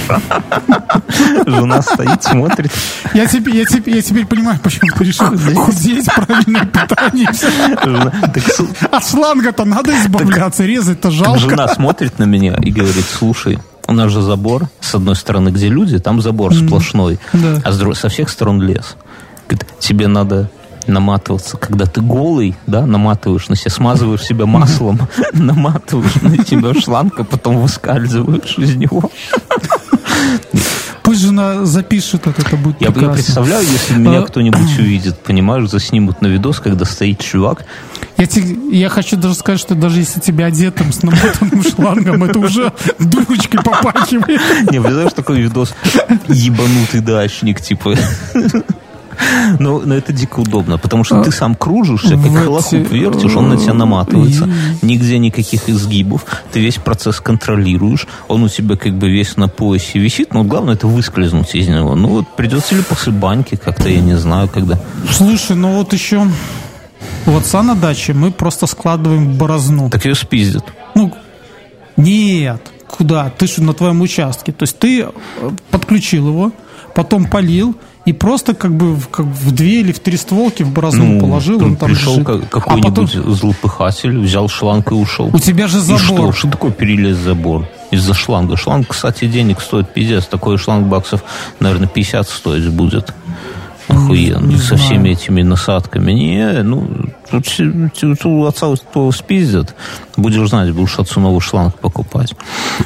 [1.46, 2.72] Жена стоит, смотрит.
[3.12, 5.26] Я, теперь, я, теперь, я теперь понимаю, почему ты решил
[5.56, 6.06] Худеть.
[6.14, 7.28] правильное питание.
[7.82, 11.38] Жена, так, От шланга-то надо избавляться, резать-то Так жалко.
[11.40, 15.68] жена смотрит на меня и говорит, слушай, у нас же забор, с одной стороны, где
[15.68, 17.60] люди, там забор сплошной, Да.
[17.64, 18.96] а с дру- со всех сторон лес.
[19.48, 20.50] Говорит, тебе надо
[20.86, 25.00] наматываться, когда ты голый, да, наматываешь на себя, смазываешь себя маслом,
[25.32, 29.10] наматываешь на себя шланг, а потом выскальзываешь из него.
[31.02, 35.68] Пусть жена запишет это, это будет Я, я представляю, если меня А, кто-нибудь увидит, понимаешь,
[35.68, 37.66] заснимут на видос, когда стоит чувак,
[38.16, 42.38] Я, те- я хочу даже сказать, что даже если тебя одетым с намотанным шлангом, это
[42.38, 44.40] уже дурочкой попахивает.
[44.70, 45.74] Не, представляешь, такой видос
[46.28, 47.96] ебанутый дачник, типа.
[49.58, 53.48] Но, но это дико удобно, потому что ты сам кружишься, как холохуп эти- вертишь, он
[53.48, 54.48] на тебя наматывается.
[54.82, 56.24] Нигде никаких изгибов.
[56.52, 58.06] Ты весь процесс контролируешь.
[58.28, 61.94] Он у тебя как бы весь на поясе висит, но главное это выскользнуть из него.
[61.94, 64.78] Ну вот придется ли после баньки как-то, я не знаю, когда.
[65.10, 66.26] Слушай, ну вот еще
[67.26, 69.90] у отца на даче мы просто складываем борозну.
[69.90, 70.64] Так ее спиздят.
[70.94, 71.12] Ну,
[71.96, 73.30] нет, куда?
[73.30, 74.52] Ты же на твоем участке.
[74.52, 75.10] То есть ты э,
[75.70, 76.52] подключил его,
[76.94, 80.70] потом полил, и просто как бы в, как в две или в три стволки в
[80.72, 82.28] борозну положил, тут он там Ну, пришел лежит.
[82.28, 85.30] А какой-нибудь потом- злопыхатель, взял шланг и ушел.
[85.32, 85.96] у тебя же И что?
[85.98, 86.34] забор.
[86.34, 87.66] Что такое перелез забор?
[87.90, 88.56] Из-за шланга.
[88.56, 90.26] Шланг, кстати, денег стоит пиздец.
[90.26, 91.22] Такой шланг баксов,
[91.60, 93.14] наверное, 50 стоить будет.
[93.86, 94.46] Охуенно.
[94.46, 94.82] не Со знаю.
[94.82, 96.12] всеми этими насадками.
[96.12, 96.88] Не, ну,
[97.30, 97.44] тут,
[98.18, 99.74] тут отца твоего спиздят.
[100.16, 102.34] Будешь знать, будешь отцу новый шланг покупать.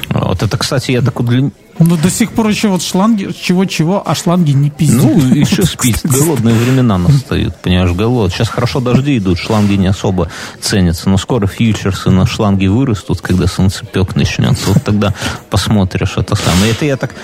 [0.09, 1.49] Вот это, кстати, я такой для...
[1.79, 5.01] Но до сих пор еще вот шланги, чего-чего, а шланги не пиздят.
[5.01, 6.01] Ну, еще спить.
[6.03, 8.33] Голодные времена настают, понимаешь, голод.
[8.33, 10.29] Сейчас хорошо дожди идут, шланги не особо
[10.59, 14.69] ценятся, но скоро фьючерсы на шланги вырастут, когда солнцепек начнется.
[14.71, 15.13] Вот тогда
[15.49, 16.71] посмотришь это самое.
[16.71, 17.15] Это я так...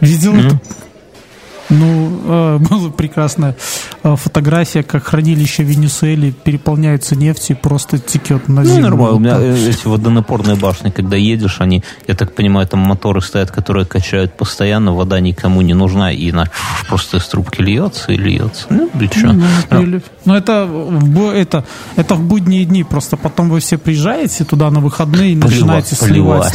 [0.00, 0.60] Видел это?
[1.70, 3.56] Ну, э, была прекрасная
[4.02, 8.82] э, фотография, как хранилище в Венесуэле переполняются нефтью и просто текет на Ну, землю.
[8.82, 9.16] нормально.
[9.16, 13.50] У меня э, эти водонапорные башни, когда едешь, они, я так понимаю, там моторы стоят,
[13.50, 16.46] которые качают постоянно, вода никому не нужна, и она
[16.88, 18.66] просто из трубки льется и льется.
[18.70, 19.32] Ну, и чё?
[19.70, 21.64] Ну, или- Ну, это, в бу- это,
[21.96, 22.84] это в будние дни.
[22.84, 26.52] Просто потом вы все приезжаете туда на выходные и Полива- начинаете сливать.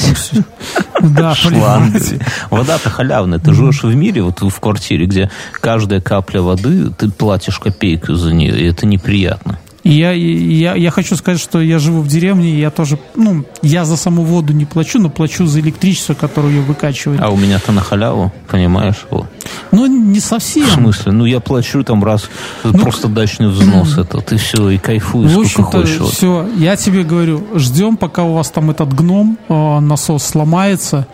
[1.09, 2.19] Да, шланги.
[2.49, 3.39] Вода-то халявная.
[3.39, 8.33] Ты живешь в мире, вот в квартире, где каждая капля воды, ты платишь копейку за
[8.33, 9.59] нее, и это неприятно.
[9.85, 13.45] И я, я, я хочу сказать, что я живу в деревне, и я тоже, ну,
[13.61, 17.21] я за саму воду не плачу, но плачу за электричество, которое ее выкачивает.
[17.21, 19.05] А у меня-то на халяву, понимаешь?
[19.11, 19.27] Вот.
[19.71, 20.65] Ну, не В совсем.
[20.67, 21.11] смысле?
[21.11, 22.29] Ну, я плачу там раз,
[22.63, 25.99] просто дачный взнос этот, и все, и кайфую, В сколько хочешь.
[25.99, 26.11] Вот.
[26.13, 31.05] все, я тебе говорю, ждем, пока у вас там этот гном, э, насос сломается,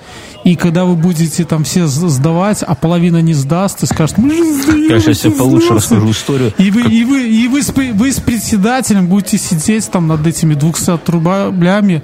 [0.43, 4.43] и когда вы будете там все сдавать, а половина не сдаст, и скажет, мы же
[4.61, 5.95] сдаем Я сейчас тебе эти получше взносы».
[5.95, 6.53] расскажу историю.
[6.57, 10.53] И вы, и вы, и вы, с, вы с председателем будете сидеть там над этими
[10.55, 12.03] 200 рублями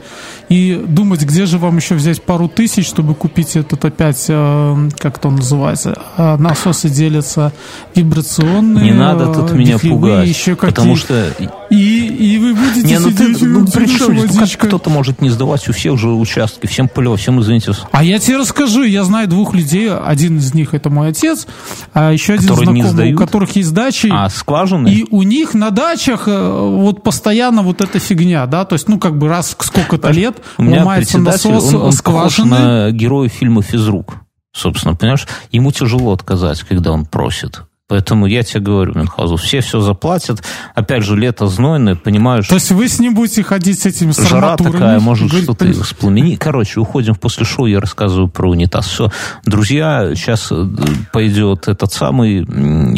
[0.49, 5.19] и думать, где же вам еще взять пару тысяч, чтобы купить этот опять, э, как
[5.19, 7.51] то называется, э, насосы делятся
[7.95, 8.85] вибрационные.
[8.85, 11.34] Не надо тут меня пугать, еще потому что
[11.69, 14.15] И, и вы будете Не, ну ты, ну при чем?
[14.15, 14.68] Ну, как водичка.
[14.68, 17.73] кто-то может не сдавать у всех же участки, всем плевать, всем извините.
[17.91, 21.47] А я тебе расскажу, я знаю двух людей, один из них это мой отец,
[21.93, 23.19] а еще один Которые не знакомый, у сдают?
[23.19, 24.09] которых есть дачи.
[24.11, 24.89] А скважины?
[24.89, 28.99] И у них на дачах э, вот постоянно вот эта фигня, да, то есть, ну,
[28.99, 32.49] как бы раз сколько-то лет у меня ломается насос он, он скважины.
[32.49, 34.15] на героя фильма «Физрук».
[34.53, 37.61] Собственно, понимаешь, ему тяжело отказать, когда он просит.
[37.89, 40.43] Поэтому я тебе говорю, Мюнхгаузен, все все заплатят.
[40.76, 44.27] Опять же, лето знойное, понимаешь, То есть вы с ним будете ходить с этими с
[44.27, 46.35] жара такая, может что-то «Блин, воспламени.
[46.35, 48.88] Короче, уходим после шоу, я рассказываю про унитаз.
[48.88, 49.09] Все,
[49.45, 50.68] друзья, сейчас э,
[51.14, 52.41] пойдет этот самый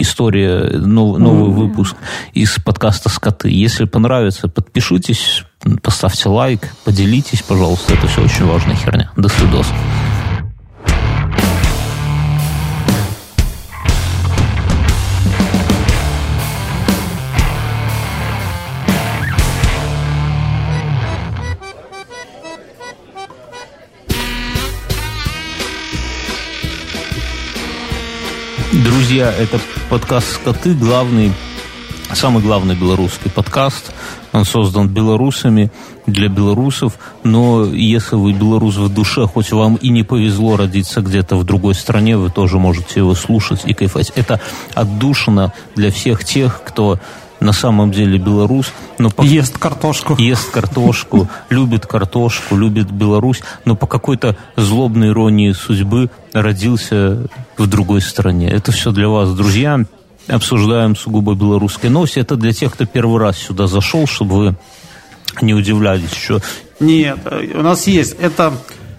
[0.01, 1.95] история, нов- новый выпуск
[2.33, 3.49] из подкаста «Скоты».
[3.51, 5.43] Если понравится, подпишитесь,
[5.83, 7.93] поставьте лайк, поделитесь, пожалуйста.
[7.93, 9.11] Это все очень важная херня.
[9.15, 9.67] До свидос.
[29.09, 29.59] Друзья, это
[29.89, 31.33] подкаст «Скоты», главный,
[32.13, 33.91] самый главный белорусский подкаст.
[34.33, 35.71] Он создан белорусами
[36.05, 41.37] для белорусов, но если вы белорус в душе, хоть вам и не повезло родиться где-то
[41.37, 44.11] в другой стране, вы тоже можете его слушать и кайфать.
[44.15, 44.39] Это
[44.75, 46.99] отдушина для всех тех, кто
[47.39, 50.15] на самом деле белорус, но по ест картошку.
[50.17, 58.01] ест картошку, любит картошку, любит Беларусь, но по какой-то злобной иронии судьбы родился в другой
[58.01, 58.49] стране.
[58.49, 59.85] Это все для вас, друзья.
[60.27, 62.19] Обсуждаем сугубо белорусские новости.
[62.19, 64.55] Это для тех, кто первый раз сюда зашел, чтобы вы
[65.41, 66.39] не удивлялись, что
[66.79, 68.15] Нет, э, у нас есть.
[68.19, 68.53] Это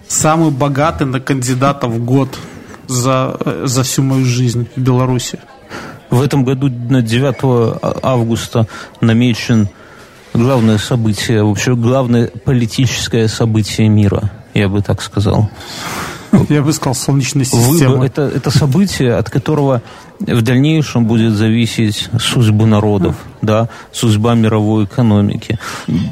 [0.07, 2.37] самый богатый на кандидата в год
[2.87, 5.39] за, э, за всю мою жизнь в Беларуси.
[6.11, 8.67] В этом году на 9 августа
[8.99, 9.69] намечен
[10.33, 15.49] главное событие, вообще главное политическое событие мира, я бы так сказал.
[16.49, 18.05] Я бы сказал, солнечная Выбор, система.
[18.05, 19.81] это, это событие, от которого
[20.19, 25.59] в дальнейшем будет зависеть судьба народов, да, судьба мировой экономики.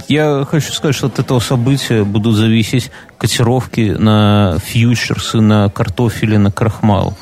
[0.08, 6.38] Я хочу сказать, что от этого события будут зависеть котировки на фьючерсы, на картофель и
[6.38, 7.16] на крахмал.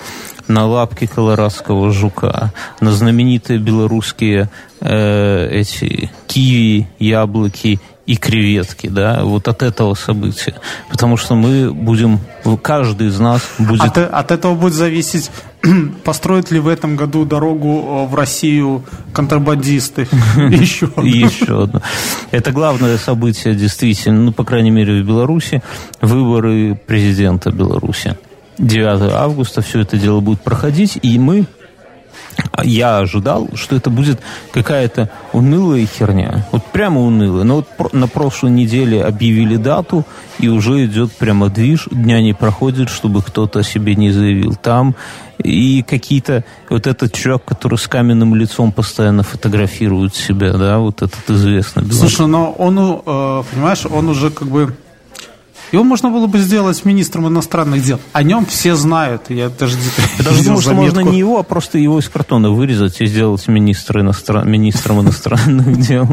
[0.47, 4.49] На лапки колорадского жука, на знаменитые белорусские
[4.79, 10.55] э, эти киви, яблоки и креветки, да, вот от этого события.
[10.89, 12.19] Потому что мы будем,
[12.61, 13.81] каждый из нас будет...
[13.81, 15.29] От, от этого будет зависеть,
[16.05, 20.07] построят ли в этом году дорогу э, в Россию контрабандисты.
[20.37, 21.81] Еще Еще одно.
[22.31, 25.61] Это главное событие, действительно, ну, по крайней мере, в Беларуси,
[25.99, 28.15] выборы президента Беларуси.
[28.57, 31.45] 9 августа все это дело будет проходить, и мы
[32.63, 34.19] я ожидал, что это будет
[34.51, 36.45] какая-то унылая херня.
[36.51, 37.43] Вот прямо унылая.
[37.43, 40.05] Но вот на прошлой неделе объявили дату,
[40.39, 41.87] и уже идет прямо движ.
[41.91, 44.55] Дня не проходит, чтобы кто-то о себе не заявил.
[44.55, 44.95] Там
[45.37, 46.43] и какие-то...
[46.69, 51.91] Вот этот чувак, который с каменным лицом постоянно фотографирует себя, да, вот этот известный.
[51.91, 54.75] Слушай, но он, э, понимаешь, он уже как бы
[55.71, 57.99] его можно было бы сделать министром иностранных дел.
[58.13, 59.23] О нем все знают.
[59.29, 59.77] Я даже
[60.17, 63.47] Я даже думаю, что можно не его, а просто его из картона вырезать и сделать
[63.47, 64.49] министра иностран...
[64.49, 66.07] министром иностранных дел.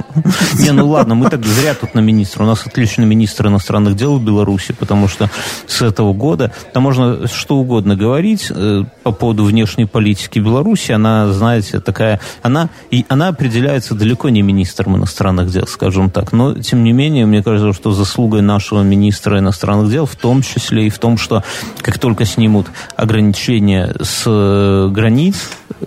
[0.59, 2.45] Не, ну ладно, мы так зря тут на министра.
[2.45, 5.31] У нас отличный министр иностранных дел в Беларуси, потому что
[5.67, 10.93] с этого года там можно что угодно говорить э, по поводу внешней политики Беларуси.
[10.93, 12.21] Она, знаете, такая...
[12.43, 16.33] Она, и она определяется далеко не министром иностранных дел, скажем так.
[16.33, 20.87] Но, тем не менее, мне кажется, что заслугой нашего министра иностранных дел, в том числе
[20.87, 21.43] и в том, что
[21.81, 22.67] как только снимут
[22.97, 25.37] ограничения с э, границ,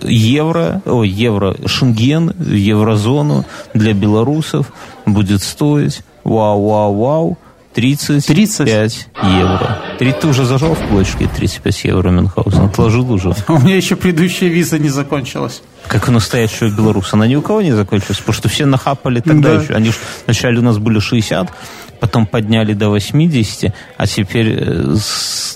[0.02, 3.44] евро, о, евро, Шенген, еврозону
[3.74, 4.72] для белорусов
[5.06, 7.38] будет стоить вау-вау-вау,
[7.74, 9.08] 35 30?
[9.22, 9.78] евро.
[9.98, 12.64] Ты, ты уже зажал в кулачке 35 евро Мюнхгаузен?
[12.64, 13.34] Отложил уже?
[13.48, 15.62] У меня еще предыдущая виза не закончилась.
[15.86, 17.10] Как у настоящего белоруса.
[17.12, 19.62] Она ни у кого не закончилась, потому что все нахапали тогда да.
[19.62, 19.74] еще.
[19.74, 21.50] Они же вначале у нас были 60,
[22.00, 24.96] потом подняли до 80, а теперь, э,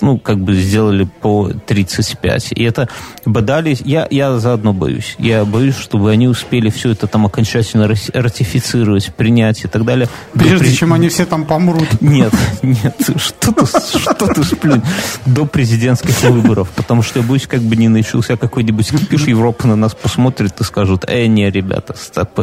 [0.01, 2.53] ну, как бы сделали по 35.
[2.53, 2.89] И это
[3.25, 3.81] бодались...
[3.85, 5.15] Я, я заодно боюсь.
[5.19, 10.09] Я боюсь, чтобы они успели все это там окончательно ратифицировать, принять и так далее.
[10.33, 10.75] Прежде До...
[10.75, 11.87] чем они все там помрут.
[12.01, 14.81] Нет, нет, что ты, что ты сплюнь.
[15.25, 16.69] До президентских выборов.
[16.75, 20.63] Потому что я боюсь, как бы не начался какой-нибудь кипиш, Европа на нас посмотрит и
[20.63, 22.39] скажут, э, не, ребята, стоп.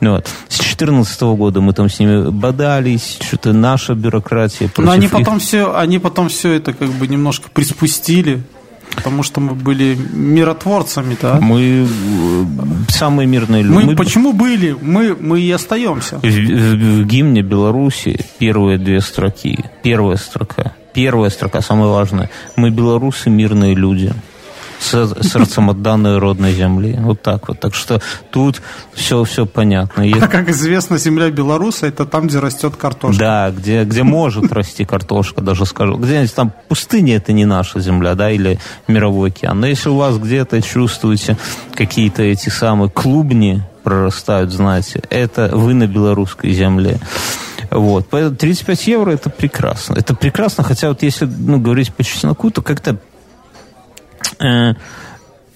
[0.00, 0.26] Ну вот.
[0.48, 4.70] С 2014 года мы там с ними бодались, что-то наша бюрократия.
[4.76, 8.42] Но они потом все, они потом все это как бы немножко приспустили.
[8.94, 11.38] Потому что мы были миротворцами, да?
[11.40, 12.44] Мы э,
[12.88, 13.74] самые мирные люди.
[13.74, 14.76] Мы, мы почему были?
[14.78, 16.18] Мы, мы и остаемся.
[16.18, 19.64] В, в, в гимне Беларуси первые две строки.
[19.82, 20.74] Первая строка.
[20.92, 22.28] Первая строка, самая важная.
[22.56, 24.12] Мы белорусы, мирные люди
[24.82, 26.96] сердцем отданной родной земли.
[26.98, 27.60] Вот так вот.
[27.60, 28.00] Так что
[28.30, 28.60] тут
[28.92, 30.04] все, все понятно.
[30.20, 33.18] А как известно, земля белоруса это там, где растет картошка.
[33.18, 35.96] Да, где, где может расти картошка, даже скажу.
[35.96, 39.60] Где-нибудь там пустыня это не наша земля, да, или мировой океан.
[39.60, 41.36] Но если у вас где-то чувствуете
[41.74, 46.98] какие-то эти самые клубни прорастают, знаете, это вы на белорусской земле.
[47.70, 48.08] Вот.
[48.10, 49.94] Поэтому 35 евро это прекрасно.
[49.94, 52.98] Это прекрасно, хотя вот если ну, говорить по чесноку, то как-то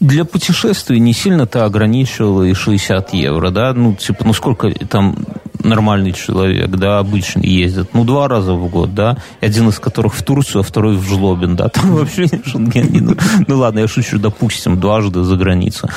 [0.01, 5.16] для путешествий не сильно-то ограничивало и 60 евро, да, ну, типа, ну, сколько там
[5.62, 10.22] нормальный человек, да, обычный ездит, ну, два раза в год, да, один из которых в
[10.22, 13.16] Турцию, а второй в Жлобин, да, там вообще не шенген, ну,
[13.47, 15.88] ну, ладно, я шучу, допустим, дважды за границу.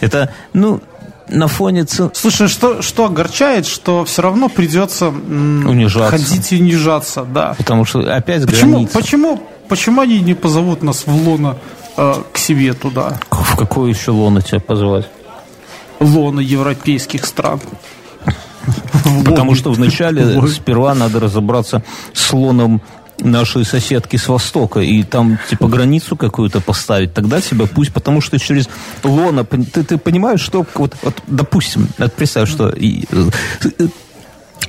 [0.00, 0.80] Это, ну,
[1.28, 2.10] на фоне цен...
[2.12, 6.10] Слушай, что, что огорчает, что все равно придется унижаться.
[6.10, 7.54] ходить и унижаться, да.
[7.56, 8.94] Потому что опять почему, граница.
[8.94, 11.56] Почему, почему они не позовут нас в лоно
[12.00, 13.18] э, к себе туда.
[13.30, 15.08] В какое еще лоно тебя позвать?
[16.00, 17.60] Лоно европейских стран.
[19.24, 21.82] Потому что вначале сперва надо разобраться
[22.12, 22.80] с лоном
[23.18, 28.38] нашей соседки с Востока, и там, типа, границу какую-то поставить, тогда тебя пусть, потому что
[28.38, 28.66] через
[29.02, 33.88] лона, ты, ты понимаешь, что, вот, вот допустим, представь, что и, э,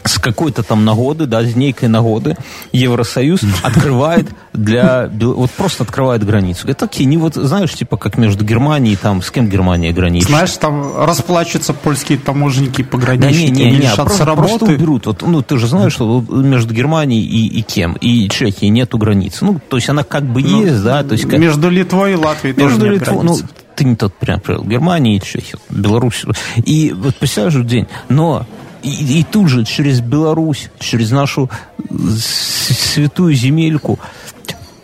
[0.03, 2.35] с какой-то там нагоды, да, с некой нагоды
[2.71, 5.09] Евросоюз открывает для...
[5.13, 6.67] Вот просто открывает границу.
[6.67, 10.29] Это такие, не вот, знаешь, типа как между Германией, там, с кем Германия граничит.
[10.29, 14.49] Знаешь, там расплачутся польские таможенники, пограничники, да не, не, не, просто, работы.
[14.49, 15.05] просто уберут.
[15.05, 17.93] Вот, ну, ты же знаешь, что между Германией и, и кем?
[17.93, 19.45] И Чехией нету границы.
[19.45, 21.03] Ну, то есть она как бы ну, есть, да.
[21.03, 21.39] То есть, как...
[21.39, 23.21] Между Литвой и Латвией между тоже нет Литво...
[23.21, 23.37] Ну,
[23.75, 24.41] ты не тот прям.
[24.65, 26.25] Германия и Чехия, Беларусь.
[26.57, 27.87] И вот представляешь день.
[28.09, 28.45] Но
[28.83, 31.49] и, и тут же через Беларусь, через нашу
[31.89, 33.99] святую земельку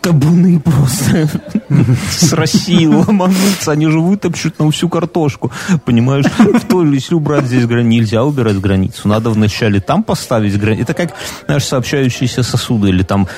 [0.00, 1.28] табуны просто
[2.10, 5.50] с России ломанутся, они же вытопчут на всю картошку,
[5.84, 6.24] понимаешь?
[6.38, 10.84] В то, если убрать здесь границу, нельзя убирать границу, надо вначале там поставить границу.
[10.84, 11.14] Это как,
[11.46, 13.28] знаешь, сообщающиеся сосуды или там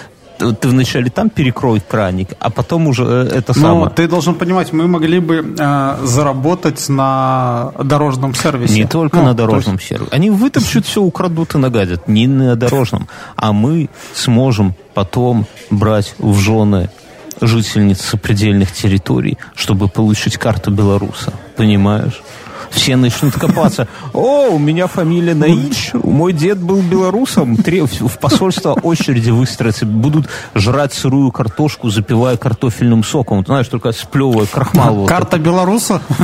[0.61, 3.91] ты вначале там перекрой краник, а потом уже э, это Но самое.
[3.91, 8.75] ты должен понимать, мы могли бы э, заработать на дорожном сервисе.
[8.75, 10.11] Не только Ну, на дорожном есть- сервисе.
[10.13, 12.09] Они вытопчут все, украдут и нагадят.
[12.09, 13.09] Не на дорожном.
[13.37, 16.91] А мы сможем потом брать в жены
[17.41, 21.33] жительниц сопредельных территорий, чтобы получить карту белоруса.
[21.57, 22.23] Понимаешь?
[22.71, 23.89] Все начнут копаться.
[24.13, 27.57] О, у меня фамилия Наич, мой дед был белорусом.
[27.57, 33.43] В посольство очереди выстроятся, будут жрать сырую картошку, запивая картофельным соком.
[33.45, 34.95] Ты знаешь, только сплевывая крахмал.
[34.95, 36.01] вот Карта белоруса?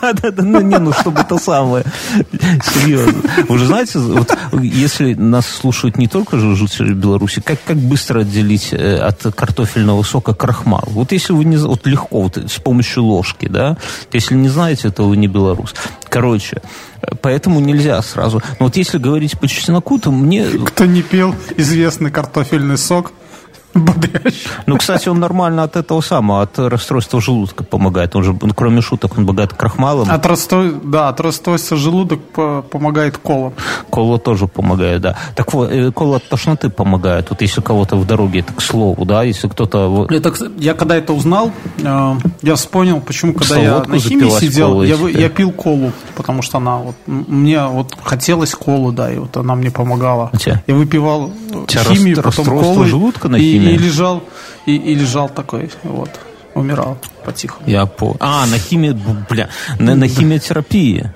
[0.00, 1.84] да, да, да, ну не, ну чтобы то самое.
[2.62, 3.14] Серьезно.
[3.48, 8.72] Вы же знаете, вот, если нас слушают не только жители Беларуси, как, как быстро отделить
[8.72, 10.84] э, от картофельного сока крахмал?
[10.86, 13.76] Вот если вы не вот легко, вот с помощью ложки, да,
[14.12, 15.74] если не знаете, то вы не белорус.
[16.08, 16.60] Короче,
[17.20, 18.42] поэтому нельзя сразу.
[18.58, 20.44] Но вот если говорить по чесноку, то мне...
[20.44, 23.12] Кто не пил известный картофельный сок,
[23.74, 24.48] бодрящий.
[24.66, 28.16] Ну, кстати, он нормально от этого самого, от расстройства желудка помогает.
[28.16, 30.10] Он же, ну, кроме шуток, он богат крахмалом.
[30.10, 30.74] От расстрой...
[30.84, 33.52] Да, от расстройства желудок по- помогает кола.
[33.90, 35.16] Кола тоже помогает, да.
[35.34, 37.30] Так вот, э, кола от тошноты помогает.
[37.30, 40.06] Вот если кого-то в дороге, это к слову, да, если кто-то...
[40.10, 44.96] Это, я когда это узнал, э, я вспомнил, почему, когда я на химии сидел, я,
[45.08, 49.54] я пил колу, потому что она вот мне вот хотелось колу, да, и вот она
[49.54, 50.30] мне помогала.
[50.66, 53.61] Я выпивал э, химию, потом колы, желудка на химии?
[53.70, 54.22] И лежал
[54.66, 56.10] и, и лежал такой, вот,
[56.54, 57.68] умирал по-тихому.
[57.68, 58.16] Я по...
[58.20, 58.96] А, на химии,
[59.28, 59.48] бля,
[59.78, 61.10] на, на химиотерапии.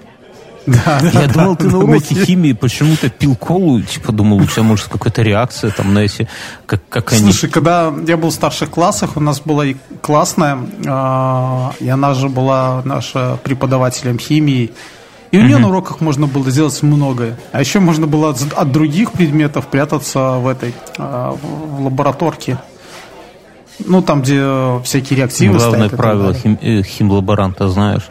[0.67, 3.81] Да, да, Я да, думал, ты да, на на уроке хи- химии почему-то пил колу,
[3.83, 6.29] типа думал, у тебя может какая-то реакция там на эти,
[6.67, 7.23] как, как они...
[7.23, 12.15] Слушай, когда я был в старших классах, у нас была и классная, а, и она
[12.15, 14.73] же была наша преподавателем химии.
[15.37, 17.39] И у нее на уроках можно было сделать многое.
[17.53, 22.59] А еще можно было от, от других предметов прятаться в этой, а, в лабораторке.
[23.79, 28.09] Ну, там, где э, всякие реактивы Главное стоят правило хим- э, химлаборанта, знаешь?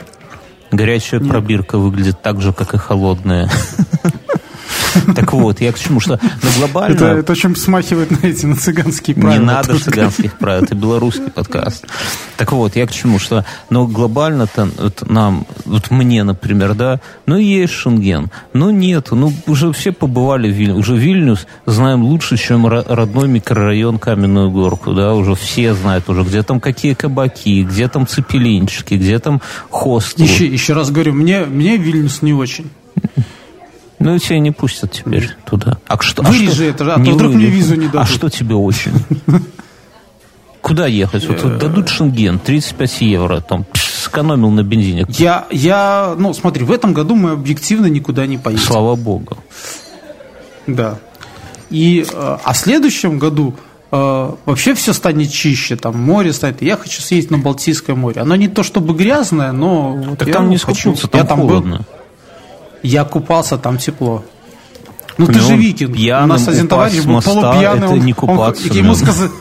[0.72, 3.50] Горячая пробирка выглядит так же, как и холодная.
[5.16, 6.96] Так вот, я к чему, что на глобально...
[6.96, 9.44] Это, это очень смахивает на эти, на цыганские Не правила.
[9.44, 9.84] надо Тоже.
[9.86, 11.86] цыганских правил, это белорусский подкаст.
[12.38, 17.38] Так вот, я к чему, что, ну, глобально-то вот нам, вот мне, например, да, ну,
[17.38, 22.66] есть Шенген, но нету, ну, уже все побывали в Вильнюс, уже Вильнюс знаем лучше, чем
[22.68, 27.88] ро- родной микрорайон Каменную Горку, да, уже все знают уже, где там какие кабаки, где
[27.88, 30.26] там цепелинчики, где там хостел.
[30.26, 32.70] Еще, еще раз говорю, мне, мне Вильнюс не очень.
[34.06, 35.80] Ну, тебя не пустят теперь туда.
[35.88, 36.22] А что?
[36.24, 38.10] а Вырежи что- это, а то вдруг мне визу не А дадут.
[38.10, 38.94] что тебе очень?
[40.62, 41.28] Куда ехать?
[41.28, 45.06] Вот, вот дадут шенген, 35 евро, там, сэкономил на бензине.
[45.10, 48.64] Я, я, ну, смотри, в этом году мы объективно никуда не поедем.
[48.64, 49.38] Слава богу.
[50.68, 50.98] Да.
[51.70, 53.56] И, э, а в следующем году
[53.92, 56.62] э, вообще все станет чище, там море станет.
[56.62, 58.22] Я хочу съездить на Балтийское море.
[58.22, 61.42] Оно не то чтобы грязное, но вот Так я там не скупнуться, там я там
[61.42, 61.86] был, холодно.
[62.86, 64.24] Я купался, там тепло.
[65.18, 65.96] Ну, ты же викинг.
[65.96, 67.78] У нас один товарищ был моста полупьяный.
[67.86, 68.96] это он- не он- купаться, ему блин.
[68.96, 69.32] сказали...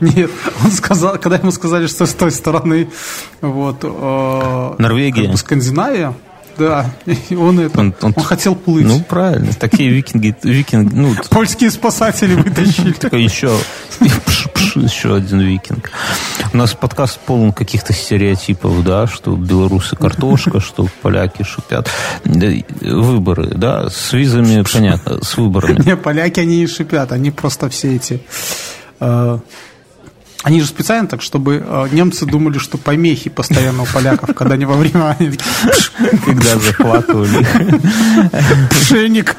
[0.00, 0.30] Нет,
[0.64, 2.88] он сказал, когда ему сказали, что с той стороны,
[3.40, 3.78] вот...
[3.84, 5.36] э, Норвегия.
[5.36, 6.12] Скандинавия,
[6.58, 6.90] да,
[7.28, 7.78] и он это...
[7.78, 8.84] Он- Он, он- хотел плыть.
[8.84, 9.52] Ну, правильно.
[9.52, 12.90] Такие викинги, викинг, ну, Польские спасатели вытащили.
[12.92, 13.56] такой еще,
[14.56, 15.90] пш, еще один викинг.
[16.52, 21.90] У нас подкаст полон каких-то стереотипов, да, что белорусы картошка, что поляки шипят.
[22.24, 25.82] Выборы, да, с визами, понятно, с выборами.
[25.84, 28.22] Не, поляки, они не шипят, они просто все эти...
[29.00, 29.38] э,
[30.42, 34.64] они же специально так, чтобы э, немцы думали, что помехи постоянно у поляков, когда они
[34.64, 35.16] во время...
[35.18, 35.92] они такие, «Пш,
[36.24, 37.46] Когда захватывали.
[38.70, 39.36] Пшеник,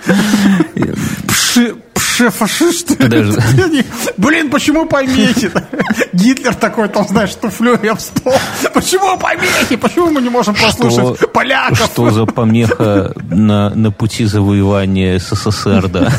[2.95, 3.83] Даже- Они,
[4.17, 5.51] Блин, почему помехи?
[6.13, 8.33] Гитлер такой, там, знаешь, туфлю я в стол.
[8.73, 9.75] Почему помехи?
[9.75, 11.77] Почему мы не можем послушать Что, поляков?
[11.79, 16.11] что за помеха на, на пути завоевания СССР, да?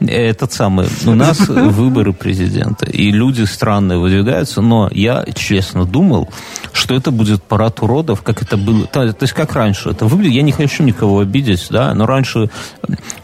[0.00, 0.88] Этот самый.
[1.06, 6.28] У нас выборы президента, и люди странные выдвигаются, но я честно думал,
[6.72, 8.86] что это будет парад уродов, как это было.
[8.86, 9.90] То, то есть как раньше.
[9.90, 12.50] Это выглядит, я не хочу никого обидеть, да, но раньше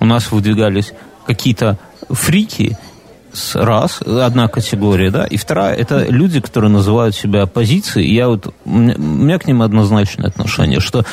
[0.00, 0.92] у нас выдвигались
[1.26, 1.78] какие-то
[2.10, 2.76] фрики,
[3.32, 8.54] с- раз, одна категория, да, и вторая, это люди, которые называют себя оппозицией, я вот,
[8.64, 11.04] у меня, к ним однозначное отношение, что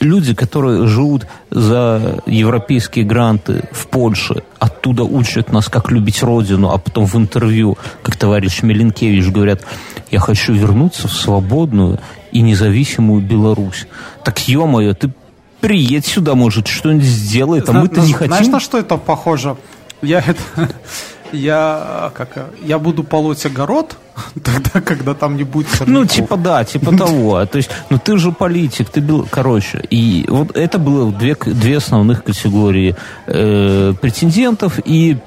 [0.00, 6.78] люди, которые живут за европейские гранты в Польше, оттуда учат нас, как любить родину, а
[6.78, 9.62] потом в интервью, как товарищ Меленкевич, говорят,
[10.12, 11.98] я хочу вернуться в свободную
[12.30, 13.86] и независимую Беларусь.
[14.24, 15.10] Так, ё-моё, ты
[15.60, 18.52] приедь сюда, может, что-нибудь сделай, а мы-то не Знаешь, хотим.
[18.52, 19.56] на что это похоже?
[20.04, 20.40] Я это...
[21.34, 23.96] я, как, я буду полоть огород,
[24.42, 26.02] тогда, когда там не будет сорняков.
[26.02, 27.44] Ну, типа, да, типа того.
[27.46, 29.82] То есть, ну, ты же политик, ты был, короче.
[29.90, 35.18] И вот это было две, две основных категории э, претендентов и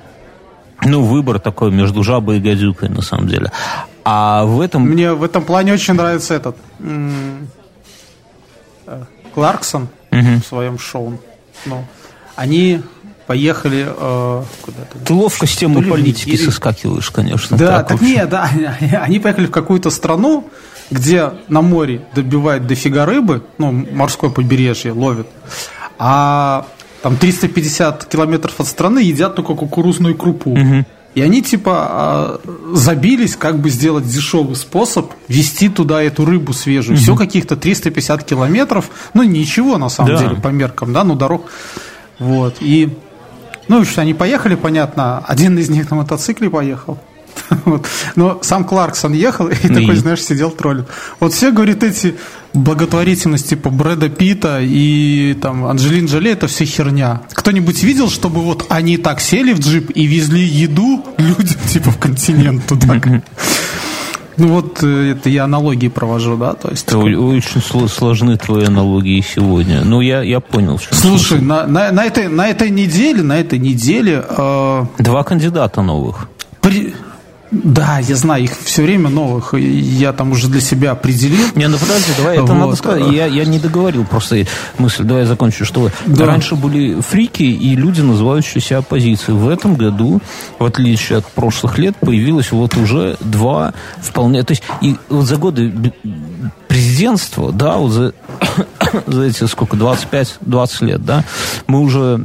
[0.84, 3.52] ну, выбор такой между жабой и гадюкой, на самом деле.
[4.04, 4.84] А в этом...
[4.84, 6.56] Мне в этом плане очень нравится этот...
[6.80, 7.40] Э,
[9.34, 10.41] Кларксон угу.
[10.41, 11.20] в своем шоу.
[11.66, 11.84] Ну,
[12.36, 12.82] они
[13.28, 14.98] поехали э, куда-то.
[15.06, 16.38] Ты ловко с темы политики или...
[16.38, 17.58] соскакиваешь, конечно.
[17.58, 18.49] Да, так, так нет, да.
[19.02, 20.49] Они поехали в какую-то страну,
[20.90, 25.28] где на море добивают дофига рыбы, ну, морское побережье ловят,
[25.99, 26.66] а
[27.02, 30.52] там 350 километров от страны едят только кукурузную крупу.
[30.52, 30.86] Угу.
[31.16, 32.40] И они типа а,
[32.74, 36.95] забились, как бы сделать дешевый способ вести туда эту рыбу свежую.
[36.95, 37.04] Угу.
[37.04, 38.90] Все каких-то 350 километров.
[39.14, 40.18] Ну, ничего на самом да.
[40.18, 41.49] деле по меркам, да, ну дорог.
[42.20, 42.58] Вот.
[42.60, 42.98] И
[43.68, 45.19] ну, что они поехали, понятно.
[45.27, 46.98] Один из них на мотоцикле поехал.
[47.65, 47.85] Вот.
[48.15, 50.88] Но сам Кларксон ехал и, и такой, знаешь, сидел троллит.
[51.19, 52.15] Вот все, говорит, эти
[52.53, 57.22] благотворительность типа Брэда Питта и там Анджелин Джоли это все херня.
[57.34, 61.98] Кто-нибудь видел, чтобы вот они так сели в джип и везли еду людям типа в
[61.98, 62.99] континент туда?
[64.38, 66.88] Ну вот э, это я аналогии провожу, да, то есть.
[66.88, 69.81] Это очень сложны твои аналогии сегодня.
[69.84, 70.80] Ну я я понял.
[70.91, 76.30] Слушай, на, на, на этой на этой неделе на этой неделе э, два кандидата новых.
[76.61, 76.93] При,
[77.52, 79.53] да, я знаю, их все время новых.
[79.53, 81.48] Я там уже для себя определил.
[81.56, 82.53] Не, ну подожди, давай, это вот.
[82.53, 83.11] надо сказать.
[83.11, 84.45] Я, я не договорил просто
[84.78, 86.26] мысль, давай я закончу, что да.
[86.26, 89.38] раньше были фрики и люди, называющиеся оппозицией.
[89.38, 90.19] В этом году,
[90.60, 94.44] в отличие от прошлых лет, появилось вот уже два вполне...
[94.44, 95.72] То есть и вот за годы
[96.78, 98.14] президентства, да, вот за,
[99.08, 101.24] за эти сколько, 25-20 лет, да,
[101.66, 102.24] мы уже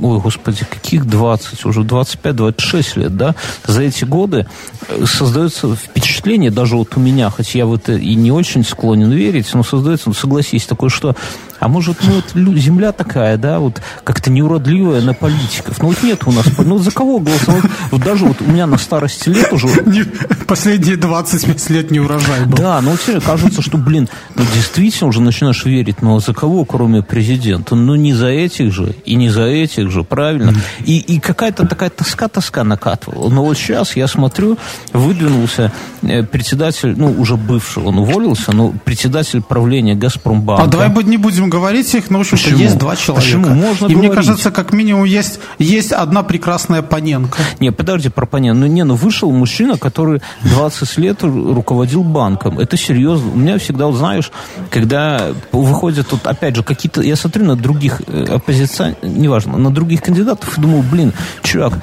[0.00, 3.34] ой, господи, каких 20, уже 25-26 лет, да,
[3.66, 4.48] за эти годы
[4.88, 9.10] э, создается впечатление, даже вот у меня, хотя я в это и не очень склонен
[9.10, 11.14] верить, но создается, ну, согласись, такое, что
[11.62, 15.80] а может, ну, вот земля такая, да, вот как-то неуродливая на политиков.
[15.80, 17.62] Ну, вот нет у нас, ну, за кого голосовать?
[17.92, 19.68] Вот даже вот у меня на старости лет уже...
[20.48, 22.56] Последние 25 лет не урожай был.
[22.56, 27.00] Да, ну, тебе кажется, что, блин, ну, действительно уже начинаешь верить, но за кого, кроме
[27.00, 27.76] президента?
[27.76, 30.52] Ну, не за этих же, и не за этих же, правильно?
[30.84, 33.28] И, и какая-то такая тоска-тоска накатывала.
[33.28, 34.58] Но вот сейчас я смотрю,
[34.92, 35.70] выдвинулся
[36.02, 40.64] э, председатель, ну, уже бывший, он уволился, но председатель правления «Газпромбанка».
[40.64, 43.26] А давай не будем говорить их, но, в общем-то, есть два человека.
[43.26, 43.48] Почему?
[43.54, 43.96] Можно И говорить.
[43.98, 47.42] мне кажется, как минимум есть, есть одна прекрасная Паненко.
[47.60, 48.60] Не, подожди про Паненко.
[48.60, 52.58] Ну, не, ну вышел мужчина, который 20 лет руководил банком.
[52.58, 53.32] Это серьезно.
[53.32, 54.32] У меня всегда, вот, знаешь,
[54.70, 57.02] когда выходят тут, опять же, какие-то...
[57.02, 61.12] Я смотрю на других э, оппозиционеров, неважно, на других кандидатов и думаю, блин,
[61.42, 61.74] чувак,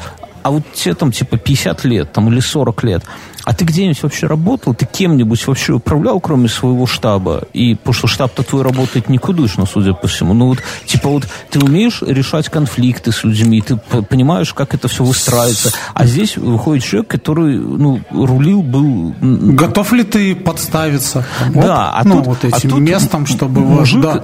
[0.44, 3.04] а вот тебе там типа 50 лет там, или 40 лет,
[3.46, 4.76] а ты где-нибудь вообще работал?
[4.76, 7.44] Ты кем-нибудь вообще управлял, кроме своего штаба?
[7.54, 10.34] И потому что штаб-то твой работает никудышно, судя по всему.
[10.34, 15.04] Ну вот, типа вот, ты умеешь решать конфликты с людьми, ты понимаешь, как это все
[15.04, 15.72] выстраивается.
[15.94, 19.16] А здесь выходит человек, который, ну, рулил, был...
[19.20, 21.26] Готов ли ты подставиться?
[21.54, 23.62] Да, а ну, тут, вот этим а тут местом, чтобы...
[23.62, 24.24] Мужик, да.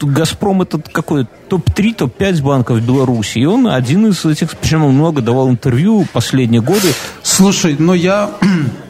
[0.00, 3.38] Газпром этот какой топ-3, топ-5 банков Беларуси.
[3.38, 6.94] И он один из этих, причем он много давал интервью последние годы.
[7.22, 8.30] Слушай, но я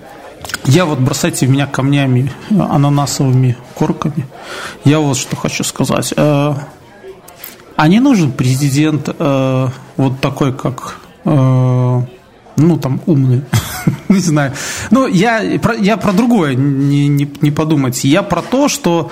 [0.66, 4.26] я вот бросайте в меня камнями, ананасовыми корками.
[4.84, 6.12] Я вот что хочу сказать.
[6.16, 6.54] Э,
[7.76, 12.02] а не нужен президент э, вот такой, как э,
[12.60, 13.42] ну, там, умный,
[14.08, 14.52] не знаю.
[14.90, 18.04] Ну, я про, я про другое не, не, не подумать.
[18.04, 19.10] Я про то, что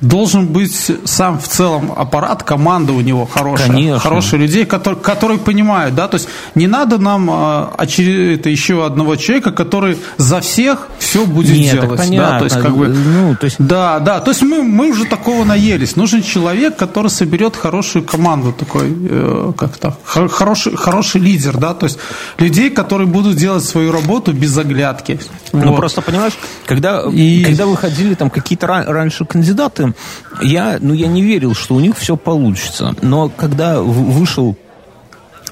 [0.00, 3.68] должен быть сам в целом аппарат, команда у него хорошая.
[3.68, 4.00] Конечно.
[4.00, 9.16] Хорошие людей, которые, которые понимают, да, то есть не надо нам а, это еще одного
[9.16, 12.00] человека, который за всех все будет Нет, делать.
[12.00, 12.32] Понятно.
[12.32, 13.56] Да, то есть, как бы, ну, то есть...
[13.58, 15.96] да, да, то есть мы, мы уже такого наелись.
[15.96, 21.86] Нужен человек, который соберет хорошую команду, такой, э, как то хороший, хороший лидер, да, то
[21.86, 21.98] есть
[22.38, 25.18] людей, которые будут делать свою работу без оглядки.
[25.52, 25.76] Ну, вот.
[25.76, 26.34] просто, понимаешь,
[26.66, 27.44] когда, и...
[27.44, 29.94] когда выходили там какие-то раньше кандидаты,
[30.42, 32.94] я, ну, я не верил, что у них все получится.
[33.02, 34.56] Но когда вышел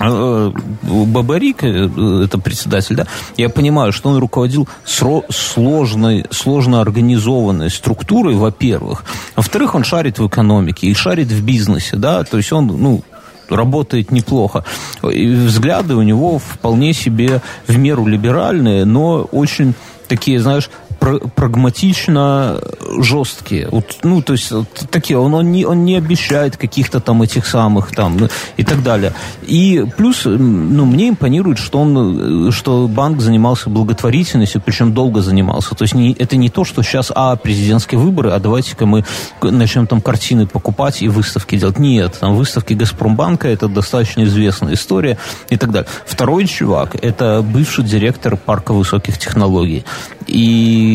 [0.00, 0.52] э,
[0.82, 3.06] Бабарик, э, это председатель, да,
[3.36, 9.04] я понимаю, что он руководил сложной, сложно организованной структурой, во-первых.
[9.36, 13.02] Во-вторых, он шарит в экономике и шарит в бизнесе, да, то есть он, ну,
[13.50, 14.64] работает неплохо.
[15.02, 19.74] И взгляды у него вполне себе в меру либеральные, но очень
[20.08, 20.70] такие, знаешь,
[21.00, 22.60] прагматично
[22.98, 23.68] жесткие.
[23.70, 27.46] Вот, ну, то есть, вот, такие, он, он, не, он не обещает каких-то там этих
[27.46, 29.14] самых там ну, и так далее.
[29.42, 35.74] И плюс, ну, мне импонирует, что он, что банк занимался благотворительностью, причем долго занимался.
[35.74, 39.04] То есть, не, это не то, что сейчас, а, президентские выборы, а давайте-ка мы
[39.42, 41.78] начнем там картины покупать и выставки делать.
[41.78, 45.16] Нет, там выставки Газпромбанка, это достаточно известная история
[45.48, 45.88] и так далее.
[46.04, 49.84] Второй чувак, это бывший директор парка высоких технологий.
[50.26, 50.89] И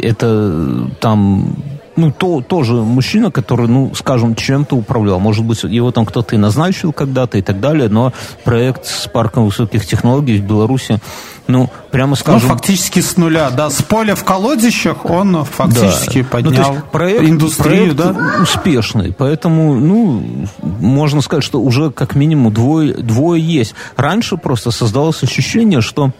[0.00, 1.56] это там
[1.96, 5.20] ну, то, тоже мужчина, который, ну, скажем, чем-то управлял.
[5.20, 8.12] Может быть, его там кто-то и назначил когда-то и так далее, но
[8.44, 10.98] проект с парком высоких технологий в Беларуси,
[11.46, 12.48] ну, прямо скажем...
[12.48, 13.70] Ну, фактически с нуля, да.
[13.70, 16.28] С поля в колодищах он фактически да.
[16.28, 18.42] поднял ну, проект, индустрию, проект да?
[18.42, 19.12] успешный.
[19.16, 20.22] Поэтому, ну,
[20.62, 23.74] можно сказать, что уже как минимум двое, двое есть.
[23.96, 26.12] Раньше просто создалось ощущение, что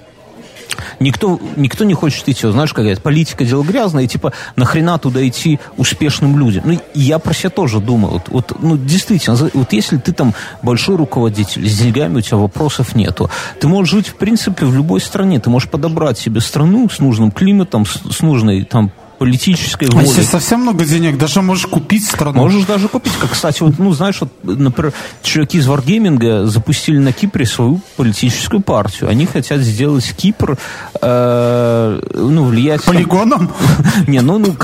[1.01, 2.49] Никто, никто не хочет идти.
[2.49, 6.65] Знаешь, как говорят, политика дело грязное, и типа нахрена туда идти успешным людям.
[6.67, 8.15] Ну, я про себя тоже думаю.
[8.15, 12.95] Вот, вот, ну, действительно, вот если ты там большой руководитель, с деньгами у тебя вопросов
[12.95, 13.31] нету.
[13.61, 15.41] Ты можешь жить, в принципе, в любой стране.
[15.41, 18.93] Ты можешь подобрать себе страну с нужным климатом, с, с нужной там
[19.25, 20.05] политической воли.
[20.05, 22.43] А если совсем много денег, даже можешь купить страну.
[22.43, 23.15] Можешь даже купить.
[23.19, 24.93] Как, кстати, вот, ну, знаешь, вот, например,
[25.23, 29.09] чуваки из Wargaming запустили на Кипре свою политическую партию.
[29.09, 30.59] Они хотят сделать Кипр,
[31.05, 32.85] э, ну, влиять...
[32.85, 33.51] Полигоном?
[34.07, 34.55] Не, ну, ну,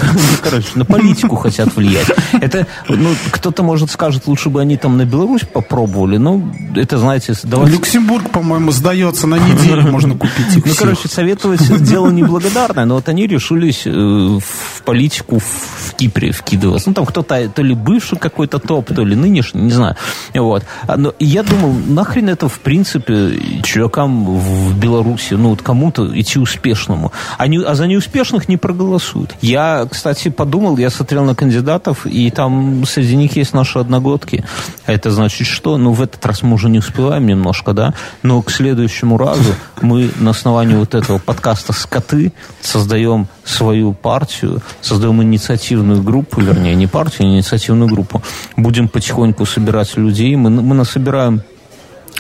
[0.43, 2.07] короче, на политику хотят влиять.
[2.33, 6.43] Это, ну, кто-то, может, скажет, лучше бы они там на Беларусь попробовали, но
[6.77, 7.35] это, знаете...
[7.43, 7.77] Давайте...
[7.77, 13.09] Люксембург, по-моему, сдается на неделю, можно купить их Ну, короче, советовать дело неблагодарное, но вот
[13.09, 16.89] они решились э, в политику в Кипре вкидываться.
[16.89, 19.97] Ну, там кто-то, то ли бывший какой-то топ, то ли нынешний, не знаю.
[20.35, 20.65] Вот.
[20.87, 26.30] А, но я думал, нахрен это, в принципе, чувакам в Беларуси, ну, вот кому-то идти
[26.39, 27.13] успешному.
[27.39, 29.35] А, не, а за неуспешных не проголосуют.
[29.41, 34.45] Я, кстати, подумал, я смотрел на кандидатов, и там среди них есть наши одногодки.
[34.87, 35.77] А это значит что?
[35.77, 37.95] Ну, в этот раз мы уже не успеваем немножко, да?
[38.23, 45.23] Но к следующему разу мы на основании вот этого подкаста «Скоты» создаем свою партию, создаем
[45.23, 48.23] инициативную группу, вернее, не партию, а инициативную группу.
[48.57, 50.37] Будем потихоньку собирать людей.
[50.37, 51.43] Мы, мы насобираем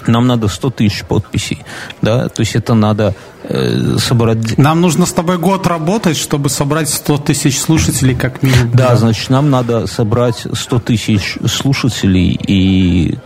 [0.09, 1.65] нам надо 100 тысяч подписей,
[2.03, 3.15] да, то есть это надо
[3.45, 4.59] э, собрать...
[4.59, 8.71] Нам нужно с тобой год работать, чтобы собрать 100 тысяч слушателей как минимум.
[8.73, 13.19] Да, да, значит, нам надо собрать 100 тысяч слушателей и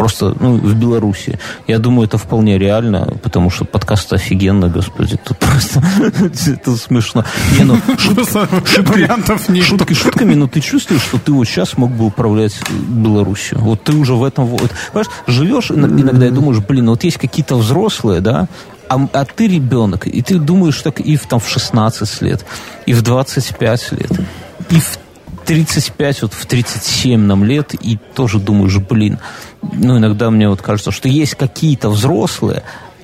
[0.00, 1.38] просто ну, в Беларуси.
[1.66, 5.82] Я думаю, это вполне реально, потому что подкаст офигенно, господи, тут просто
[6.52, 7.22] это смешно.
[7.58, 7.74] Не, ну,
[8.78, 9.66] вариантов нет.
[9.66, 13.58] Шутки шутками, но ты чувствуешь, что ты вот сейчас мог бы управлять Беларусью.
[13.58, 14.46] Вот ты уже в этом...
[14.46, 18.48] Вот, понимаешь, живешь иногда и думаешь, блин, вот есть какие-то взрослые, да,
[18.88, 22.46] а, а ты ребенок, и ты думаешь так и в, там, в 16 лет,
[22.86, 24.12] и в 25 лет,
[24.70, 24.98] и в
[25.50, 29.18] 35, вот в 37 нам лет, и тоже думаешь, блин,
[29.62, 32.62] ну, иногда мне вот кажется, что есть какие-то взрослые,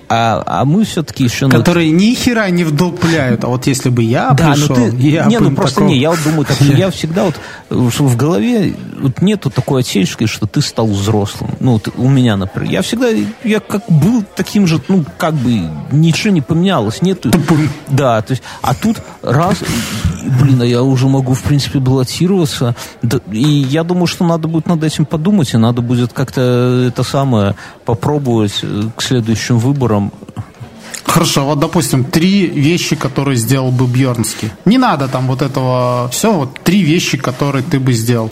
[0.08, 1.48] а, а мы все-таки еще...
[1.48, 3.42] Которые ни хера не вдупляют.
[3.44, 4.76] А вот если бы я да, пришел...
[4.76, 4.96] Ну ты...
[5.08, 5.88] Я не, ну просто такого...
[5.88, 7.34] не, я вот думаю, так, я всегда вот...
[7.68, 11.50] В голове вот нету такой отсечки, что ты стал взрослым.
[11.58, 12.70] Ну, вот у меня, например.
[12.70, 13.08] Я всегда...
[13.42, 17.02] Я как был таким же, ну, как бы ничего не поменялось.
[17.02, 17.30] Нету...
[17.88, 18.44] Да, то есть...
[18.62, 19.58] А тут раз...
[20.26, 22.74] Блин, а я уже могу, в принципе, баллотироваться.
[23.30, 27.54] И я думаю, что надо будет над этим подумать, и надо будет как-то это самое
[27.84, 30.12] попробовать э, к следующим выборам.
[31.04, 34.50] Хорошо, вот, допустим, три вещи, которые сделал бы Бьернский.
[34.64, 36.08] Не надо там вот этого...
[36.10, 38.30] Все, вот три вещи, которые ты бы сделал.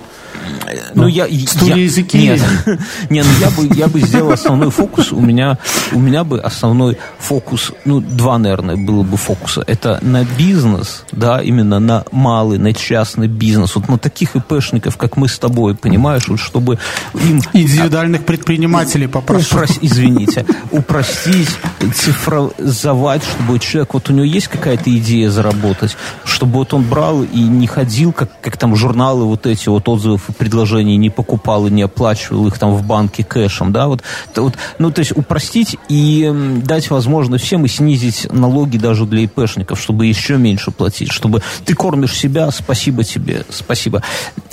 [0.94, 1.26] Ну, ну я...
[1.46, 2.18] Студия я, языки?
[2.18, 2.40] Нет,
[3.10, 5.12] не, ну я бы, я бы сделал основной фокус.
[5.12, 5.58] У меня,
[5.92, 9.64] у меня бы основной фокус, ну, два, наверное, было бы фокуса.
[9.66, 13.74] Это на бизнес, да, именно на малый, на частный бизнес.
[13.76, 16.78] Вот на таких ИПшников, как мы с тобой, понимаешь, вот чтобы
[17.14, 17.40] им...
[17.52, 19.56] Индивидуальных предпринимателей попрошу.
[19.56, 20.46] Упрос, извините.
[20.70, 21.50] Упростить,
[21.94, 27.40] цифровизовать, чтобы человек, вот у него есть какая-то идея заработать, чтобы вот он брал и
[27.40, 31.82] не ходил, как, как там журналы вот эти вот отзывов предложений не покупал и не
[31.82, 34.02] оплачивал их там в банке кэшем, да, вот,
[34.36, 36.30] вот ну, то есть упростить и
[36.64, 41.74] дать возможность всем и снизить налоги даже для ИПшников, чтобы еще меньше платить, чтобы ты
[41.74, 44.02] кормишь себя, спасибо тебе, спасибо.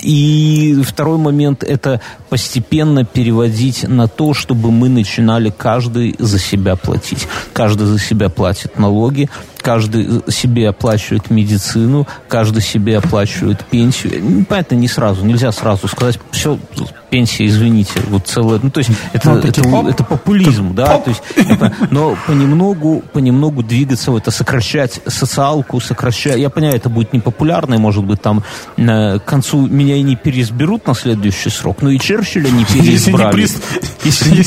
[0.00, 7.26] И второй момент– это постепенно переводить на то, чтобы мы начинали каждый за себя платить.
[7.52, 9.28] Каждый за себя платит налоги,
[9.62, 14.44] каждый себе оплачивает медицину, каждый себе оплачивает пенсию.
[14.48, 16.58] Понятно, не сразу, нельзя сразу сказать, все,
[17.12, 21.04] пенсия, извините, вот целое, ну, то есть это, Вот это, оп, это популизм, да, оп.
[21.04, 26.88] то есть, это- но понемногу, понемногу двигаться в это, сокращать социалку, сокращать, я понимаю, это
[26.88, 28.42] будет непопулярно, и, может быть, там
[28.78, 33.46] э, к концу меня и не переизберут на следующий срок, но и Черчилля не переизбрали.
[34.04, 34.42] Если не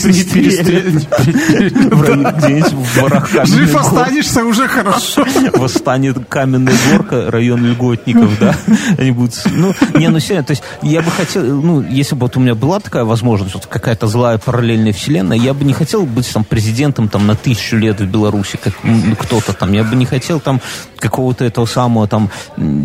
[2.02, 5.24] районе где-нибудь в ворах Жив останешься, уже хорошо.
[5.54, 8.56] восстанет каменная горка, район льготников, да,
[8.98, 12.38] они будут, ну, не, ну, серьезно, то есть я бы хотел, ну, если бы вот
[12.38, 16.32] у меня была такая возможность, вот какая-то злая параллельная вселенная, я бы не хотел быть
[16.34, 20.06] там президентом там на тысячу лет в Беларуси, как м, кто-то там, я бы не
[20.06, 20.62] хотел там
[20.98, 22.30] какого-то этого самого там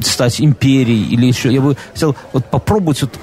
[0.04, 3.18] стать империей или еще, я бы хотел вот попробовать вот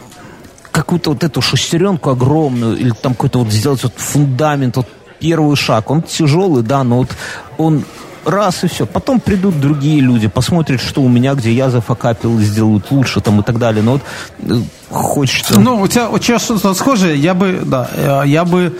[0.71, 4.87] какую-то вот эту шестеренку огромную, или там какой-то вот сделать вот фундамент, вот
[5.19, 5.89] первый шаг.
[5.89, 7.09] Он тяжелый, да, но вот
[7.57, 7.83] он
[8.27, 8.85] раз и все.
[8.85, 13.43] Потом придут другие люди, посмотрят, что у меня, где я зафакапил, сделают лучше там и
[13.43, 13.83] так далее.
[13.83, 14.01] Но вот
[14.39, 15.59] э, хочется...
[15.59, 18.77] Ну, у тебя, у тебя что-то схожее, я бы, да, э, я бы,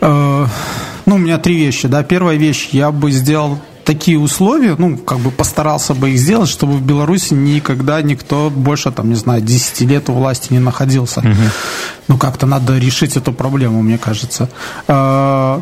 [0.00, 0.46] э,
[1.06, 2.02] ну, у меня три вещи, да.
[2.02, 6.74] Первая вещь, я бы сделал такие условия, ну, как бы постарался бы их сделать, чтобы
[6.74, 11.22] в Беларуси никогда никто больше, там, не знаю, 10 лет у власти не находился.
[12.08, 14.48] Ну, как-то надо решить эту проблему, мне кажется.
[14.88, 14.94] Э,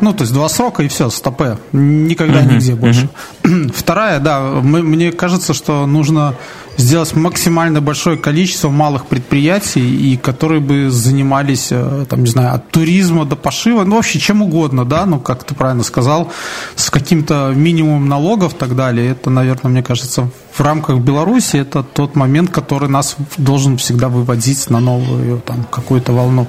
[0.01, 1.57] ну, то есть два срока и все, стопе.
[1.71, 3.09] Никогда нигде больше.
[3.75, 6.35] Вторая, да, мы- мне кажется, что нужно
[6.77, 12.69] сделать максимально большое количество малых предприятий, и которые бы занимались, э, там, не знаю, от
[12.69, 16.31] туризма до пошива, ну, вообще чем угодно, да, ну, как ты правильно сказал,
[16.75, 19.11] с каким-то минимумом налогов и так далее.
[19.11, 24.69] Это, наверное, мне кажется, в рамках Беларуси это тот момент, который нас должен всегда выводить
[24.69, 26.47] на новую там какую-то волну.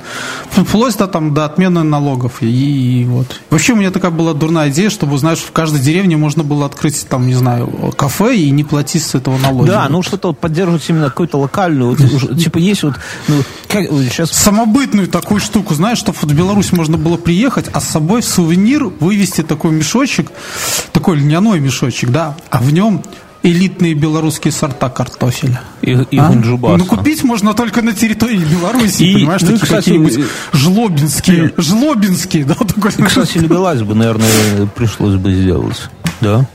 [0.50, 2.42] Вплоть до, там, до отмены налогов.
[2.42, 3.40] И, и вот.
[3.50, 7.06] Вообще у меня такая была дурная идея, чтобы, знаешь, в каждой деревне можно было открыть,
[7.08, 9.68] там, не знаю, кафе и не платить с этого налоги.
[9.68, 12.94] Да, ну вот поддерживать именно какую-то локальную, вот, уже, типа есть вот,
[13.28, 17.80] ну, как, сейчас самобытную такую штуку, знаешь, чтобы вот в Беларусь можно было приехать, а
[17.80, 20.30] с собой в сувенир вывести такой мешочек,
[20.92, 23.02] такой льняной мешочек, да, а в нем
[23.44, 25.60] элитные белорусские сорта картофеля.
[25.82, 26.28] и, и А?
[26.28, 26.78] гунджубаса.
[26.78, 32.44] Ну, купить можно только на территории Беларуси, И, понимаешь, ну, такие кстати, какие-нибудь жлобинские, жлобинские,
[32.46, 32.90] да, такой.
[32.96, 35.88] И, кстати, легалайз бы, наверное, пришлось бы сделать.
[36.22, 36.46] Да?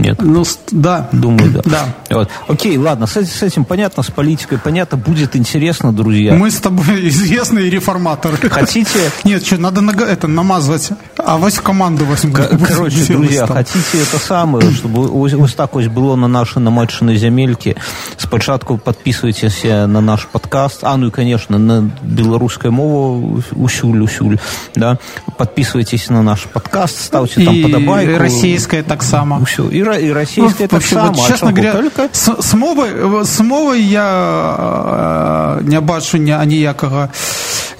[0.00, 0.20] Нет?
[0.22, 1.08] Ну, да.
[1.12, 1.60] Думаю, да.
[1.64, 2.16] Да.
[2.16, 2.28] Вот.
[2.48, 6.34] Окей, ладно, с, с этим понятно, с политикой понятно, будет интересно, друзья.
[6.34, 8.36] Мы с тобой известные реформаторы.
[8.48, 10.90] Хотите, Нет, что, надо нага- это, намазывать.
[11.16, 16.28] А вось команду Будем Короче, друзья, хотите это самое, чтобы ось так ось было на
[16.28, 17.76] нашей намаченной земельке.
[18.16, 20.80] Спочатку подписывайтесь на наш подкаст.
[20.82, 24.38] А, ну и, конечно, на белорусская мова усюль, усюль.
[24.74, 24.98] Да?
[25.36, 28.18] Подписывайтесь на наш подкаст, ставьте там и подобайку.
[28.18, 29.44] российская так само.
[29.70, 31.11] И, ро- и российская так Вообще, само.
[31.11, 31.61] вот, А честно чого?
[31.61, 37.07] говоря, Только с, з мовою, з мовою я е, не бачу ні, ніякого,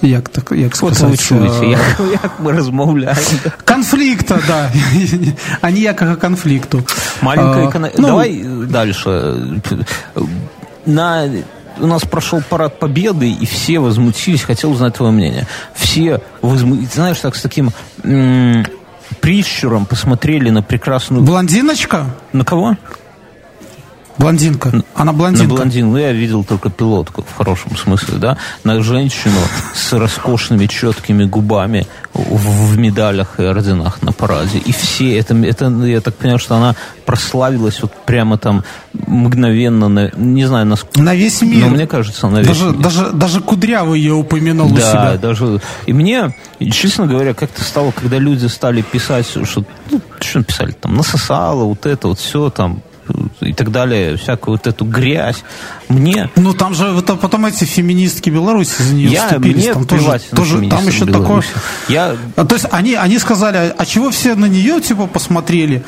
[0.02, 1.80] як, так, як От ви сказати, чуєте, е, як,
[2.22, 3.20] як ми розмовляємо.
[3.64, 4.70] конфлікта, да,
[5.60, 6.82] а ніякого конфлікту.
[7.22, 9.34] Маленькая Е, эконом- ну, Давай э, дальше.
[10.86, 11.30] На...
[11.78, 14.42] У нас прошел парад Победы, и все возмутились.
[14.42, 15.46] Хотел узнать твое мнение.
[15.74, 16.94] Все возмутились.
[16.94, 17.70] Знаешь, так с таким
[18.04, 18.64] м-
[19.21, 21.23] прищуром посмотрели на прекрасную...
[21.23, 22.07] Блондиночка?
[22.33, 22.75] На кого?
[24.21, 24.69] Блондинка.
[24.95, 25.55] Она На блондинка.
[25.55, 25.91] блондин.
[25.91, 28.37] Ну, я видел только пилотку, в хорошем смысле, да.
[28.63, 29.39] На женщину
[29.73, 34.59] с роскошными четкими губами в, медалях и орденах на параде.
[34.59, 36.75] И все, это, это, я так понимаю, что она
[37.05, 41.01] прославилась вот прямо там мгновенно, на- не знаю, насколько...
[41.01, 41.65] На весь мир.
[41.65, 42.75] Но мне кажется, на весь даже, мир.
[42.81, 45.17] даже, даже Кудрявый ее упомянул у Да, себя.
[45.17, 45.59] даже...
[45.85, 46.35] И мне,
[46.71, 49.63] честно говоря, как-то стало, когда люди стали писать, что...
[49.89, 50.95] Ну, что писали там?
[50.95, 52.81] Насосало, вот это, вот все там
[53.45, 55.43] и так далее, всякую вот эту грязь.
[55.89, 59.63] Мне Ну там же это потом эти феминистки Беларуси за нее я, вступились.
[59.63, 61.21] мне Там тоже, тоже там еще такое.
[61.21, 61.49] Беларуси.
[61.89, 65.83] Я А, То есть они, они сказали, а- а чего все на нее типа посмотрели,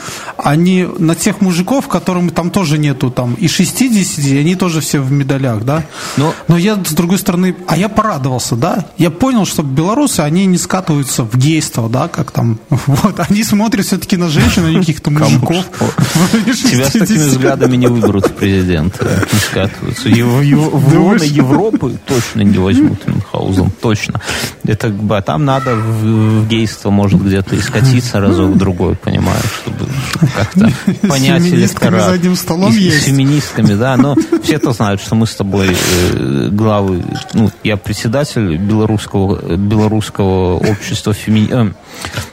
[0.55, 4.99] не на тех мужиков, которым там тоже нету там и 60, и они тоже все
[4.99, 5.83] в медалях, да?
[6.17, 8.85] Но- Но я, с другой стороны, а я порадовался, да?
[8.97, 13.85] Я понял, что белорусы, они не скатываются в гейство, да, как там, вот, они смотрят
[13.85, 15.65] все-таки на женщин, а не каких-то мужиков.
[16.43, 17.41] тебя с такими 60.
[17.43, 19.05] Взглядами не выберут в президенты,
[19.49, 20.09] скатываются.
[20.09, 20.95] Его, его, в?
[20.95, 24.21] ООН Европы точно не возьмут Мюнхгаузен, точно.
[24.65, 29.87] Это а там надо в, в гейство, может, где-то и скатиться разок-другой, понимаешь, чтобы
[30.35, 30.71] как-то
[31.07, 32.05] понять электорат.
[32.05, 33.01] за одним столом И с- есть.
[33.01, 35.67] С феминистками, да, но все-то знают, что мы с тобой
[36.13, 37.03] э, главы,
[37.33, 41.73] ну, я председатель белорусского, белорусского общества феми...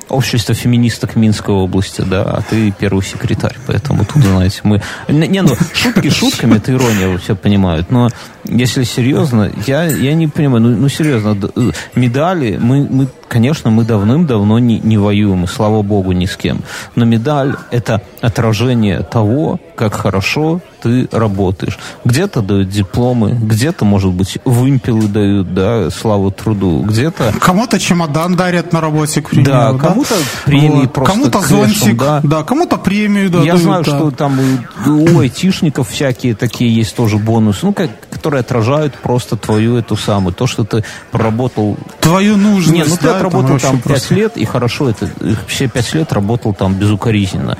[0.08, 4.82] общество феминисток Минской области, да, а ты первый секретарь, поэтому тут, знаете, мы...
[5.08, 8.10] Не, ну, шутки шутками, это ирония, все понимают, но
[8.44, 13.84] если серьезно, я, я не понимаю, ну, ну серьезно, э, медали, мы, мы, конечно, мы
[13.84, 16.62] давным-давно не, не воюем, и слава богу, ни с кем,
[16.94, 21.78] но медаль– это отражение того, как хорошо ты работаешь.
[22.04, 27.34] Где-то дают дипломы, где-то, может быть, вымпелы дают, да, славу труду, где-то...
[27.40, 29.50] Кому-то чемодан дарят на работе, к примеру.
[29.50, 30.14] Да, кому-то
[30.44, 30.92] премии вот.
[30.92, 32.20] просто Кому-то зонтик, да.
[32.22, 33.46] да, кому-то премию дадут.
[33.46, 33.90] Я знаю, да.
[33.90, 34.38] что там
[34.86, 40.34] у айтишников всякие такие есть тоже бонусы, ну, как, которые отражают просто твою эту самую,
[40.34, 41.76] то, что ты проработал...
[42.00, 45.08] Твою нужность, Нет, ну ты да, отработал там пять лет, и хорошо, это
[45.46, 47.56] все пять лет работал там безукоризненно.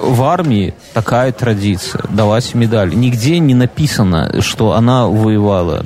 [0.00, 2.94] В армии такая традиция, давать медаль.
[2.94, 5.84] Нигде не написано, что она воевала.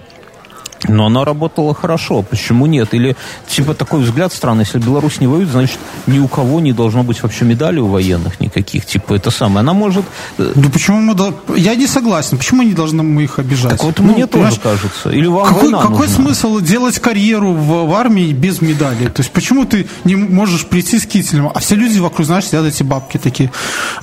[0.89, 2.23] Но она работала хорошо.
[2.23, 2.95] Почему нет?
[2.95, 4.65] Или типа такой взгляд странный.
[4.65, 8.41] Если Беларусь не воюет, значит, ни у кого не должно быть вообще медали у военных
[8.41, 8.85] никаких.
[8.87, 9.61] Типа это самое.
[9.61, 10.05] Она может...
[10.39, 11.15] Ну почему мы...
[11.57, 12.39] Я не согласен.
[12.39, 13.73] Почему не должны мы их обижать?
[13.73, 15.11] Так вот ну, мне тоже кажется.
[15.11, 16.17] Или вам какой, война какой нужна?
[16.17, 19.07] смысл делать карьеру в, в армии без медали?
[19.07, 21.51] То есть почему ты не можешь прийти с кителем?
[21.55, 23.53] А все люди вокруг, знаешь, сидят эти бабки такие.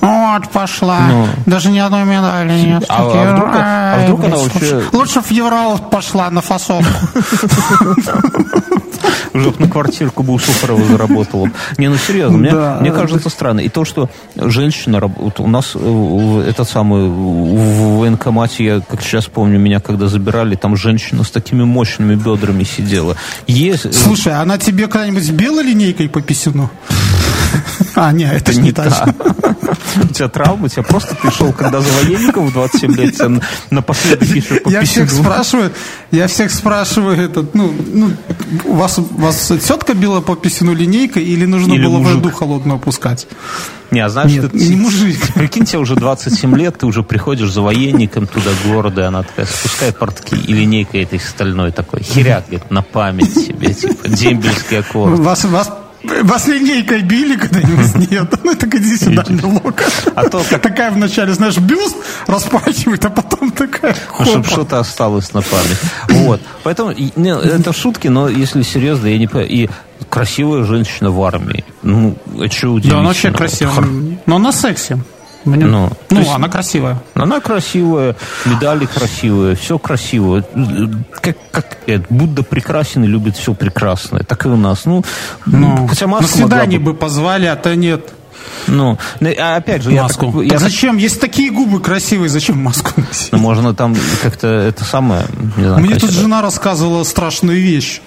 [0.00, 1.00] Вот, пошла.
[1.08, 1.26] Ну.
[1.46, 2.84] Даже ни одной медали нет.
[2.88, 4.82] А, а вдруг, а вдруг она вообще...
[4.92, 8.00] Лучше в Евро пошла на фасовку массовку.
[9.34, 11.48] Уже на квартирку бы у Сухарова заработала.
[11.78, 12.78] Не, ну серьезно, мне, да.
[12.80, 13.60] мне кажется странно.
[13.60, 19.26] И то, что женщина, вот у нас э, этот самый в военкомате, я как сейчас
[19.26, 23.16] помню, меня когда забирали, там женщина с такими мощными бедрами сидела.
[23.46, 23.86] Есть...
[23.86, 26.70] Э, Слушай, она тебе когда-нибудь белой линейкой по писюну?
[27.94, 28.84] А, нет, это, это не та.
[29.96, 33.40] У тебя травма, у тебя просто пришел, когда за военником в 27 лет, тебя
[33.70, 35.72] напоследок еще Я всех спрашиваю,
[36.10, 38.10] я всех спрашиваю, этот, ну, ну,
[38.64, 42.16] вас, вас тетка била по писюну линейкой или нужно или было мужик.
[42.16, 43.26] воду холодную опускать?
[43.90, 45.18] Не, а знаешь, Нет, ты, не мужик.
[45.34, 49.46] Прикинь, тебе уже 27 лет, ты уже приходишь за военником туда города, и она такая
[49.46, 55.18] спускает портки и линейкой этой стальной такой, херяк, говорит, на память себе, типа, дембельский аккорд.
[55.18, 55.70] Вас, вас
[56.02, 58.10] вас линейкой били когда-нибудь?
[58.10, 58.34] Нет.
[58.42, 59.82] Ну, так иди сюда, милок.
[60.14, 60.62] А то как...
[60.62, 61.96] Такая вначале, знаешь, бюст
[62.26, 65.78] распахивает, а потом такая ну, Чтобы что-то осталось на память.
[66.08, 66.40] Вот.
[66.62, 69.50] Поэтому, не, это шутки, но если серьезно, я не понимаю.
[69.50, 69.70] И
[70.08, 71.64] красивая женщина в армии.
[71.82, 72.94] Ну, это что удивительно.
[72.94, 74.18] Да, она вообще красивая.
[74.26, 74.98] Но на сексе.
[75.44, 75.64] Мне...
[75.64, 76.98] Ну, ну есть, она красивая.
[77.14, 80.44] Она красивая, медали красивые, все красивое.
[81.20, 84.22] Как, как это, Будда прекрасен и любит все прекрасное.
[84.22, 84.84] Так и у нас.
[84.84, 85.02] Ну,
[85.46, 86.92] ну хотя на свидание бы...
[86.92, 88.12] бы позвали, а то нет.
[88.66, 88.98] Ну,
[89.38, 90.26] а опять же, маску.
[90.26, 90.96] я, так, я зачем?
[90.96, 93.32] Есть такие губы красивые, зачем маску носить?
[93.32, 95.24] Ну, можно там как-то это самое.
[95.56, 98.00] Не знаю, Мне тут жена рассказывала страшную вещь.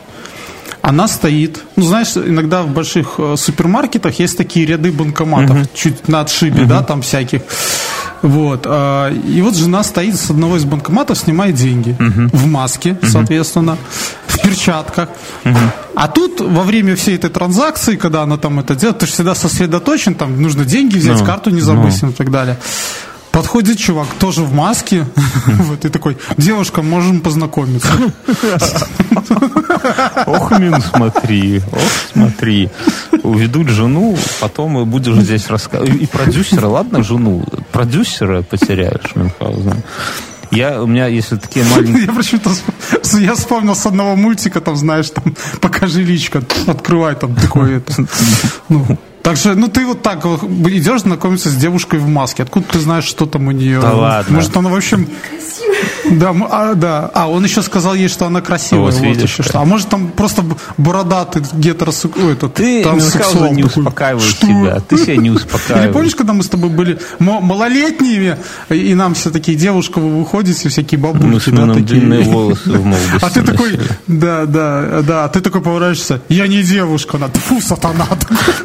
[0.83, 1.63] Она стоит.
[1.77, 5.69] Ну, знаешь, иногда в больших э, супермаркетах есть такие ряды банкоматов, uh-huh.
[5.73, 6.67] чуть на отшибе, uh-huh.
[6.67, 7.41] да, там всяких.
[8.21, 8.65] Вот.
[8.65, 11.95] А, и вот жена стоит с одного из банкоматов, снимает деньги.
[11.97, 12.29] Uh-huh.
[12.35, 13.77] В маске, соответственно,
[14.27, 15.07] в перчатках.
[15.45, 15.55] Uh-huh.
[15.95, 19.35] А тут во время всей этой транзакции, когда она там это делает, ты же всегда
[19.35, 21.21] сосредоточен, там нужно деньги взять.
[21.21, 22.01] Ну, карту не забыть.
[22.01, 22.09] Ну.
[22.09, 22.57] и так далее.
[23.33, 25.07] Подходит чувак, тоже в маске.
[25.47, 27.89] Вот, и такой, девушка, можем познакомиться.
[30.27, 31.79] Ох, Мин, смотри, ох,
[32.13, 32.69] смотри.
[33.23, 36.01] Уведут жену, потом будешь здесь рассказывать.
[36.01, 39.83] И продюсера, ладно, жену, продюсера потеряешь, Мюнхгаузен.
[40.51, 42.05] Я, у меня, если такие маленькие...
[42.07, 42.51] Я почему-то
[43.19, 48.05] я вспомнил с одного мультика, там, знаешь, там, покажи личка, открывай там такое это.
[48.69, 48.85] Ну,
[49.23, 52.43] так что, ну ты вот так идешь знакомиться с девушкой в маске.
[52.43, 53.79] Откуда ты знаешь, что там у нее?
[53.79, 54.35] Да ладно.
[54.35, 54.99] Может, она вообще...
[56.11, 57.09] Да, а, да.
[57.13, 58.85] А, он еще сказал ей, что она красивая.
[58.85, 59.59] Вот, вот видишь, еще что.
[59.61, 60.43] А может, там просто
[60.77, 64.47] бородатый гетеросексуальный этот, Ты там сексуал не успокаиваешь что?
[64.47, 64.79] себя.
[64.81, 65.85] Ты себя не успокаиваешь.
[65.85, 68.37] Или помнишь, когда мы с тобой были малолетними,
[68.69, 71.85] и нам все такие девушка вы выходите, всякие бабульки, да, такие.
[71.85, 73.13] длинные волосы в молодости.
[73.21, 77.61] А ты такой, да, да, да, а ты такой поворачиваешься, я не девушка, она, фу,
[77.61, 78.05] сатана.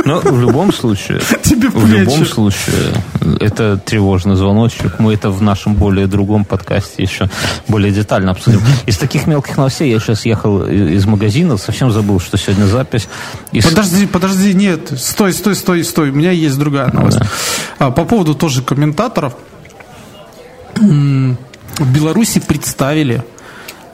[0.04, 2.94] Ну, любом случае, Тебе в любом случае,
[3.40, 4.98] это тревожный звоночек.
[4.98, 7.28] Мы это в нашем более другом подкасте еще
[7.68, 8.60] более детально обсудим.
[8.86, 13.08] Из таких мелких новостей я сейчас ехал из магазина, совсем забыл, что сегодня запись.
[13.52, 13.64] Из...
[13.64, 16.10] Подожди, подожди, нет, стой, стой, стой, стой.
[16.10, 17.20] У меня есть другая новость.
[17.78, 17.90] Да.
[17.90, 19.34] По поводу тоже комментаторов.
[20.74, 23.22] В Беларуси представили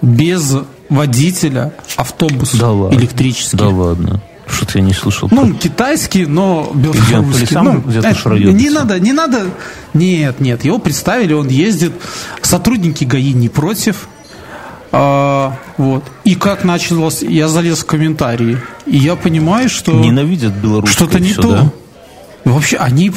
[0.01, 0.56] без
[0.89, 2.97] водителя автобус да ладно.
[2.97, 3.56] электрический.
[3.56, 4.20] Да ладно.
[4.47, 5.29] Что-то я не слышал.
[5.31, 7.57] Ну, китайский, но белорусский.
[7.62, 8.09] Ну, где-то
[8.53, 9.47] не надо, не надо.
[9.95, 11.93] Нет, нет, его представили, он ездит.
[12.43, 14.09] Сотрудники ГАИ не против.
[14.93, 16.05] А, Вот.
[16.25, 19.93] И как началось, я залез в комментарии, и я понимаю, что...
[19.93, 21.51] Ненавидят белорусское Что-то не всё, то.
[21.51, 21.73] да?
[22.45, 23.11] Вообще, они...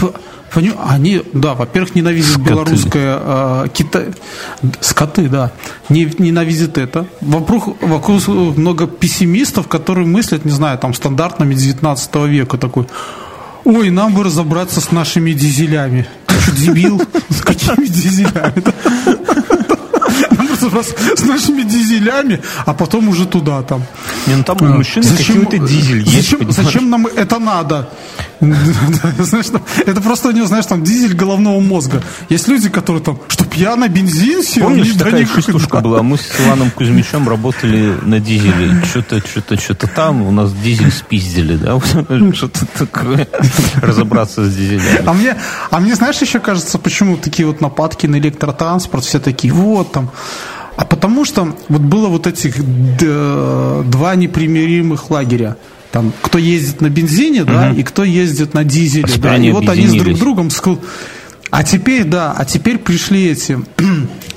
[0.53, 0.75] Поним...
[0.87, 2.49] Они, да, во-первых, ненавидят Скоты.
[2.49, 4.05] белорусское, э, кита...
[4.79, 5.51] скоты, да,
[5.89, 7.05] не, ненавидят это.
[7.21, 12.87] Вокруг, вокруг много пессимистов, которые мыслят, не знаю, там, стандартными 19 века такой.
[13.65, 16.07] Ой, нам бы разобраться с нашими дизелями.
[16.27, 17.01] Ты что, дебил?
[17.29, 18.63] С какими дизелями?
[20.37, 23.83] Нам разобраться с нашими дизелями, а потом уже туда там.
[24.25, 26.29] Не, ну там у мужчины Зачем- какой-то дизель есть.
[26.31, 27.89] Зачем, зачем нам это надо?
[29.19, 29.47] Знаешь,
[29.85, 32.03] это просто у него, знаешь, там дизель головного мозга.
[32.29, 36.03] Есть люди, которые там, чтоб я на бензин сел, Помнишь, такая частушка была?
[36.03, 38.83] Мы с Иваном Кузьмичем работали на дизеле.
[38.85, 40.21] Что-то, что-то, что-то там.
[40.21, 41.79] У нас дизель спиздили, да?
[42.33, 43.27] Что-то такое.
[43.81, 45.01] Разобраться с дизелями.
[45.05, 45.35] А мне,
[45.71, 50.11] а мне, знаешь, еще кажется, почему такие вот нападки на электротранспорт, все такие, вот там.
[50.75, 55.57] А потому что вот было вот этих два непримиримых лагеря.
[55.91, 59.07] Там, кто ездит на бензине, да, и кто ездит на дизеле.
[59.17, 60.79] Да, и вот они с друг другом ск-
[61.49, 63.57] А теперь, да, а теперь пришли эти,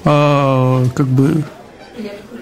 [0.04, 1.42] э, как бы,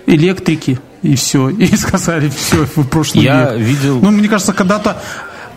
[0.07, 1.49] электрики, и все.
[1.49, 3.61] И сказали, все, в прошлый Я век.
[3.67, 5.03] видел- Ну, мне кажется, когда-то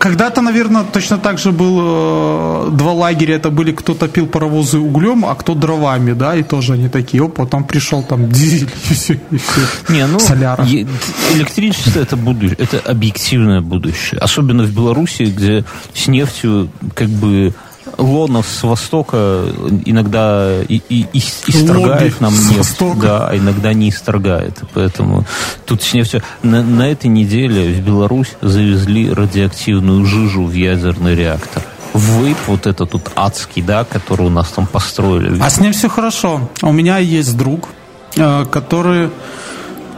[0.02, 3.36] когда-то, наверное, точно так же был э, два лагеря.
[3.36, 7.36] Это были кто топил паровозы углем, а кто дровами, да, и тоже они такие, оп,
[7.36, 9.60] потом пришел там дизель и все, и все.
[9.92, 10.64] Не, ну, Соляра.
[10.64, 10.88] е-
[11.34, 14.18] электричество это будущее, это объективное будущее.
[14.18, 15.64] Особенно в Беларуси, где
[15.94, 17.54] с нефтью как бы
[17.98, 19.44] лона с востока
[19.84, 23.00] иногда и, и- и- исторгает Лобби нам нефть, востока.
[23.00, 24.60] да, а иногда не исторгает.
[24.74, 25.24] Поэтому
[25.66, 26.22] тут с нефтью...
[26.42, 31.62] На, на этой неделе в Беларусь завезли радиоактивную жижу в ядерный реактор.
[31.94, 35.40] Вейп вот этот тут адский, да, который у нас там построили.
[35.42, 36.48] А с ним все хорошо.
[36.62, 37.68] У меня есть друг,
[38.16, 39.10] э, который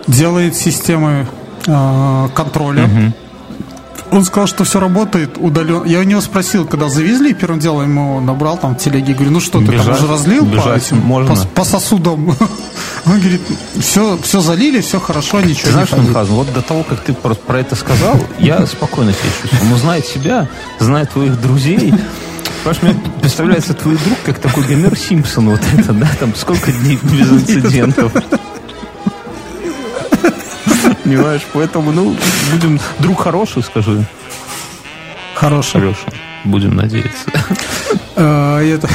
[0.07, 1.27] делает системы
[1.67, 2.89] э, контроля.
[4.15, 5.85] Он сказал, что все работает удаленно.
[5.87, 9.41] Я у него спросил, когда завезли, первым делом ему набрал там в телеге, говорю, ну
[9.41, 11.35] что ты там Бежать- уже разлил по, этим, можно?
[11.35, 12.29] по, по сосудам?
[13.07, 13.41] Он говорит,
[13.81, 15.99] все, все залили, все хорошо, Ты ничего знаешь, не.
[15.99, 19.73] Мюнхгаузен, вот до того, как ты про, про это сказал, я спокойно себя чувствую.
[19.73, 21.93] Он знает тебя, знает твоих друзей.
[22.63, 27.01] Понимаешь, мне представляется твой друг как такой Гомер Симпсон, вот это, да, там сколько дней
[27.03, 28.13] без инцидентов.
[31.05, 32.17] Понимаешь, поэтому, ну,
[32.53, 32.81] будем...
[32.99, 34.05] Друг хороший, скажи.
[35.35, 35.81] Хороший.
[35.81, 36.13] Хороший.
[36.45, 37.31] Будем надеяться.
[38.17, 38.89] Э, это-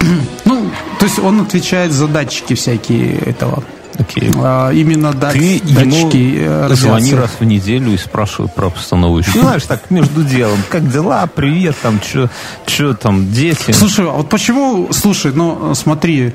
[0.44, 3.64] Ну, то есть он отвечает за датчики всякие этого.
[3.98, 4.30] Окей.
[4.36, 9.30] А, Именно дат- Ты датчики ему э, звони раз в неделю и спрашивай про обстановку.
[9.34, 10.58] Ну, знаешь, так, между делом.
[10.68, 11.26] Как дела?
[11.32, 12.00] Привет, там,
[12.66, 13.70] что там, дети?
[13.70, 16.34] Слушай, а вот почему, слушай, ну смотри,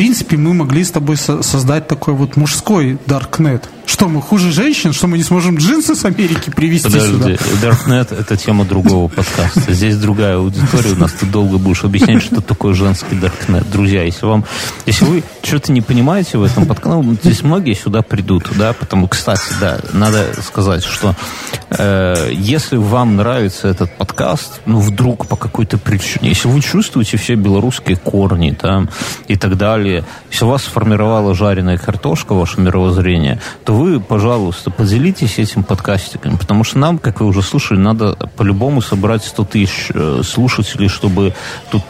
[0.00, 3.68] принципе, мы могли с тобой со- создать такой вот мужской Даркнет.
[3.90, 4.92] Что, мы хуже женщин?
[4.92, 7.70] Что, мы не сможем джинсы с Америки привезти Подожди, сюда?
[7.70, 9.72] Darknet это тема другого подкаста.
[9.72, 13.68] Здесь другая аудитория, у нас ты долго будешь объяснять, что такое женский Darknet.
[13.72, 14.44] Друзья, если вам,
[14.86, 19.08] если вы что-то не понимаете в этом подкасте, ну, здесь многие сюда придут, да, потому,
[19.08, 21.16] кстати, да, надо сказать, что
[21.70, 27.34] э, если вам нравится этот подкаст, ну, вдруг по какой-то причине, если вы чувствуете все
[27.34, 28.88] белорусские корни там
[29.26, 35.38] и так далее, если у вас сформировала жареная картошка, ваше мировоззрение, то вы, пожалуйста, поделитесь
[35.38, 40.20] этим подкастиком, потому что нам, как вы уже слышали, надо по-любому собрать 100 тысяч э,
[40.22, 41.34] слушателей, чтобы
[41.70, 41.82] тут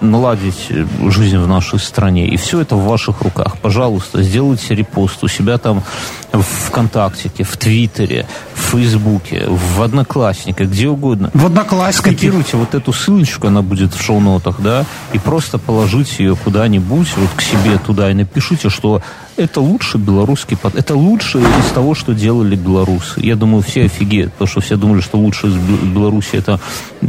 [0.00, 2.28] наладить э, жизнь в нашей стране.
[2.28, 3.58] И все это в ваших руках.
[3.62, 5.84] Пожалуйста, сделайте репост у себя там
[6.32, 11.30] в ВКонтактике, в Твиттере, в Фейсбуке, в Одноклассниках, где угодно.
[11.32, 12.16] В Одноклассники.
[12.16, 17.30] Скопируйте вот эту ссылочку, она будет в шоу-нотах, да, и просто положите ее куда-нибудь, вот
[17.36, 19.00] к себе туда, и напишите, что
[19.36, 20.74] это лучший белорусский под...
[20.76, 23.20] Это лучшее из того, что делали белорусы.
[23.20, 26.60] Я думаю, все офигеют, потому что все думали, что лучшее из Бел- Беларуси это,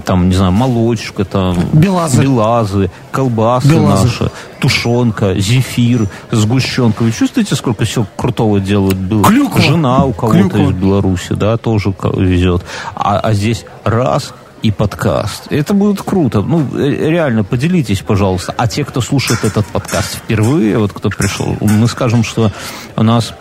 [0.05, 1.57] там, не знаю, молочка, там...
[1.73, 2.21] Белазы.
[2.21, 4.03] Белазы, колбасы Белазы.
[4.05, 7.03] наши, тушенка, зефир, сгущенка.
[7.03, 8.95] Вы чувствуете, сколько всего крутого делают?
[8.97, 9.61] Бел- Клюква.
[9.61, 12.63] Жена у кого-то из Беларуси, да, тоже везет.
[12.95, 15.51] А, а здесь раз и подкаст.
[15.51, 16.41] Это будет круто.
[16.41, 18.53] Ну, э, реально, поделитесь, пожалуйста.
[18.57, 22.51] А те, кто слушает этот подкаст впервые, вот кто пришел, мы скажем, что
[22.95, 23.33] у нас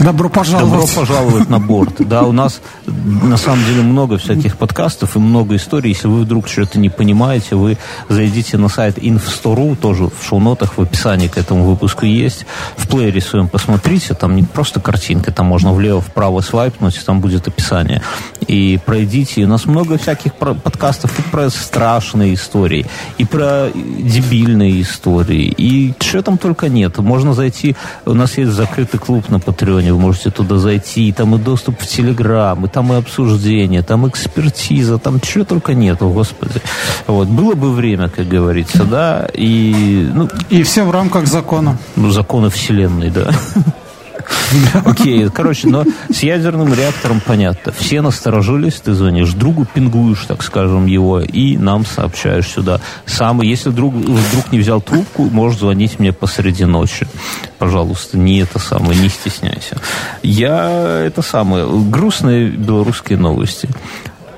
[0.00, 0.70] Добро пожаловать.
[0.70, 1.94] Добро пожаловать на борт.
[2.00, 5.90] Да, у нас на самом деле много всяких подкастов и много историй.
[5.90, 7.78] Если вы вдруг что-то не понимаете, вы
[8.08, 12.46] зайдите на сайт inf100.ru, тоже в шоу-нотах, в описании к этому выпуску есть.
[12.76, 18.02] В плеере своем посмотрите, там не просто картинка, там можно влево-вправо свайпнуть, там будет описание.
[18.48, 19.44] И пройдите.
[19.44, 22.86] У нас много всяких подкастов и про страшные истории,
[23.18, 26.98] и про дебильные истории, и что там только нет.
[26.98, 31.34] Можно зайти, у нас есть закрытый клуб на Патреоне, вы можете туда зайти, и там
[31.34, 36.60] и доступ в Телеграм, и там и обсуждение, там экспертиза, там чего только нету, господи.
[37.06, 37.28] Вот.
[37.28, 40.08] Было бы время, как говорится, да, и...
[40.14, 41.78] Ну, и все в рамках закона.
[41.96, 43.30] Ну, закона Вселенной, да.
[44.84, 47.72] Окей, короче, но с ядерным реактором понятно.
[47.72, 52.80] Все насторожились, ты звонишь другу, пингуешь, так скажем, его, и нам сообщаешь сюда.
[53.06, 57.06] Сам, если друг вдруг не взял трубку, можешь звонить мне посреди ночи.
[57.58, 59.80] Пожалуйста, не это самое, не стесняйся.
[60.22, 63.68] Я это самое, грустные белорусские новости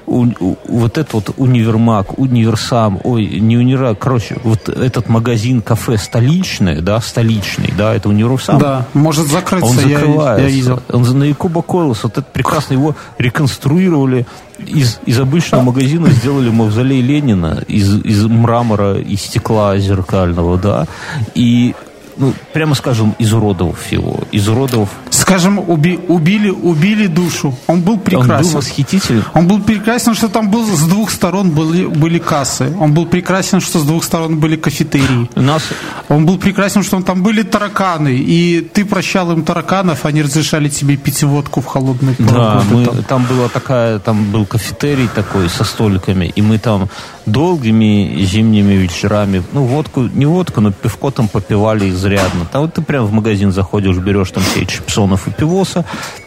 [0.06, 5.98] у, у, вот этот вот универмаг, универсам, ой, не универмаг, короче, вот этот магазин, кафе
[5.98, 8.58] столичное, да, столичный, да, это универсам.
[8.58, 10.42] Да, может закрыться, он закрывается.
[10.42, 10.82] Я, я видел.
[10.90, 14.26] Он на Якуба Койлс, вот это прекрасно, его реконструировали,
[14.58, 20.86] из, из обычного магазина сделали мавзолей Ленина из, из мрамора и стекла зеркального, да,
[21.34, 21.74] и
[22.16, 24.20] ну, прямо скажем, изуродовав его.
[24.32, 24.88] Изуродовав...
[25.10, 27.54] Скажем, уби, убили, убили душу.
[27.66, 28.32] Он был прекрасен.
[28.32, 29.24] Он был восхитителен.
[29.34, 32.72] Он был прекрасен, что там был с двух сторон были, были кассы.
[32.80, 35.28] Он был прекрасен, что с двух сторон были кафетерии.
[35.34, 35.62] У нас...
[36.08, 38.14] Он был прекрасен, что там были тараканы.
[38.14, 43.02] И ты прощал им тараканов, они разрешали тебе пить водку в холодной Да, мы, там.
[43.02, 46.88] там была такая, там был кафетерий такой со столиками, и мы там
[47.26, 52.46] долгими зимними вечерами, ну, водку, не водку, но пивко там попивали изрядно.
[52.50, 55.84] Там вот ты прям в магазин заходишь, берешь там все чипсонов и пивоса,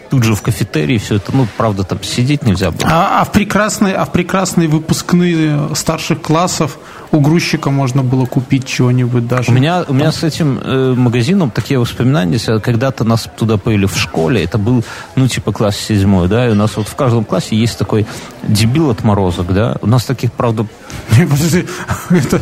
[0.10, 2.90] тут же в кафетерии все это, ну, правда, там сидеть нельзя было.
[2.90, 6.78] А, а в прекрасные, а в прекрасные выпускные старших классов
[7.12, 9.52] у грузчика можно было купить чего-нибудь даже.
[9.52, 13.98] У меня, у меня с этим э, магазином такие воспоминания, когда-то нас туда повели в
[13.98, 14.84] школе, это был,
[15.16, 18.06] ну, типа, класс седьмой, да, и у нас вот в каждом классе есть такой
[18.44, 20.66] дебил отморозок, да, у нас таких, правда...
[21.18, 21.66] Подожди,
[22.10, 22.42] это,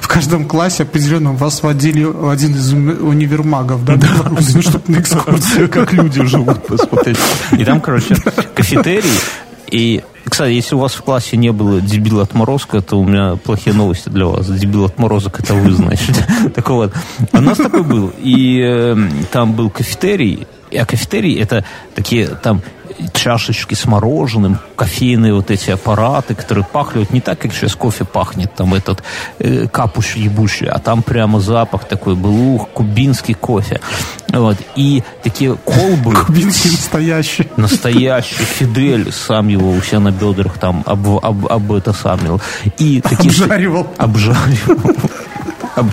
[0.00, 4.06] в каждом классе определенно вас водили в один из универмагов, да, да.
[4.62, 5.68] чтобы на экскурсию.
[5.68, 6.64] Как люди живут,
[7.52, 8.16] И там, короче,
[8.54, 9.10] кафетерий,
[9.70, 13.74] и, кстати, если у вас в классе не было дебил отморозка, то у меня плохие
[13.74, 14.46] новости для вас.
[14.46, 16.16] Дебил отморозок это вы, значит.
[16.54, 16.92] Так вот,
[17.32, 18.12] у нас такой был.
[18.18, 18.96] И э,
[19.32, 21.64] там был кафетерий, а кафетерий это
[21.94, 22.62] такие там
[23.12, 28.54] чашечки с мороженым, кофейные вот эти аппараты, которые пахнут не так, как сейчас кофе пахнет,
[28.54, 29.02] там этот
[29.38, 33.80] э, капуш ебучий, а там прямо запах такой был, ух, кубинский кофе.
[34.28, 34.56] Вот.
[34.74, 36.14] И такие колбы...
[36.26, 37.48] Кубинский настоящий.
[37.56, 38.44] Настоящий.
[38.44, 42.40] Фидель сам его у себя на бедрах там об, об, об это самил.
[42.78, 43.30] И такие...
[43.30, 43.86] Обжаривал.
[43.96, 44.96] Обжаривал.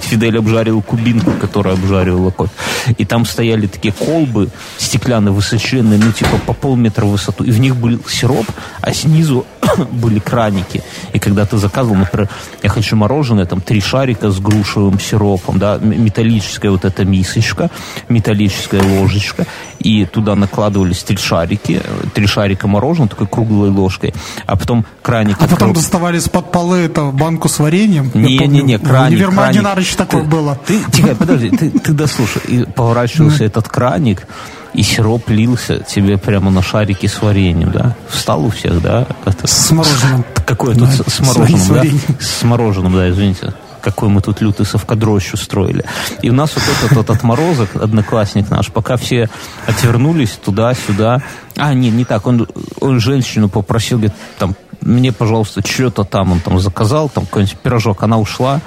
[0.02, 2.52] Фидель обжарил кубинку, которая обжаривала кофе.
[2.98, 7.44] И там стояли такие колбы стеклянные, высоченные, ну, типа по полметра в высоту.
[7.44, 8.46] И в них был сироп,
[8.82, 9.46] а снизу
[9.92, 10.84] были краники.
[11.14, 12.30] И когда ты заказывал, например,
[12.62, 17.70] я хочу мороженое, там, три шарика с грушевым сиропом, да, металлическая вот эта мисочка,
[18.10, 19.46] металлическая ложечка,
[19.84, 21.82] и туда накладывались три шарики,
[22.14, 24.14] три шарика мороженого такой круглой ложкой,
[24.46, 25.38] а потом краник...
[25.40, 28.10] А потом доставали из-под полы это банку с вареньем?
[28.14, 29.62] Не-не-не, краник, краник.
[29.62, 30.58] Нарыч такое ты, было.
[30.66, 32.42] Ты, тихо, подожди, ты, ты дослушай.
[32.48, 34.28] И поворачивался этот краник,
[34.74, 37.96] и сироп лился тебе прямо на шарики с вареньем, да?
[38.10, 39.08] Встал у всех, да?
[39.26, 40.26] Это, с мороженым.
[40.46, 41.84] Какое тут с, с мороженым, да?
[42.20, 43.54] С мороженым, да, извините
[43.84, 45.84] какой мы тут лютый совкадрощу строили.
[46.22, 49.30] И у нас вот этот вот отморозок, одноклассник наш, пока все
[49.68, 51.22] отвернулись туда-сюда.
[51.58, 52.26] А, нет, не так.
[52.26, 52.48] Он,
[52.80, 58.04] он женщину попросил, говорит, там, мне, пожалуйста, что-то там он там заказал, там какой-нибудь пирожок.
[58.04, 58.62] Она ушла,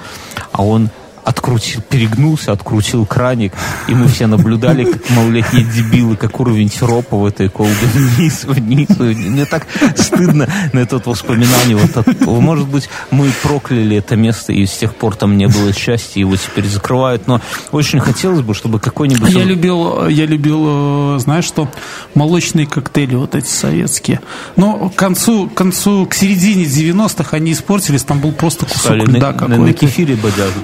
[0.51, 0.89] а он
[1.27, 3.51] открутил, перегнулся, открутил краник,
[3.89, 8.87] и мы все наблюдали, как малолетние дебилы, как уровень сиропа в этой колбе вниз, вниз,
[8.89, 9.27] вниз.
[9.27, 9.67] Мне так
[9.97, 11.75] стыдно на это воспоминание.
[11.75, 15.73] Вот от, может быть, мы прокляли это место, и с тех пор там не было
[15.73, 17.41] счастья, его теперь закрывают, но
[17.73, 19.29] очень хотелось бы, чтобы какой-нибудь...
[19.29, 21.69] Я любил, я любил, э, знаешь что,
[22.15, 24.21] молочные коктейли вот эти советские.
[24.55, 29.01] Но к концу, к концу, к середине 90-х они испортились, там был просто кусок Стали
[29.01, 29.57] льда какой-то.
[29.57, 30.63] На, на кефире бодяжут.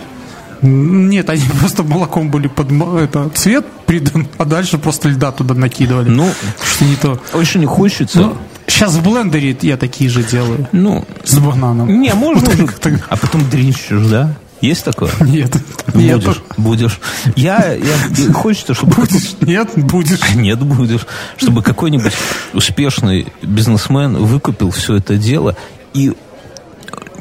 [0.64, 6.10] Нет, они просто молоком были под это, цвет придан, а дальше просто льда туда накидывали.
[6.10, 6.30] Ну,
[6.64, 7.20] что не то.
[7.34, 8.20] Очень хочется.
[8.20, 8.38] Ну,
[8.68, 10.68] сейчас в блендере я такие же делаю.
[10.72, 12.02] Ну, с бананом.
[12.02, 13.00] Не, можно вот уже.
[13.10, 14.36] А потом дрищешь, да?
[14.64, 15.12] Есть такое?
[15.20, 15.58] Нет.
[15.94, 16.44] Будешь, Нет.
[16.56, 17.00] будешь.
[17.36, 18.96] Я, я хочется, чтобы...
[18.96, 19.36] Будешь?
[19.42, 20.22] Нет, будешь.
[20.36, 21.06] Нет, будешь.
[21.36, 22.14] Чтобы какой-нибудь
[22.54, 25.58] успешный бизнесмен выкупил все это дело
[25.94, 26.14] и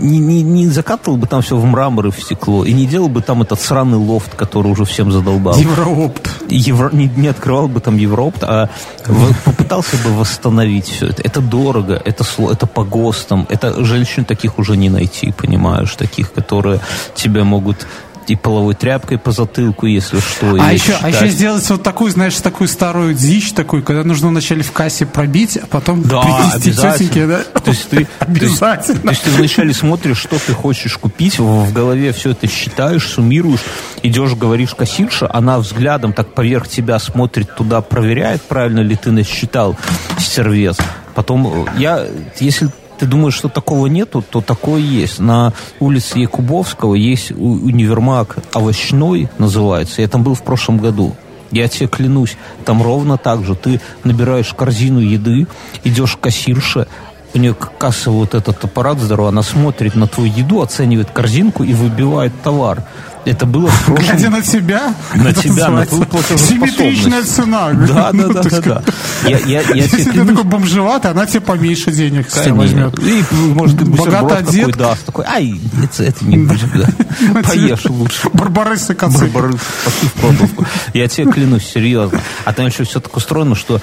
[0.03, 3.09] не, не, не закатывал бы там все в мрамор и в стекло, и не делал
[3.09, 5.57] бы там этот сраный лофт, который уже всем задолбал.
[5.57, 6.29] Евроопт.
[6.49, 8.69] Евро, не, не открывал бы там Евроопт, а
[9.07, 11.23] в, попытался бы восстановить все это.
[11.23, 16.81] Это дорого, это, это по ГОСТам, это женщин таких уже не найти, понимаешь, таких, которые
[17.15, 17.87] тебя могут
[18.29, 20.57] и половой тряпкой по затылку, если что.
[20.61, 24.63] А еще, а еще сделать вот такую, знаешь, такую старую дичь такую, когда нужно вначале
[24.63, 27.43] в кассе пробить, а потом да, принести тетеньке, да?
[27.43, 28.83] То есть ты, обязательно.
[28.83, 32.47] То есть, то есть ты вначале смотришь, что ты хочешь купить, в голове все это
[32.47, 33.61] считаешь, суммируешь,
[34.03, 39.77] идешь, говоришь кассирша, она взглядом так поверх тебя смотрит туда, проверяет, правильно ли ты насчитал
[40.19, 40.79] сервес.
[41.15, 42.07] Потом я,
[42.41, 42.71] если
[43.03, 45.19] ты думаешь, что такого нету, то такое есть.
[45.19, 50.03] На улице Якубовского есть универмаг овощной, называется.
[50.03, 51.17] Я там был в прошлом году.
[51.51, 53.57] Я тебе клянусь, там ровно так же.
[53.57, 55.49] Ты набираешь корзину еды,
[55.83, 56.87] идешь к кассирше,
[57.35, 61.73] у нее кассовый вот этот аппарат здоровый, она смотрит на твою еду, оценивает корзинку и
[61.73, 62.85] выбивает товар.
[63.25, 64.07] Это было в прошлом...
[64.07, 64.95] Глядя на тебя?
[65.15, 67.71] На тебя, на твою Симметричная цена.
[67.73, 68.83] Да, да, да, да, да.
[69.27, 72.99] Я, я, я Если ты такой бомжеватый, она тебе поменьше денег тебя возьмет.
[72.99, 73.25] И,
[73.55, 74.67] может, ты богато одет.
[74.67, 76.89] Такой даст, такой, ай, это, это не будет, да.
[77.43, 78.29] Поешь лучше.
[78.33, 79.27] Барбарысы коцы.
[79.27, 80.67] Барбарысы, пошли в кладовку.
[80.95, 82.21] Я тебе клянусь, серьезно.
[82.45, 83.81] А там еще все так устроено, что...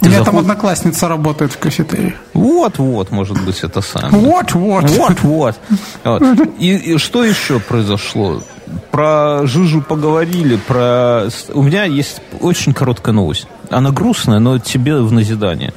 [0.00, 2.16] У меня там одноклассница работает в кафетерии.
[2.32, 4.14] Вот, вот, может быть, это самое.
[4.14, 4.90] Вот, вот.
[4.90, 5.58] Вот, вот.
[6.58, 8.42] И что еще произошло?
[8.90, 11.28] Про Жижу поговорили, про...
[11.52, 13.46] У меня есть очень короткая новость.
[13.70, 15.72] Она грустная, но тебе в назидание.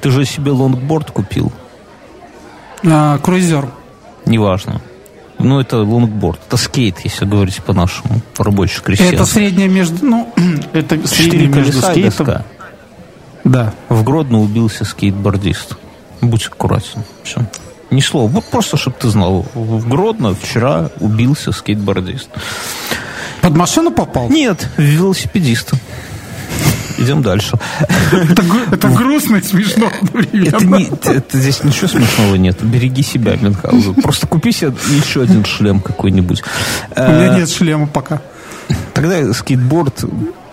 [0.00, 1.52] Ты же себе лонгборд купил?
[2.84, 3.68] А, круизер.
[4.26, 4.80] Неважно.
[5.38, 6.40] Ну, это лонгборд.
[6.46, 9.22] Это скейт, если говорить по-нашему, по-рабочему крестьянству.
[9.22, 10.04] Это среднее между...
[10.04, 10.32] Ну,
[10.72, 12.26] это среднее между скейтом...
[12.26, 12.44] Доска.
[13.44, 13.74] Да.
[13.88, 15.76] В Гродно убился скейтбордист.
[16.20, 17.04] Будь аккуратен.
[17.22, 17.42] Все.
[17.94, 18.28] Ни слова.
[18.28, 19.46] Вот просто, чтобы ты знал.
[19.54, 22.28] В Гродно вчера убился скейтбордист.
[23.40, 24.28] Под машину попал?
[24.28, 25.74] Нет, велосипедист.
[26.98, 27.56] Идем дальше.
[28.10, 28.42] Это,
[28.72, 32.60] это грустно и смешно это, не, это здесь ничего смешного нет.
[32.62, 33.94] Береги себя, Мюнхгаузен.
[33.94, 36.42] Просто купи себе еще один шлем какой-нибудь.
[36.96, 38.22] У меня нет шлема пока.
[38.92, 40.04] Тогда скейтборд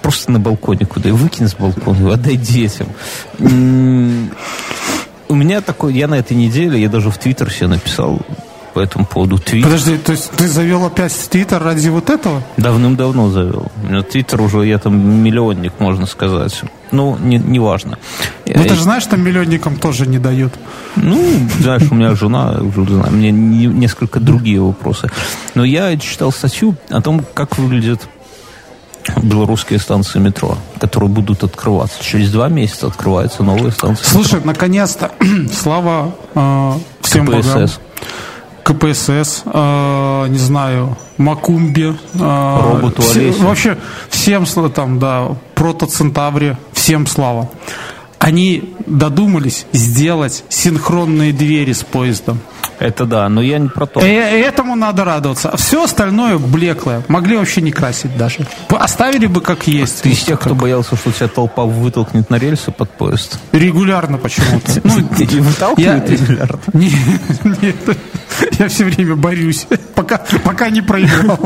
[0.04, 2.88] просто на балконе куда и выкинь с балкона, отдай детям
[5.32, 8.20] у меня такой, я на этой неделе, я даже в Твиттер себе написал
[8.74, 9.64] по этому поводу твит.
[9.64, 12.42] Подожди, то есть ты завел опять Твиттер ради вот этого?
[12.58, 13.72] Давным-давно завел.
[13.84, 16.62] У меня Твиттер уже, я там миллионник, можно сказать.
[16.92, 17.98] Ну, не, не важно.
[18.46, 20.54] Ну, ты же знаешь, что миллионникам тоже не дают.
[20.96, 21.22] Ну,
[21.60, 25.10] знаешь, у меня жена, уже знаю, мне несколько другие вопросы.
[25.56, 28.02] Но я читал статью о том, как выглядит
[29.22, 32.04] белорусские станции метро, которые будут открываться.
[32.04, 35.12] Через два месяца открываются новые станции Слушай, наконец-то,
[35.54, 37.48] слава э, всем КПСС.
[37.48, 37.70] богам.
[38.64, 43.78] КПСС, э, не знаю, Макумбе, э, Роботу все, Вообще
[44.10, 47.50] всем там, да, Протоцентавре, всем слава.
[48.20, 52.40] Они додумались сделать синхронные двери с поездом.
[52.82, 54.00] Это да, но я не про то.
[54.00, 55.56] И, э, этому надо радоваться.
[55.56, 57.04] Все остальное блеклое.
[57.08, 58.48] Могли вообще не красить даже.
[58.70, 60.02] Оставили бы как есть.
[60.02, 63.40] Ты из тех, кто боялся, что тебя толпа вытолкнет на рельсы под поезд?
[63.52, 64.82] Регулярно почему-то.
[64.92, 66.60] Ну, выталкивают регулярно?
[66.74, 67.76] Нет,
[68.60, 71.40] я все время борюсь, пока, пока не проиграл.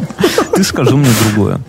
[0.54, 1.60] Ты скажи мне другое.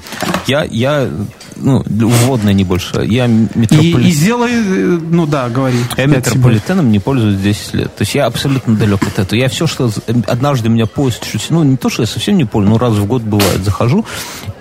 [0.46, 1.08] Я, я
[1.56, 3.04] ну, вводное не больше.
[3.06, 4.06] Я метрополит...
[4.06, 5.78] и, и сделай, э, ну да, говори.
[5.96, 7.96] Я метрополитеном не пользуюсь 10 лет.
[7.96, 9.38] То есть я абсолютно далек от этого.
[9.38, 9.90] Я все, что
[10.26, 13.06] однажды меня поезд чуть, ну не то, что я совсем не пользуюсь, но раз в
[13.06, 14.04] год бывает, захожу,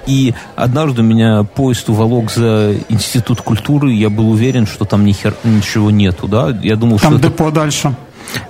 [0.07, 5.35] и однажды меня поезд уволок за институт культуры, я был уверен, что там ни хер,
[5.43, 6.57] ничего нету, да?
[6.61, 7.55] Я думал, там что депо это...
[7.55, 7.95] дальше.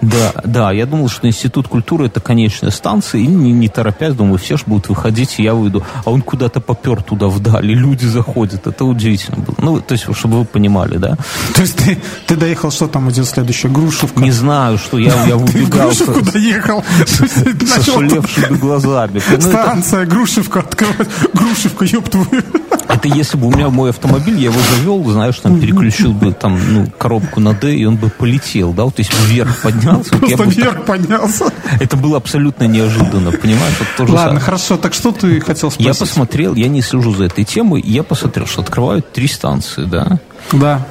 [0.02, 4.38] Да, да, я думал, что Институт культуры это конечная станция, и не, не торопясь, думаю,
[4.38, 5.84] все же будут выходить, и я выйду.
[6.04, 8.68] А он куда-то попер туда вдали, люди заходят.
[8.68, 9.56] Это удивительно было.
[9.60, 11.18] Ну, то есть, чтобы вы понимали, да.
[11.54, 11.98] То есть ты,
[12.28, 13.72] ты доехал, что там идет следующее?
[13.72, 14.22] Грушевка?
[14.22, 15.88] Не знаю, что я, я убегал.
[15.88, 16.84] Грушевку доехал?
[17.06, 19.22] С ошалевшими глазами.
[19.32, 21.08] Ну, Станция, Грушевка, открывать.
[21.34, 22.44] Грушевка, ёб твою.
[22.88, 26.60] Это если бы у меня мой автомобиль, я его завел, знаешь, там переключил бы там,
[26.72, 30.18] ну, коробку на D, и он бы полетел, да, вот, то есть вверх поднялся.
[30.18, 31.46] Просто вверх поднялся.
[31.80, 33.76] Это было абсолютно неожиданно, понимаешь?
[33.80, 34.46] Вот тоже Ладно, самое.
[34.46, 35.86] хорошо, так что ты хотел спросить?
[35.86, 40.20] Я посмотрел, я не слежу за этой темой, я посмотрел, что открывают три станции, да?
[40.52, 40.86] Да.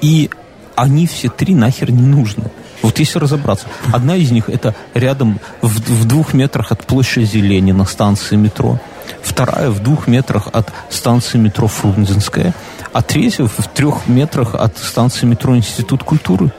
[0.00, 0.30] И
[0.74, 2.44] они все три нахер не нужны.
[2.82, 7.84] Вот если разобраться, одна из них это рядом в, в двух метрах от площади Ленина
[7.86, 8.78] станции метро,
[9.22, 12.54] вторая в двух метрах от станции метро Фрунзенская,
[12.92, 16.52] а третья в трех метрах от станции метро Институт культуры.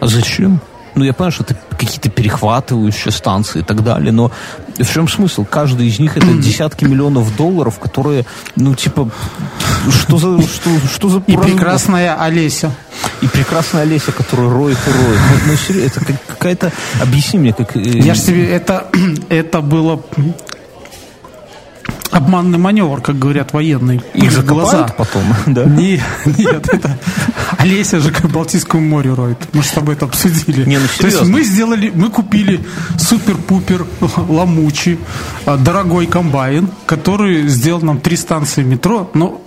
[0.00, 0.60] А зачем?
[0.94, 4.30] Ну, я понимаю, что это какие-то перехватывающие станции и так далее, но
[4.78, 5.44] в чем смысл?
[5.44, 9.10] Каждый из них это десятки миллионов долларов, которые, ну, типа,
[9.90, 10.40] что за...
[10.42, 12.70] Что, что за и прекрасная Олеся.
[13.22, 15.18] И прекрасная Олеся, которая роет и роет.
[15.18, 16.72] Ну, ну серьезно, это какая-то...
[17.02, 17.76] Объясни мне, как...
[17.76, 18.48] Э, я же тебе...
[18.48, 18.88] Это,
[19.28, 20.00] это было
[22.14, 24.00] обманный маневр, как говорят военные.
[24.14, 25.64] Их же глаза потом, да?
[25.80, 26.00] Не,
[26.38, 26.98] нет, это
[27.58, 29.38] Олеся же к Балтийскому морю роет.
[29.52, 30.64] Мы же с тобой это обсудили.
[30.64, 32.60] Не, ну, То есть мы сделали, мы купили
[32.98, 33.86] супер-пупер
[34.28, 34.98] ломучий,
[35.44, 39.40] а, дорогой комбайн, который сделал нам три станции метро, но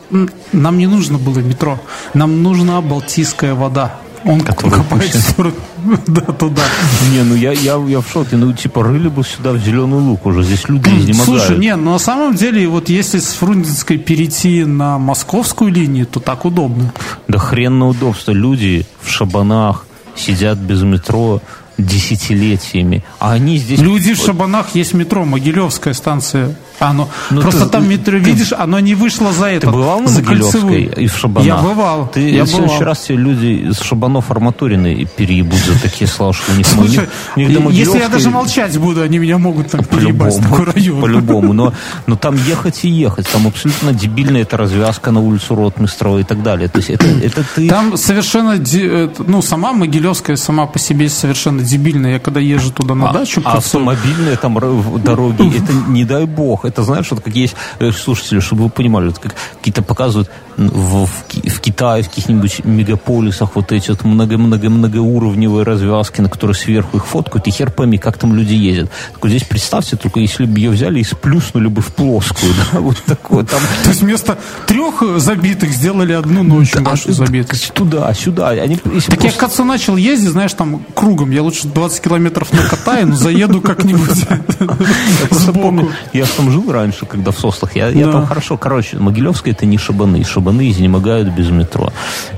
[0.51, 1.79] нам не нужно было метро,
[2.13, 3.95] нам нужна Балтийская вода.
[4.25, 5.15] Он который копает
[6.07, 6.63] да, туда.
[7.11, 8.35] Не, ну я, я, я в шоке.
[8.35, 10.43] Ну, типа, рыли бы сюда в зеленый лук уже.
[10.43, 11.41] Здесь люди изнемогают.
[11.43, 16.19] Слушай, не, ну на самом деле, вот если с Фрунзенской перейти на московскую линию, то
[16.19, 16.93] так удобно.
[17.27, 18.31] Да хрен на удобство.
[18.31, 19.85] Люди в шабанах
[20.15, 21.41] сидят без метро,
[21.77, 23.03] десятилетиями.
[23.19, 23.79] А они здесь...
[23.79, 26.55] Люди в Шабанах есть метро, Могилевская станция.
[26.79, 29.67] Оно, ну, просто ты, там метро, ты, видишь, оно не вышло за это.
[29.67, 31.45] Ты бывал на Могилевской и в Шабанах?
[31.45, 32.07] Я бывал.
[32.13, 32.87] Ты я в следующий бывал.
[32.87, 36.67] раз тебе люди из Шабанов арматурины переебут за такие слова, что у них...
[36.67, 41.01] Слушай, них, них если я даже молчать буду, они меня могут там переебать такой район.
[41.01, 41.73] По-любому, но,
[42.05, 43.27] но там ехать и ехать.
[43.27, 46.67] Там абсолютно дебильная эта развязка на улицу Ротмистрова и так далее.
[46.67, 47.67] То есть это, это ты...
[47.69, 48.55] Там совершенно...
[48.55, 52.13] Э, ну, сама Могилевская сама по себе совершенно дебильная.
[52.13, 53.41] Я когда езжу туда на а, дачу...
[53.43, 56.66] А автомобильные там дороги, это не дай бог.
[56.67, 61.05] Это знаешь, вот как есть э, слушатели, чтобы вы понимали, вот как какие-то показывают в,
[61.05, 61.09] в,
[61.49, 67.47] в Китае, в каких-нибудь мегаполисах вот эти вот много-много-многоуровневые развязки, на которые сверху их фоткают,
[67.47, 68.89] и хер пойми, как там люди ездят.
[69.13, 72.79] Так вот здесь представьте, только если бы ее взяли и сплюснули бы в плоскую, да,
[72.79, 73.45] вот такое.
[73.45, 73.61] Там...
[73.83, 77.59] То есть вместо трех забитых сделали одну ночь да, вашу забитых.
[77.71, 78.55] Туда, сюда.
[78.55, 79.15] Так просто...
[79.21, 81.31] я к отцу начал ездить, знаешь, там кругом.
[81.31, 84.09] Я лучше 20 километров накатаю, но заеду как-нибудь
[85.31, 85.89] сбоку.
[86.13, 87.75] Я там жил раньше, когда в Сослах.
[87.75, 90.23] Я там хорошо, короче, Могилевская это не Шабаны.
[90.23, 91.91] Шабаны изнемогают без метро.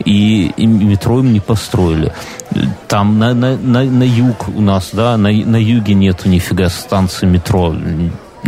[0.06, 2.14] И, и метро им не построили.
[2.88, 7.26] Там на, на, на, на юг у нас, да, на, на юге нету нифига станции
[7.26, 7.76] метро.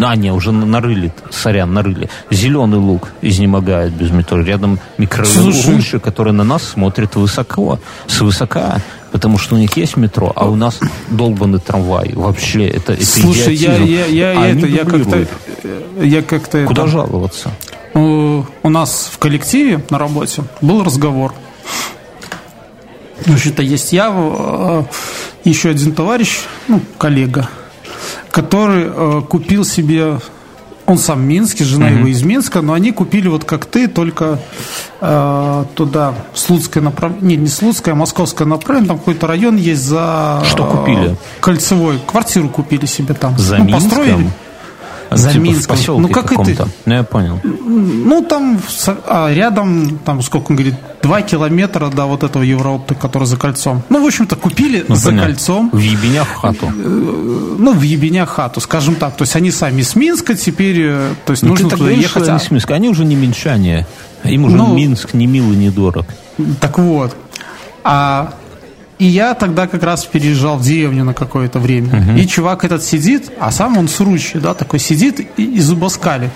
[0.01, 2.09] А, не, уже нарыли, сорян, нарыли.
[2.29, 4.41] Зеленый лук изнемогает без метро.
[4.41, 8.81] Рядом микрорайон, который на нас смотрит высоко, свысока,
[9.11, 10.79] потому что у них есть метро, а у нас
[11.09, 12.11] долбанный трамвай.
[12.13, 15.27] Вообще, это, это Слушай, я, я, я, а это, я как-то...
[15.99, 16.91] Я как-то Куда это...
[16.91, 17.51] жаловаться?
[17.93, 21.33] у нас в коллективе на работе был разговор.
[23.25, 24.83] Значит, есть я, э,
[25.43, 27.49] еще один товарищ, ну, коллега,
[28.31, 30.19] который э, купил себе
[30.91, 31.97] он сам Минский, жена mm-hmm.
[31.97, 34.39] его из Минска, но они купили вот как ты, только
[34.99, 40.43] э, туда, Слуцкое направление, не, не Слуцкое, а Московское направление, там какой-то район есть за...
[40.49, 41.15] Что купили?
[41.39, 43.37] Кольцевой, квартиру купили себе там.
[43.37, 43.89] За ну, Минском?
[43.89, 44.31] построили.
[45.11, 45.75] За типа Минском.
[45.75, 46.69] В ну, как это?
[46.85, 47.39] Ну, я понял.
[47.43, 48.61] Ну, там
[49.07, 53.83] а, рядом, там, сколько он говорит, два километра до вот этого Евроопта, который за кольцом.
[53.89, 55.27] Ну, в общем-то, купили ну, за понятно.
[55.27, 55.69] кольцом.
[55.73, 56.67] В Ебенях хату.
[56.67, 59.17] Э, ну, в Ебенях хату, скажем так.
[59.17, 62.29] То есть они сами с Минска теперь, э, то есть ну, нужно туда ехать.
[62.29, 62.73] Они, с Минска.
[62.75, 63.85] они уже не минчане.
[64.23, 66.05] Им уже ну, Минск не мил и не дорог.
[66.61, 67.17] Так вот.
[67.83, 68.35] А
[69.01, 71.87] и я тогда как раз переезжал в деревню на какое-то время.
[71.87, 72.19] Угу.
[72.19, 76.29] И чувак этот сидит, а сам он с ручью, да, такой сидит и, и зубоскали.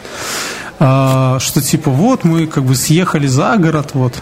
[0.80, 4.16] А, что типа, вот мы как бы съехали за город, вот.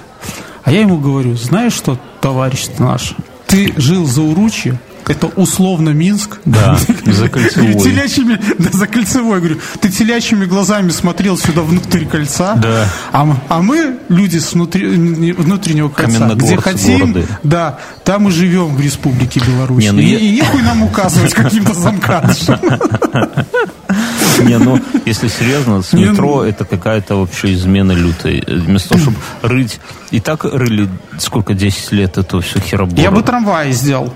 [0.65, 3.15] А я ему говорю, знаешь что, товарищ наш,
[3.47, 6.39] ты жил за Уручье, это условно Минск.
[6.45, 7.73] Да, за кольцевой.
[7.73, 9.39] Телячьими, да, за кольцевой.
[9.39, 12.55] Говорю, ты телячьими глазами смотрел сюда внутрь кольца.
[12.55, 12.87] Да.
[13.11, 14.87] А, а мы, люди с внутри,
[15.33, 17.27] внутреннего кольца, где хотим, города.
[17.43, 19.83] да, там и живем в Республике Беларусь.
[19.83, 20.19] Не, ну и, я...
[20.19, 22.59] и нехуй нам указывать каким-то замкадышем.
[24.43, 28.43] Не, ну, если серьезно, с метро ну- это какая-то вообще измена лютая.
[28.47, 29.79] Вместо того, чтобы рыть...
[30.11, 33.01] И так рыли сколько, 10 лет эту всю херобору.
[33.01, 34.13] Я бы трамвай сделал.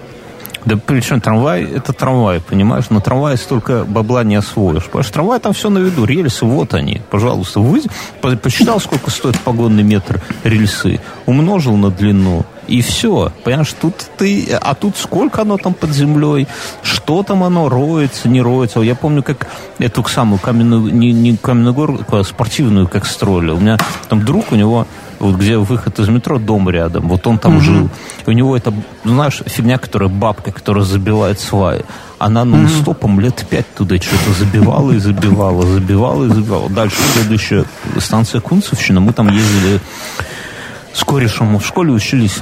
[0.65, 2.89] Да причем трамвай, это трамвай, понимаешь?
[2.89, 4.85] На трамвае столько бабла не освоишь.
[4.85, 7.59] Понимаешь, трамвай там все на виду, рельсы, вот они, пожалуйста.
[7.59, 7.84] Вы
[8.41, 13.31] посчитал, сколько стоит погонный метр рельсы, умножил на длину, и все.
[13.44, 14.57] Понимаешь, тут ты...
[14.61, 16.48] А тут сколько оно там под землей?
[16.84, 18.81] Что там оно роется, не роется?
[18.81, 19.48] Я помню, как
[19.80, 20.94] эту самую каменную...
[20.94, 23.52] Не, не каменную гору, а спортивную как строили.
[23.52, 23.77] У меня
[24.10, 24.85] там друг, у него
[25.19, 27.61] вот где выход из метро, дом рядом, вот он там угу.
[27.61, 27.89] жил.
[28.26, 28.73] У него это,
[29.03, 31.84] знаешь, фигня, которая бабка, которая забивает сваи.
[32.19, 36.69] Она нон-стопом лет пять туда что-то забивала и забивала, забивала и забивала.
[36.69, 37.65] Дальше следующая
[37.99, 38.99] станция Кунцевщина.
[38.99, 39.80] Мы там ездили
[40.94, 42.41] с корешем в школе учились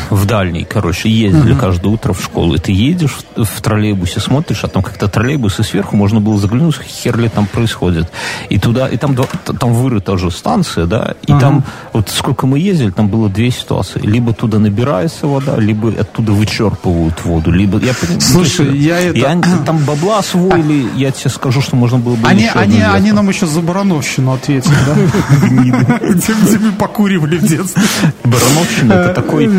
[0.11, 1.59] в дальний, короче, ездили uh-huh.
[1.59, 2.55] каждое утро в школу.
[2.55, 6.75] И ты едешь в, в троллейбусе, смотришь, а там как-то троллейбусы сверху, можно было заглянуть,
[6.81, 8.11] хер ли там происходит.
[8.49, 11.39] И туда, и там, там вырыта уже станция, да, и uh-huh.
[11.39, 11.63] там,
[11.93, 14.01] вот сколько мы ездили, там было две ситуации.
[14.03, 17.79] Либо туда набирается вода, либо оттуда вычерпывают воду, либо...
[17.79, 19.17] Я, Слушай, ну, я это...
[19.17, 20.97] Я, там бабла освоили, а...
[20.97, 24.75] я тебе скажу, что можно было бы Они, они, они нам еще за Барановщину ответили,
[24.85, 26.07] да?
[26.09, 27.81] Где мы покуривали в детстве.
[28.25, 29.49] Барановщина это такой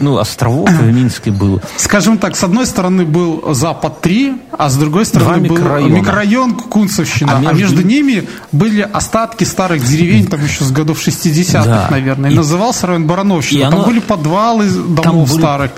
[0.00, 1.60] ну, островов в Минске было.
[1.76, 7.36] Скажем так, с одной стороны был Запад-3, а с другой стороны был микрорайон Кунцевщина.
[7.36, 7.50] А между...
[7.50, 11.88] а между ними были остатки старых деревень, там еще с годов 60-х, да.
[11.90, 12.30] наверное.
[12.30, 13.58] И, и назывался район Барановщина.
[13.58, 13.84] И там оно...
[13.84, 15.70] были подвалы домов там старых.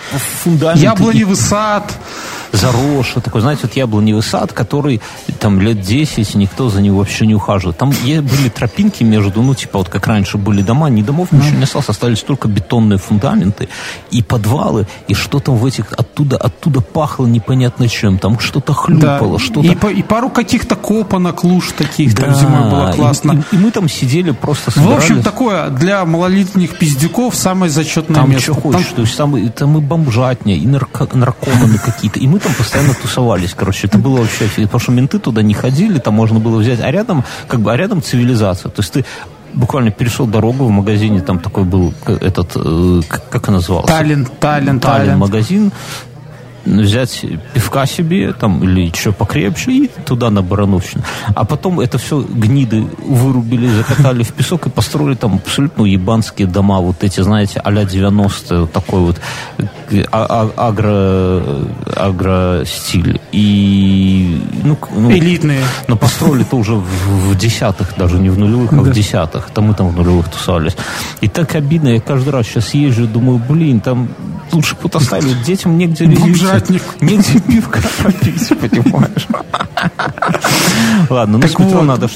[0.74, 1.36] Яблоневый и...
[1.36, 1.92] сад
[2.52, 5.00] заросший, такой, знаете, вот яблоневый сад, который
[5.38, 7.78] там лет 10 никто за него вообще не ухаживает.
[7.78, 11.64] Там были тропинки между, ну, типа, вот как раньше были дома, ни домов ничего не
[11.64, 13.68] осталось, остались только бетонные фундаменты
[14.10, 19.38] и подвалы, и что там в этих, оттуда, оттуда пахло непонятно чем, там что-то хлюпало,
[19.38, 19.44] да.
[19.44, 19.88] что-то...
[19.88, 22.24] И, и пару каких-то копанок, луж таких да.
[22.24, 23.32] там зимой было классно.
[23.32, 24.94] И, и, и мы там сидели просто собирались.
[24.94, 28.52] В общем, такое для малолетних пиздюков самое зачетное там место.
[28.52, 28.94] Что хочешь, там...
[28.94, 33.54] то есть там, там и бомжатня, и нарко, наркоманы какие-то, и мы там постоянно тусовались,
[33.54, 36.90] короче, это было вообще, потому что менты туда не ходили, там можно было взять, а
[36.90, 39.04] рядом, как бы, а рядом цивилизация, то есть ты
[39.54, 43.88] буквально перешел дорогу в магазине, там такой был этот, э, как он назывался?
[43.88, 45.18] Таллин, Таллин, Таллин.
[45.18, 45.72] магазин,
[46.78, 47.24] взять
[47.54, 51.02] пивка себе там или что покрепче и туда на Барановщину.
[51.34, 56.80] А потом это все гниды вырубили, закатали в песок и построили там абсолютно ебанские дома,
[56.80, 59.20] вот эти, знаете, а-ля 90 такой вот
[60.12, 61.42] а, а, агро,
[61.96, 63.20] агро стиль.
[63.32, 65.62] И, ну, ну, Элитные.
[65.88, 68.82] Но построили-то уже в, в десятых, даже не в нулевых, а да.
[68.82, 69.50] в десятых.
[69.50, 70.76] Там мы там в нулевых тусовались.
[71.20, 74.08] И так обидно, я каждый раз сейчас езжу, думаю, блин, там
[74.52, 76.06] лучше бы оставили детям негде
[76.60, 76.82] Бомжатник.
[77.00, 79.26] Негде пивка попить, понимаешь?
[81.08, 82.08] Ладно, ну с метро надо,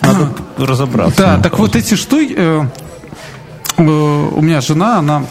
[0.58, 1.16] разобраться.
[1.16, 2.18] Да, так вот эти что...
[2.20, 2.66] Э,
[3.76, 5.24] э, у меня жена, она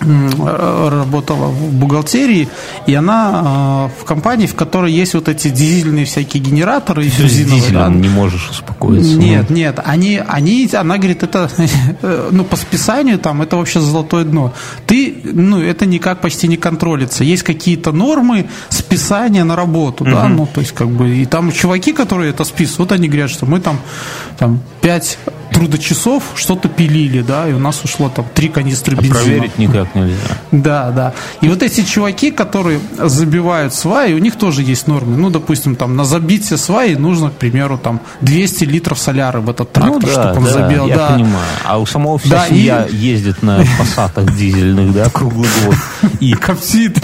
[0.00, 2.48] работала в бухгалтерии,
[2.86, 7.72] и она э, в компании, в которой есть вот эти дизельные всякие генераторы Все бензиновые.
[7.72, 7.88] Да?
[7.88, 9.16] не можешь успокоиться.
[9.16, 11.50] Нет, нет, они, они, она говорит, это,
[12.30, 14.54] ну, по списанию там, это вообще золотое дно.
[14.86, 17.24] Ты, ну, это никак почти не контролится.
[17.24, 21.92] Есть какие-то нормы списания на работу, да, ну, то есть, как бы, и там чуваки,
[21.92, 23.78] которые это списывают, вот они говорят, что мы там,
[24.38, 25.18] там, 5
[25.52, 29.20] трудочасов что-то пилили, да, и у нас ушло там три канистры а бензина.
[29.20, 30.16] проверить никак нельзя.
[30.52, 31.12] Да, да.
[31.40, 35.16] И вот эти чуваки, которые забивают сваи, у них тоже есть нормы.
[35.16, 39.72] Ну, допустим, там на забитие сваи нужно, к примеру, там 200 литров соляры в этот
[39.72, 40.86] трактор, ну, да, чтобы он да, забил.
[40.86, 41.08] Я да.
[41.08, 41.46] понимаю.
[41.64, 42.96] А у самого вся да, семья и...
[42.96, 45.74] ездит на пассатах дизельных, да, круглый год.
[46.20, 46.98] И коптит.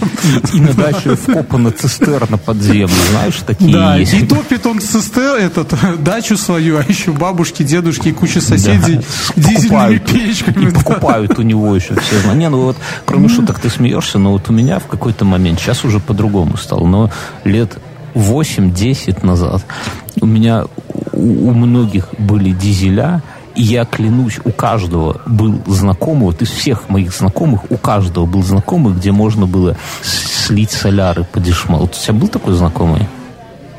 [0.53, 4.15] И, и на даче вкопана цистерна подземная, знаешь, такие да, есть.
[4.15, 9.03] и топит он цистер, этот, дачу свою, а еще бабушки, дедушки и куча соседей да.
[9.37, 10.69] дизельными печками.
[10.69, 12.35] И покупают у него еще все.
[12.35, 15.85] Не, ну вот, кроме шуток, ты смеешься, но вот у меня в какой-то момент, сейчас
[15.85, 17.11] уже по-другому стало, но
[17.45, 17.79] лет
[18.15, 19.65] 8-10 назад
[20.21, 20.65] у меня
[21.13, 23.23] у, у многих были дизеля,
[23.55, 28.43] и я клянусь, у каждого был знакомый, вот из всех моих знакомых, у каждого был
[28.43, 31.83] знакомый, где можно было слить соляры по дешмалу.
[31.83, 33.09] Вот у тебя был такой знакомый?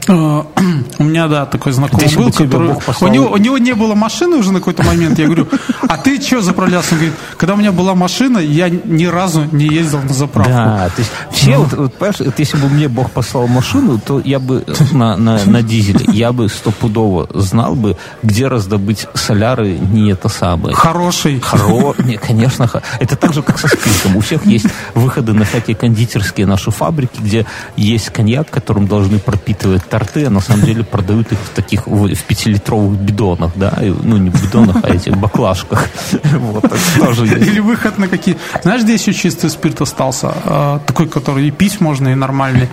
[0.07, 0.43] Э,
[0.99, 2.75] у меня, да, такой знакомый был, который...
[3.01, 5.19] У него, у него не было машины уже на какой-то момент.
[5.19, 5.47] Я говорю,
[5.88, 6.93] а ты что заправлялся?
[6.93, 10.51] Он говорит, когда у меня была машина, я ни разу не ездил на заправку.
[10.51, 14.21] Да, то есть все, вот, вот, понимаешь, вот, если бы мне Бог послал машину, то
[14.23, 20.11] я бы на, на, на дизеле, я бы стопудово знал бы, где раздобыть соляры не
[20.11, 20.75] это самое.
[20.75, 21.39] Хороший.
[21.39, 21.95] Хоро...
[22.03, 22.69] Не, конечно.
[22.99, 24.17] Это так же, как со спиртом.
[24.17, 29.84] У всех есть выходы на всякие кондитерские наши фабрики, где есть коньяк, которым должны пропитывать
[29.98, 34.18] торты, а на самом деле продают их в таких, в, в пятилитровых бидонах, да, ну
[34.18, 35.88] не бидонах, а этих баклажках.
[36.38, 36.64] Вот,
[36.99, 37.26] тоже.
[37.26, 38.38] Или выход на какие...
[38.61, 40.34] Знаешь, где еще чистый спирт остался?
[40.45, 42.69] А, такой, который и пить можно, и нормальный.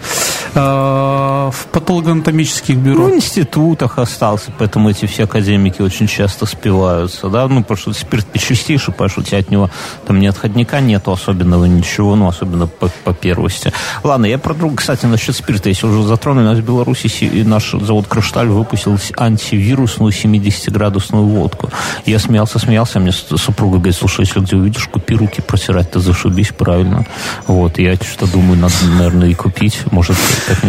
[0.55, 3.05] Э, в патологоанатомических бюро.
[3.05, 7.93] Ну, в институтах остался, поэтому эти все академики очень часто спиваются, да, ну, потому что
[7.93, 9.71] спирт ты чистейший, потому что у тебя от него
[10.07, 13.73] там ни отходника нету особенного ничего, ну, особенно по, по первости.
[14.05, 17.43] Ладно, я про друга, кстати, насчет спирта, если уже затронули, у нас в Беларуси и
[17.43, 21.71] наш завод «Кришталь» выпустил антивирусную 70-градусную водку.
[22.07, 26.49] Я смеялся, смеялся, а мне супруга говорит, слушай, если где увидишь, купи руки протирать-то зашибись,
[26.57, 27.07] правильно.
[27.47, 30.17] Вот, я что думаю, надо, наверное, и купить, может,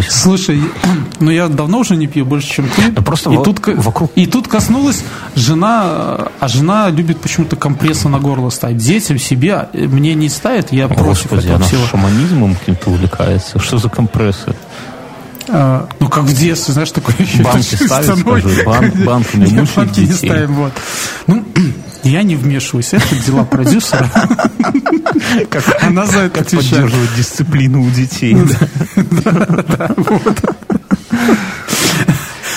[0.10, 0.62] Слушай,
[1.20, 2.92] ну я давно уже не пью больше, чем ты.
[2.92, 5.04] Да просто и, во- тут, вокруг- и тут коснулась
[5.36, 8.78] жена, а жена любит почему-то компрессы на горло ставить.
[8.78, 11.86] Детям, себе, а мне не ставит, я против Господи, этого она всего.
[11.86, 13.60] шаманизмом каким-то увлекается.
[13.60, 14.56] Что за компрессы?
[15.48, 18.42] А, ну, как в детстве, знаешь, такое еще Банки стеной.
[18.42, 20.74] скажи, бан- банками Нет, мучить банки не ставим, вот.
[21.28, 21.46] Ну,
[22.04, 24.10] я не вмешиваюсь, это дела продюсера.
[25.50, 28.36] Как, Она за это как поддерживать дисциплину у детей.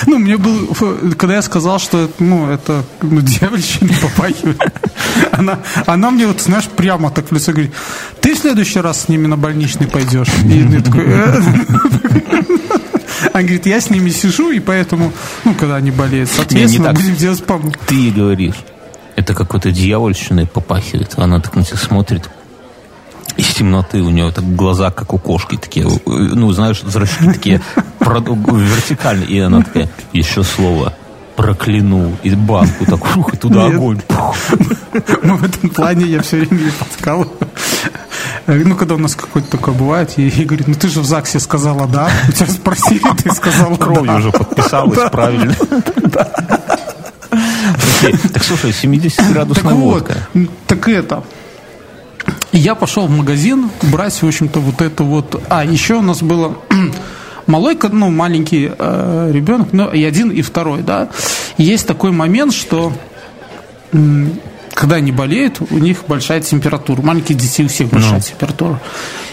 [0.05, 0.73] Ну, мне было,
[1.17, 4.61] когда я сказал, что ну, это ну, дьявольщина попахивает,
[5.31, 7.73] она, она мне вот, знаешь, прямо так в лицо говорит,
[8.21, 10.29] ты в следующий раз с ними на больничный пойдешь?
[10.45, 11.41] И я такой, «Э».
[13.33, 15.11] Она говорит, я с ними сижу, и поэтому,
[15.43, 16.95] ну, когда они болеют, соответственно, так.
[16.95, 17.73] будем делать помощь.
[17.85, 18.55] Ты говоришь,
[19.15, 21.13] это какой-то дьявольщиной попахивает.
[21.17, 22.29] Она так на тебя смотрит.
[23.37, 27.61] Из темноты у нее так глаза, как у кошки, такие, э, ну, знаешь, зрачки такие
[27.99, 29.29] вертикальные.
[29.29, 30.93] И она такая, еще слово,
[31.35, 32.17] прокляну.
[32.23, 33.75] И банку так, фух, и туда Нет.
[33.75, 34.01] огонь.
[35.21, 37.31] Ну, в этом плане я все время ей подкалываю.
[38.47, 41.39] Ну, когда у нас какой-то такой бывает, я ей говорю, ну ты же в ЗАГСе
[41.39, 44.15] сказала да, у тебя спросили, ты сказала Кровью да.
[44.15, 45.55] уже подписалась, правильно?
[48.33, 50.17] Так слушай, Так 70-градусная вот, водка.
[50.67, 51.23] так это.
[52.51, 55.41] Я пошел в магазин брать, в общем-то, вот это вот.
[55.49, 56.57] А, еще у нас было
[57.47, 61.09] малой, ну, маленький э, ребенок, ну, и один, и второй, да.
[61.57, 62.91] Есть такой момент, что
[64.73, 67.01] когда они болеют, у них большая температура.
[67.01, 68.79] У маленьких детей у всех большая температура.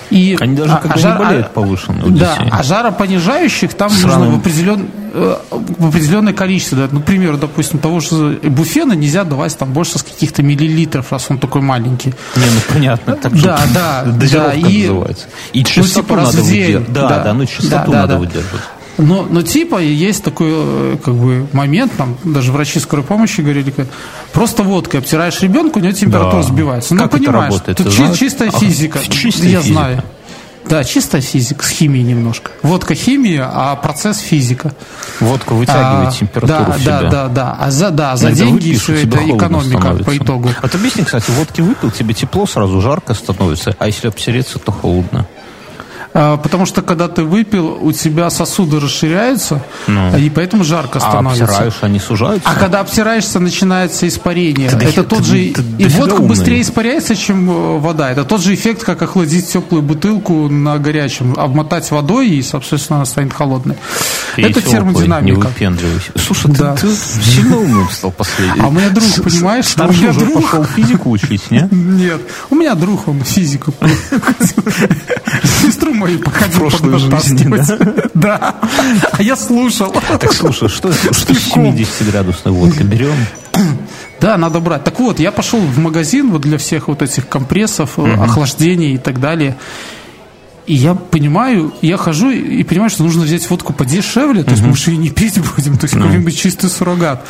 [0.08, 2.48] И, Они даже а- когда а не жар- болеют а- повышенно Да, детей.
[2.52, 4.18] а жаропонижающих там Сраным.
[4.20, 6.78] нужно в, определен, э, в определенное количество.
[6.78, 6.88] Да.
[6.92, 11.26] Ну, к примеру, допустим, того же буфена нельзя давать там больше с каких-то миллилитров, раз
[11.28, 12.10] он такой маленький.
[12.36, 15.26] Не, ну понятно, так Да, да, дозировка да, и- называется.
[15.52, 16.92] И частоту типа раз надо в день, выдерживать.
[16.92, 17.24] Да, да.
[17.24, 18.18] да, ну частоту Да, да, надо да.
[18.20, 18.62] выдерживать.
[18.98, 23.70] Но, но типа есть такой э, как бы момент, там даже врачи скорой помощи говорили,
[23.70, 23.86] как,
[24.32, 26.48] просто водкой обтираешь ребенка, у него температура Да.
[26.48, 26.94] сбивается.
[26.94, 28.98] Ну, Как это понимаешь, работает, тут ты чи- чистая А, физика.
[29.08, 29.72] чистая Я физика.
[29.80, 30.02] знаю.
[30.68, 32.50] Да, чистая физика, с химией немножко.
[32.62, 34.74] Водка химия, а процесс физика.
[35.20, 37.00] Водка вытягивает А, температуру да, в себя.
[37.02, 37.56] Да, да, да.
[37.60, 40.04] А за, да, за Иногда деньги выпьешь, все это экономика становится.
[40.10, 40.50] по итогу.
[40.62, 45.26] Вот объясни, кстати, водки выпил, тебе тепло, сразу жарко становится, а если обтереться, то холодно.
[46.18, 50.16] А, Потому что когда ты выпил, у тебя сосуды расширяются, Ну.
[50.16, 51.44] и поэтому жарко А становится.
[51.44, 52.48] обтираешь, они сужаются?
[52.48, 54.70] А когда обтираешься, начинается испарение.
[54.70, 55.32] Ты это дохи- тот ты- же...
[55.32, 56.28] ты и дофига водка умный.
[56.28, 58.10] быстрее испаряется, чем э, вода.
[58.10, 61.34] Это тот же эффект, как охладить теплую бутылку на горячем.
[61.38, 63.76] Обмотать водой, и, соответственно, она станет холодной.
[64.36, 65.46] Пей это теплый, Не термодинамика.
[65.48, 66.12] выпендривайся.
[66.16, 66.76] Слушай, ты- Да.
[66.76, 68.60] ты, сильно умным стал последний.
[68.62, 71.68] А у меня друг, понимаешь, меня уже друг- пошел физику учить, не?
[71.70, 73.74] Нет, у меня друг, он физику.
[75.62, 77.66] Сестру мою походил прошлой подтаскивать.
[77.66, 78.56] жизни, Да.
[79.12, 79.90] А я слушал.
[79.92, 81.74] Так слушай, что, что с Пивком.
[81.74, 83.14] 70-градусной водкой берем?
[84.20, 84.84] Да, надо брать.
[84.84, 88.98] Так вот, я пошел в магазин вот для всех вот этих компрессов, э, охлаждений и
[88.98, 89.56] так далее.
[90.66, 94.74] И я понимаю, я хожу и понимаю, что нужно взять водку подешевле, то есть мы
[94.74, 97.24] же ее не пить будем, то есть какой-нибудь чистый суррогат.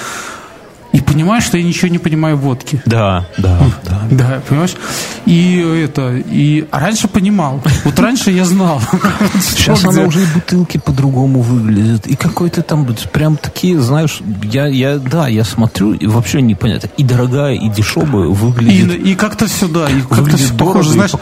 [0.97, 2.83] И понимаю, что я ничего не понимаю в водке.
[2.87, 4.01] Да, да, да.
[4.11, 4.75] Да, понимаешь?
[5.27, 7.63] И это, и а раньше понимал.
[7.85, 8.81] Вот раньше я знал.
[9.41, 12.07] Сейчас она уже и бутылки по-другому выглядят.
[12.07, 16.89] И какой-то там прям такие, знаешь, я, я, да, я смотрю, и вообще непонятно.
[16.97, 19.07] И дорогая, и дешевая И, выглядит.
[19.07, 21.13] и как-то все, да, и как-то Выглядит все дорого похоже, и знаешь,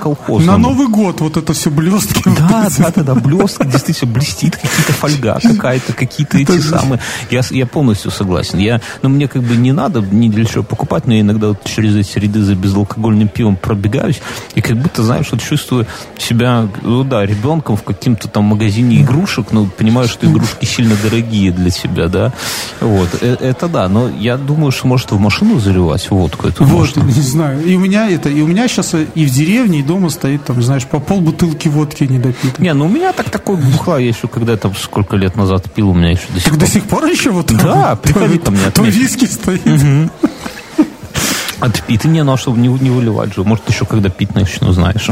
[0.46, 2.22] на Новый год вот это все блестки.
[2.26, 7.00] Да, да, да, да, блестка действительно блестит, какие-то фольга какая-то, какие-то эти самые.
[7.30, 8.58] Я, с- я полностью согласен.
[8.58, 11.64] Я, ну, мне как бы не надо ни для чего покупать, но я иногда вот
[11.64, 14.20] через эти ряды за безалкогольным пивом пробегаюсь,
[14.54, 15.86] и как будто, знаешь, вот чувствую
[16.18, 21.50] себя, ну да, ребенком в каком-то там магазине игрушек, но понимаю, что игрушки сильно дорогие
[21.50, 22.32] для тебя, да.
[22.80, 26.48] Вот, э- это да, но я думаю, что может в машину заливать водку.
[26.48, 27.02] Это Вот, можно.
[27.02, 27.64] не знаю.
[27.64, 30.62] И у меня это, и у меня сейчас и в деревне, и дома стоит там,
[30.62, 32.62] знаешь, по пол бутылки водки недопитой.
[32.64, 35.90] Не, ну у меня так такой бухла, я еще когда там сколько лет назад пил,
[35.90, 38.50] у меня еще до сих Так пор до сих пор еще вот Да, приходи ко
[38.50, 40.10] мне то виски стоит.
[41.60, 42.04] Отпить.
[42.04, 43.44] Не, ну а чтобы не, не выливать же.
[43.44, 45.08] Может, еще когда пить начну, знаешь.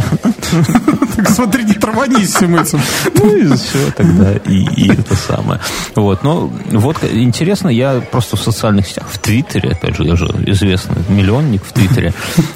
[1.17, 2.81] Так смотри, не траванись всем этим.
[3.15, 4.33] Ну и все тогда.
[4.33, 5.61] И, и это самое.
[5.95, 6.23] Вот.
[6.25, 10.97] Но вот интересно, я просто в социальных сетях, в Твиттере, опять же, я же известный
[11.09, 12.13] миллионник в Твиттере,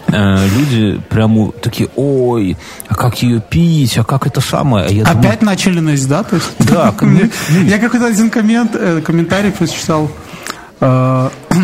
[0.09, 2.57] э, люди прямо такие, ой,
[2.89, 4.86] а как ее пить, а как это самое?
[4.86, 6.23] А я Опять думаю, начали наесть, да?
[6.23, 6.51] То есть?
[6.59, 6.94] Да.
[7.65, 10.11] Я какой-то один коммент, э, комментарий прочитал.
[10.81, 11.31] Э,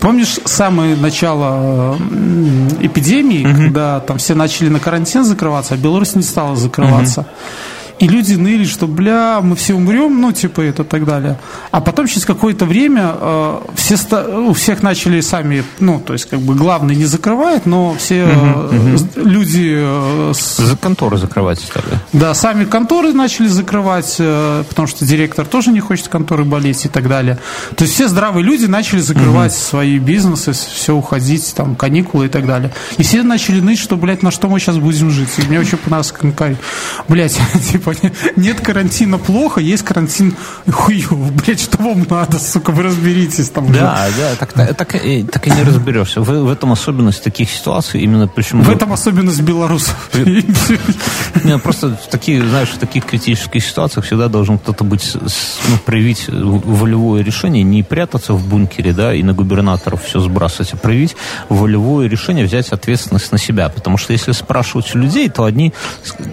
[0.00, 1.96] Помнишь самое начало
[2.80, 3.56] эпидемии, угу.
[3.56, 7.20] когда там все начали на карантин закрываться, а Беларусь не стала закрываться?
[7.20, 7.28] Угу.
[8.02, 11.38] И люди ныли, что, бля, мы все умрем, ну, типа это так далее.
[11.70, 13.96] А потом через какое-то время э, все,
[14.40, 18.32] у всех начали сами, ну, то есть, как бы, главный не закрывает, но все угу,
[18.32, 19.28] э, угу.
[19.28, 19.74] люди...
[19.76, 20.76] Э, с...
[20.80, 21.86] Конторы закрывать стали.
[22.12, 26.88] Да, сами конторы начали закрывать, э, потому что директор тоже не хочет конторы болеть и
[26.88, 27.38] так далее.
[27.76, 29.60] То есть, все здравые люди начали закрывать угу.
[29.60, 32.72] свои бизнесы, все уходить, там, каникулы и так далее.
[32.98, 35.30] И все начали ныть, что, блядь, на что мы сейчас будем жить.
[35.38, 36.56] И мне очень понравился комментарий.
[37.06, 37.38] Блядь,
[37.70, 37.91] типа,
[38.36, 40.34] нет карантина плохо, есть карантин
[40.70, 41.30] хуёво.
[41.30, 43.80] Блядь, что вам надо, сука, вы разберитесь там уже.
[43.80, 46.20] Да, да, так, так, так, и, так и не разберешься.
[46.20, 48.62] В, в этом особенность таких ситуаций, именно почему...
[48.62, 50.10] В этом особенность белорусов.
[51.44, 56.26] Нет, просто в таких, знаешь, в таких критических ситуациях всегда должен кто-то быть, ну, проявить
[56.28, 61.16] волевое решение, не прятаться в бункере, да, и на губернаторов все сбрасывать, а проявить
[61.48, 63.68] волевое решение, взять ответственность на себя.
[63.68, 65.72] Потому что если спрашивать у людей, то одни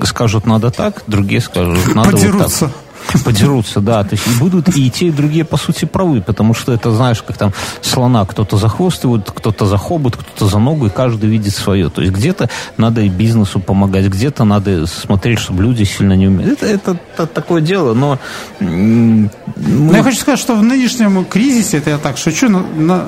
[0.03, 2.65] скажут, надо так, другие скажут, надо Подерутся.
[2.65, 2.83] вот так.
[3.25, 4.03] Подерутся, да.
[4.03, 7.21] То есть и будут и те, и другие, по сути, правы, потому что это, знаешь,
[7.21, 11.29] как там слона кто-то за хвост его, кто-то за хобот, кто-то за ногу, и каждый
[11.29, 11.89] видит свое.
[11.89, 16.53] То есть где-то надо и бизнесу помогать, где-то надо смотреть, чтобы люди сильно не умели.
[16.53, 18.19] Это, это, это такое дело, но...
[18.59, 19.29] Мы...
[19.55, 22.63] но я хочу сказать, что в нынешнем кризисе, это я так шучу, но,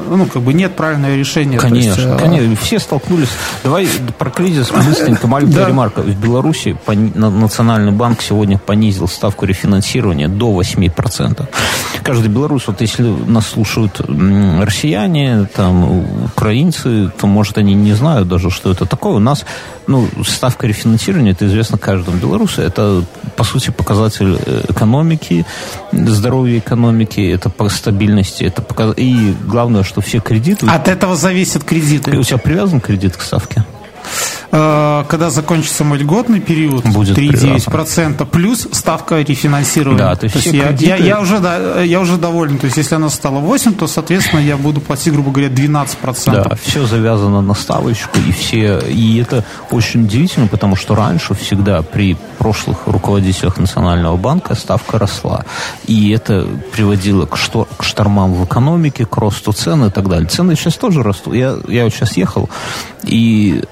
[0.09, 1.57] ну, как бы нет правильного решения.
[1.57, 2.55] Конечно, есть, а, конечно.
[2.55, 3.30] Все столкнулись.
[3.63, 6.01] Давай про кризис быстренько, маленькая ремарка.
[6.01, 6.77] В Беларуси
[7.15, 11.47] Национальный банк сегодня понизил ставку рефинансирования финансирования до 8%.
[12.03, 14.01] Каждый белорус, вот если нас слушают
[14.61, 19.13] россияне, там, украинцы, то, может, они не знают даже, что это такое.
[19.13, 19.45] У нас,
[19.87, 23.03] ну, ставка рефинансирования, это известно каждому белорусу, это,
[23.35, 25.45] по сути, показатель э, экономики,
[25.91, 28.93] здоровья экономики, это по стабильности, это показ...
[28.97, 30.67] и главное, что все кредиты...
[30.67, 32.17] От этого зависят кредиты.
[32.17, 33.63] У тебя привязан кредит к ставке?
[34.51, 39.97] Э, когда закончится мой льготный период, будет 3,9%, плюс ставка рефинансирования.
[40.03, 40.85] Да, то есть, то есть я, кредиты...
[40.85, 42.57] я, я, уже, да, я уже доволен.
[42.57, 45.97] То есть если она стала 8, то, соответственно, я буду платить, грубо говоря, 12%.
[46.25, 48.80] Да, все завязано на ставочку, и все.
[48.80, 55.45] И это очень удивительно, потому что раньше всегда при прошлых руководителях Национального банка ставка росла.
[55.88, 60.27] И это приводило к, что, к штормам в экономике, к росту цен и так далее.
[60.27, 61.35] Цены сейчас тоже растут.
[61.35, 62.49] Я, я вот сейчас ехал,
[63.03, 63.63] и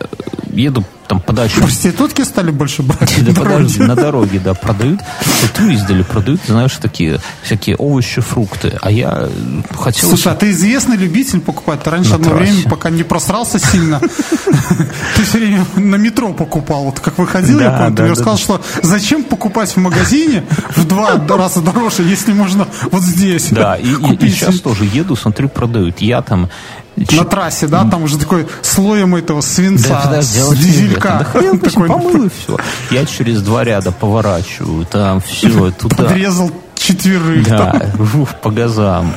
[0.69, 1.61] еду там подачу.
[1.61, 4.99] Проститутки стали больше брать да, подожди, на дороге, да, продают.
[5.41, 8.77] Вот издали продают, знаешь, такие всякие овощи, фрукты.
[8.79, 9.27] А я
[9.75, 10.09] хотел...
[10.09, 11.81] Слушай, а ты известный любитель покупать.
[11.81, 13.99] Ты раньше одно время, пока не просрался сильно,
[15.15, 16.83] ты все время на метро покупал.
[16.83, 20.43] Вот как выходил, я помню, ты мне сказал, что зачем покупать в магазине
[20.75, 23.87] в два раза дороже, если можно вот здесь Да, и
[24.29, 26.01] сейчас тоже еду, смотрю, продают.
[26.01, 26.49] Я там
[27.11, 30.98] на трассе, да, там уже такой слоем этого свинца, да, с дизелька.
[31.01, 32.57] Да хрен такой, помыл и все.
[32.91, 35.95] Я через два ряда поворачиваю, там все, туда.
[35.95, 37.47] Подрезал четверых.
[37.47, 39.13] Да, уф, по газам.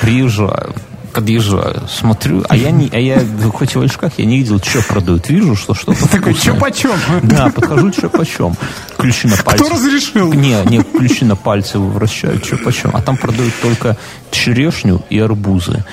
[0.00, 0.74] Приезжаю
[1.12, 3.20] подъезжаю, смотрю, а я не, а я
[3.52, 5.28] хоть в очках, я не видел, что продают.
[5.28, 6.92] Вижу, что что-то Такой, что почем?
[7.22, 8.56] Да, подхожу, что почем.
[8.96, 9.64] Ключи на пальцы.
[9.64, 10.32] Кто разрешил?
[10.32, 12.90] Не, не, ключи на пальцы вращают, что почем.
[12.94, 13.96] А там продают только
[14.30, 15.84] черешню и арбузы.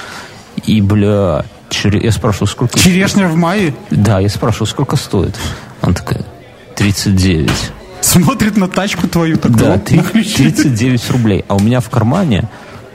[0.66, 2.00] И, бля, чере...
[2.04, 2.80] я спрашиваю, сколько...
[2.80, 3.74] Черешня в мае?
[3.90, 5.36] Да, я спрашиваю, сколько стоит?
[5.82, 6.26] Он такая,
[6.76, 7.52] 39.
[8.02, 11.46] Смотрит на тачку твою так Да, 39 рублей.
[11.48, 12.48] А у меня в кармане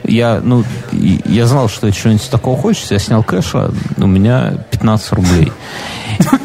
[0.03, 5.51] я, ну, я знал, что что-нибудь такого хочется, я снял кэша, у меня 15 рублей.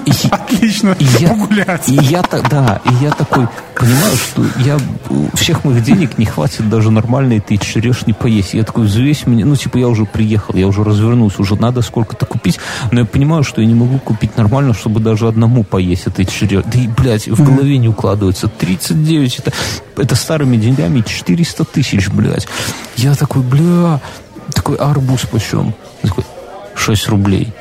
[0.06, 0.12] И,
[0.50, 1.88] Отлично, и я, погулять.
[1.88, 4.78] И я, да, и я такой понимаю, что я,
[5.34, 8.54] всех моих денег не хватит даже нормально этой черешни поесть.
[8.54, 12.26] Я такой, взвесь мне, ну, типа, я уже приехал, я уже развернулся, уже надо сколько-то
[12.26, 12.58] купить,
[12.90, 16.70] но я понимаю, что я не могу купить нормально, чтобы даже одному поесть этой черешни.
[16.70, 18.48] Да и, блядь, в голове не укладывается.
[18.48, 19.52] 39, это,
[19.96, 22.48] это старыми деньгами 400 тысяч, блядь.
[22.96, 24.00] Я такой, бля,
[24.54, 25.74] такой арбуз почем?
[26.02, 26.24] Такой,
[26.74, 27.52] 6 рублей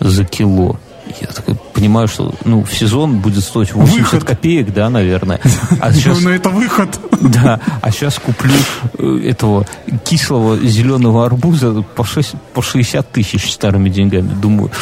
[0.00, 0.78] за кило.
[1.20, 4.24] Я такой понимаю, что ну, в сезон будет стоить 80 выход.
[4.24, 5.40] копеек, да, наверное.
[5.80, 6.98] А сейчас, ну, это выход.
[7.22, 8.52] Да, а сейчас куплю
[8.98, 9.64] э, этого
[10.04, 14.28] кислого зеленого арбуза по, 6, по 60 тысяч старыми деньгами.
[14.42, 14.72] Думаю,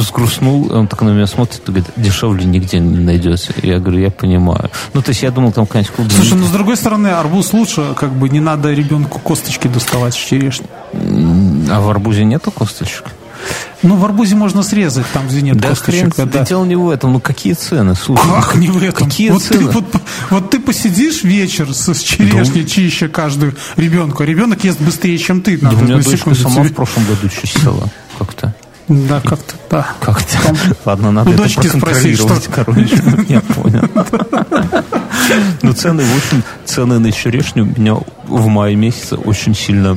[0.00, 3.52] сгрустнул, он так на меня смотрит и говорит, дешевле нигде не найдется.
[3.62, 4.70] Я говорю, я понимаю.
[4.92, 6.16] Ну, то есть я думал, там какая-нибудь клубная...
[6.16, 10.16] Слушай, ну, с другой стороны, арбуз лучше, как бы не надо ребенку косточки доставать с
[10.16, 10.66] черешни.
[11.70, 13.04] А в арбузе нету косточек?
[13.82, 16.14] Ну, в арбузе можно срезать, там, где нет да косточек.
[16.14, 16.44] Хрен, да.
[16.44, 17.94] дело не в этом, ну какие цены?
[17.94, 19.08] Слушай, как не в этом?
[19.08, 19.68] Какие вот цены?
[19.68, 19.84] Ты, вот,
[20.30, 22.68] вот ты посидишь вечер с, с черешней да.
[22.68, 25.58] чище каждую ребенку, ребенок ест быстрее, чем ты.
[25.58, 28.54] Да, у меня дочка сама в прошлом году чистила как-то.
[28.88, 29.86] Да, как-то, да.
[30.00, 30.54] Как-то.
[30.84, 33.02] Ладно, надо это проконтролировать, короче.
[33.28, 33.88] Я понял.
[35.62, 37.96] Но цены, в общем, цены на черешню меня
[38.26, 39.96] в мае месяце очень сильно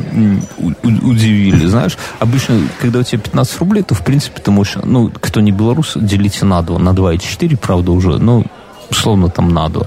[0.83, 1.65] удивили.
[1.65, 5.51] Знаешь, обычно, когда у тебя 15 рублей, то, в принципе, ты можешь, ну, кто не
[5.51, 8.45] белорус, делите на 2, на 2,4, правда, уже, ну,
[8.89, 9.85] условно, там на 2.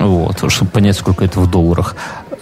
[0.00, 1.94] Вот, чтобы понять, сколько это в долларах.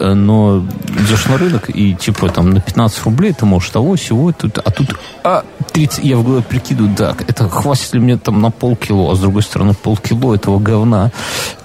[0.03, 0.65] Э, но
[0.99, 4.71] идешь на рынок, и типа там на 15 рублей ты можешь того, всего, тут, а
[4.71, 9.13] тут а, 30, я в голове прикидываю, да, это хватит ли мне там на полкило,
[9.13, 11.13] а с другой стороны полкило этого говна.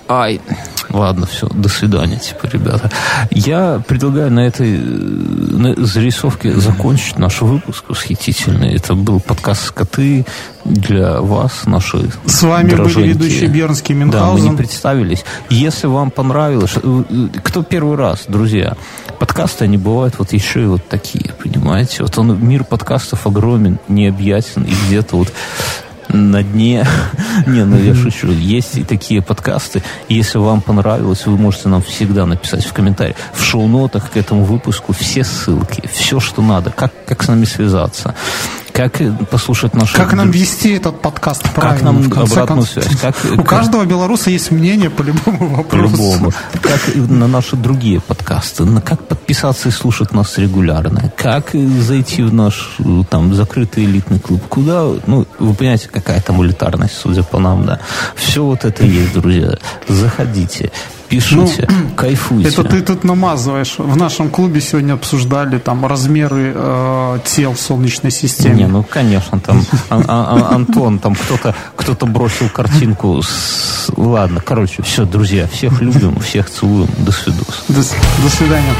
[0.09, 0.39] Ай,
[0.89, 2.89] ладно, все, до свидания, типа, ребята.
[3.29, 8.73] Я предлагаю на этой на зарисовке закончить наш выпуск восхитительный.
[8.73, 10.25] Это был подкаст «Скоты»
[10.63, 12.95] для вас, наши С вами дроженьки.
[12.95, 14.35] были ведущий Бернский Мюнхгаузен.
[14.35, 15.25] Да, мы не представились.
[15.49, 17.03] Если вам понравилось, э,
[17.43, 18.77] кто первый раз, друзья,
[19.19, 22.03] подкасты, они бывают вот еще и вот такие, понимаете?
[22.03, 25.33] Вот он, мир подкастов огромен, необъятен, и где-то вот
[26.09, 26.85] на дне.
[27.47, 28.27] Не, ну я шучу.
[28.27, 29.83] Есть и такие подкасты.
[30.09, 33.17] Если вам понравилось, вы можете нам всегда написать в комментариях.
[33.33, 38.15] В шоу-нотах к этому выпуску все ссылки, все, что надо, как, как с нами связаться
[38.77, 39.97] как послушать наши...
[39.97, 41.93] Как нам вести этот подкаст правильно?
[41.93, 42.87] Как нам обратную связь?
[43.01, 43.47] Как, У как...
[43.47, 45.69] каждого белоруса есть мнение по любому вопросу.
[45.69, 46.31] По любому.
[46.61, 48.65] Как на наши другие подкасты.
[48.65, 51.11] На как подписаться и слушать нас регулярно.
[51.17, 52.77] Как зайти в наш
[53.09, 54.43] там закрытый элитный клуб.
[54.47, 54.83] Куда...
[55.07, 57.79] Ну, вы понимаете, какая там элитарность, судя по нам, да.
[58.15, 59.57] Все вот это есть, друзья.
[59.87, 60.71] Заходите
[61.07, 62.49] пишите, ну, кайфуйте.
[62.49, 63.75] Это ты тут намазываешь.
[63.77, 68.55] В нашем клубе сегодня обсуждали там размеры э, тел в Солнечной системе.
[68.55, 73.21] Не, ну конечно, там а, а, а, Антон, там кто-то кто-то бросил картинку.
[73.21, 73.91] С...
[73.95, 76.89] Ладно, короче, все, друзья, всех любим, всех целуем.
[76.99, 77.65] До свидос.
[77.67, 78.73] До, до свидания.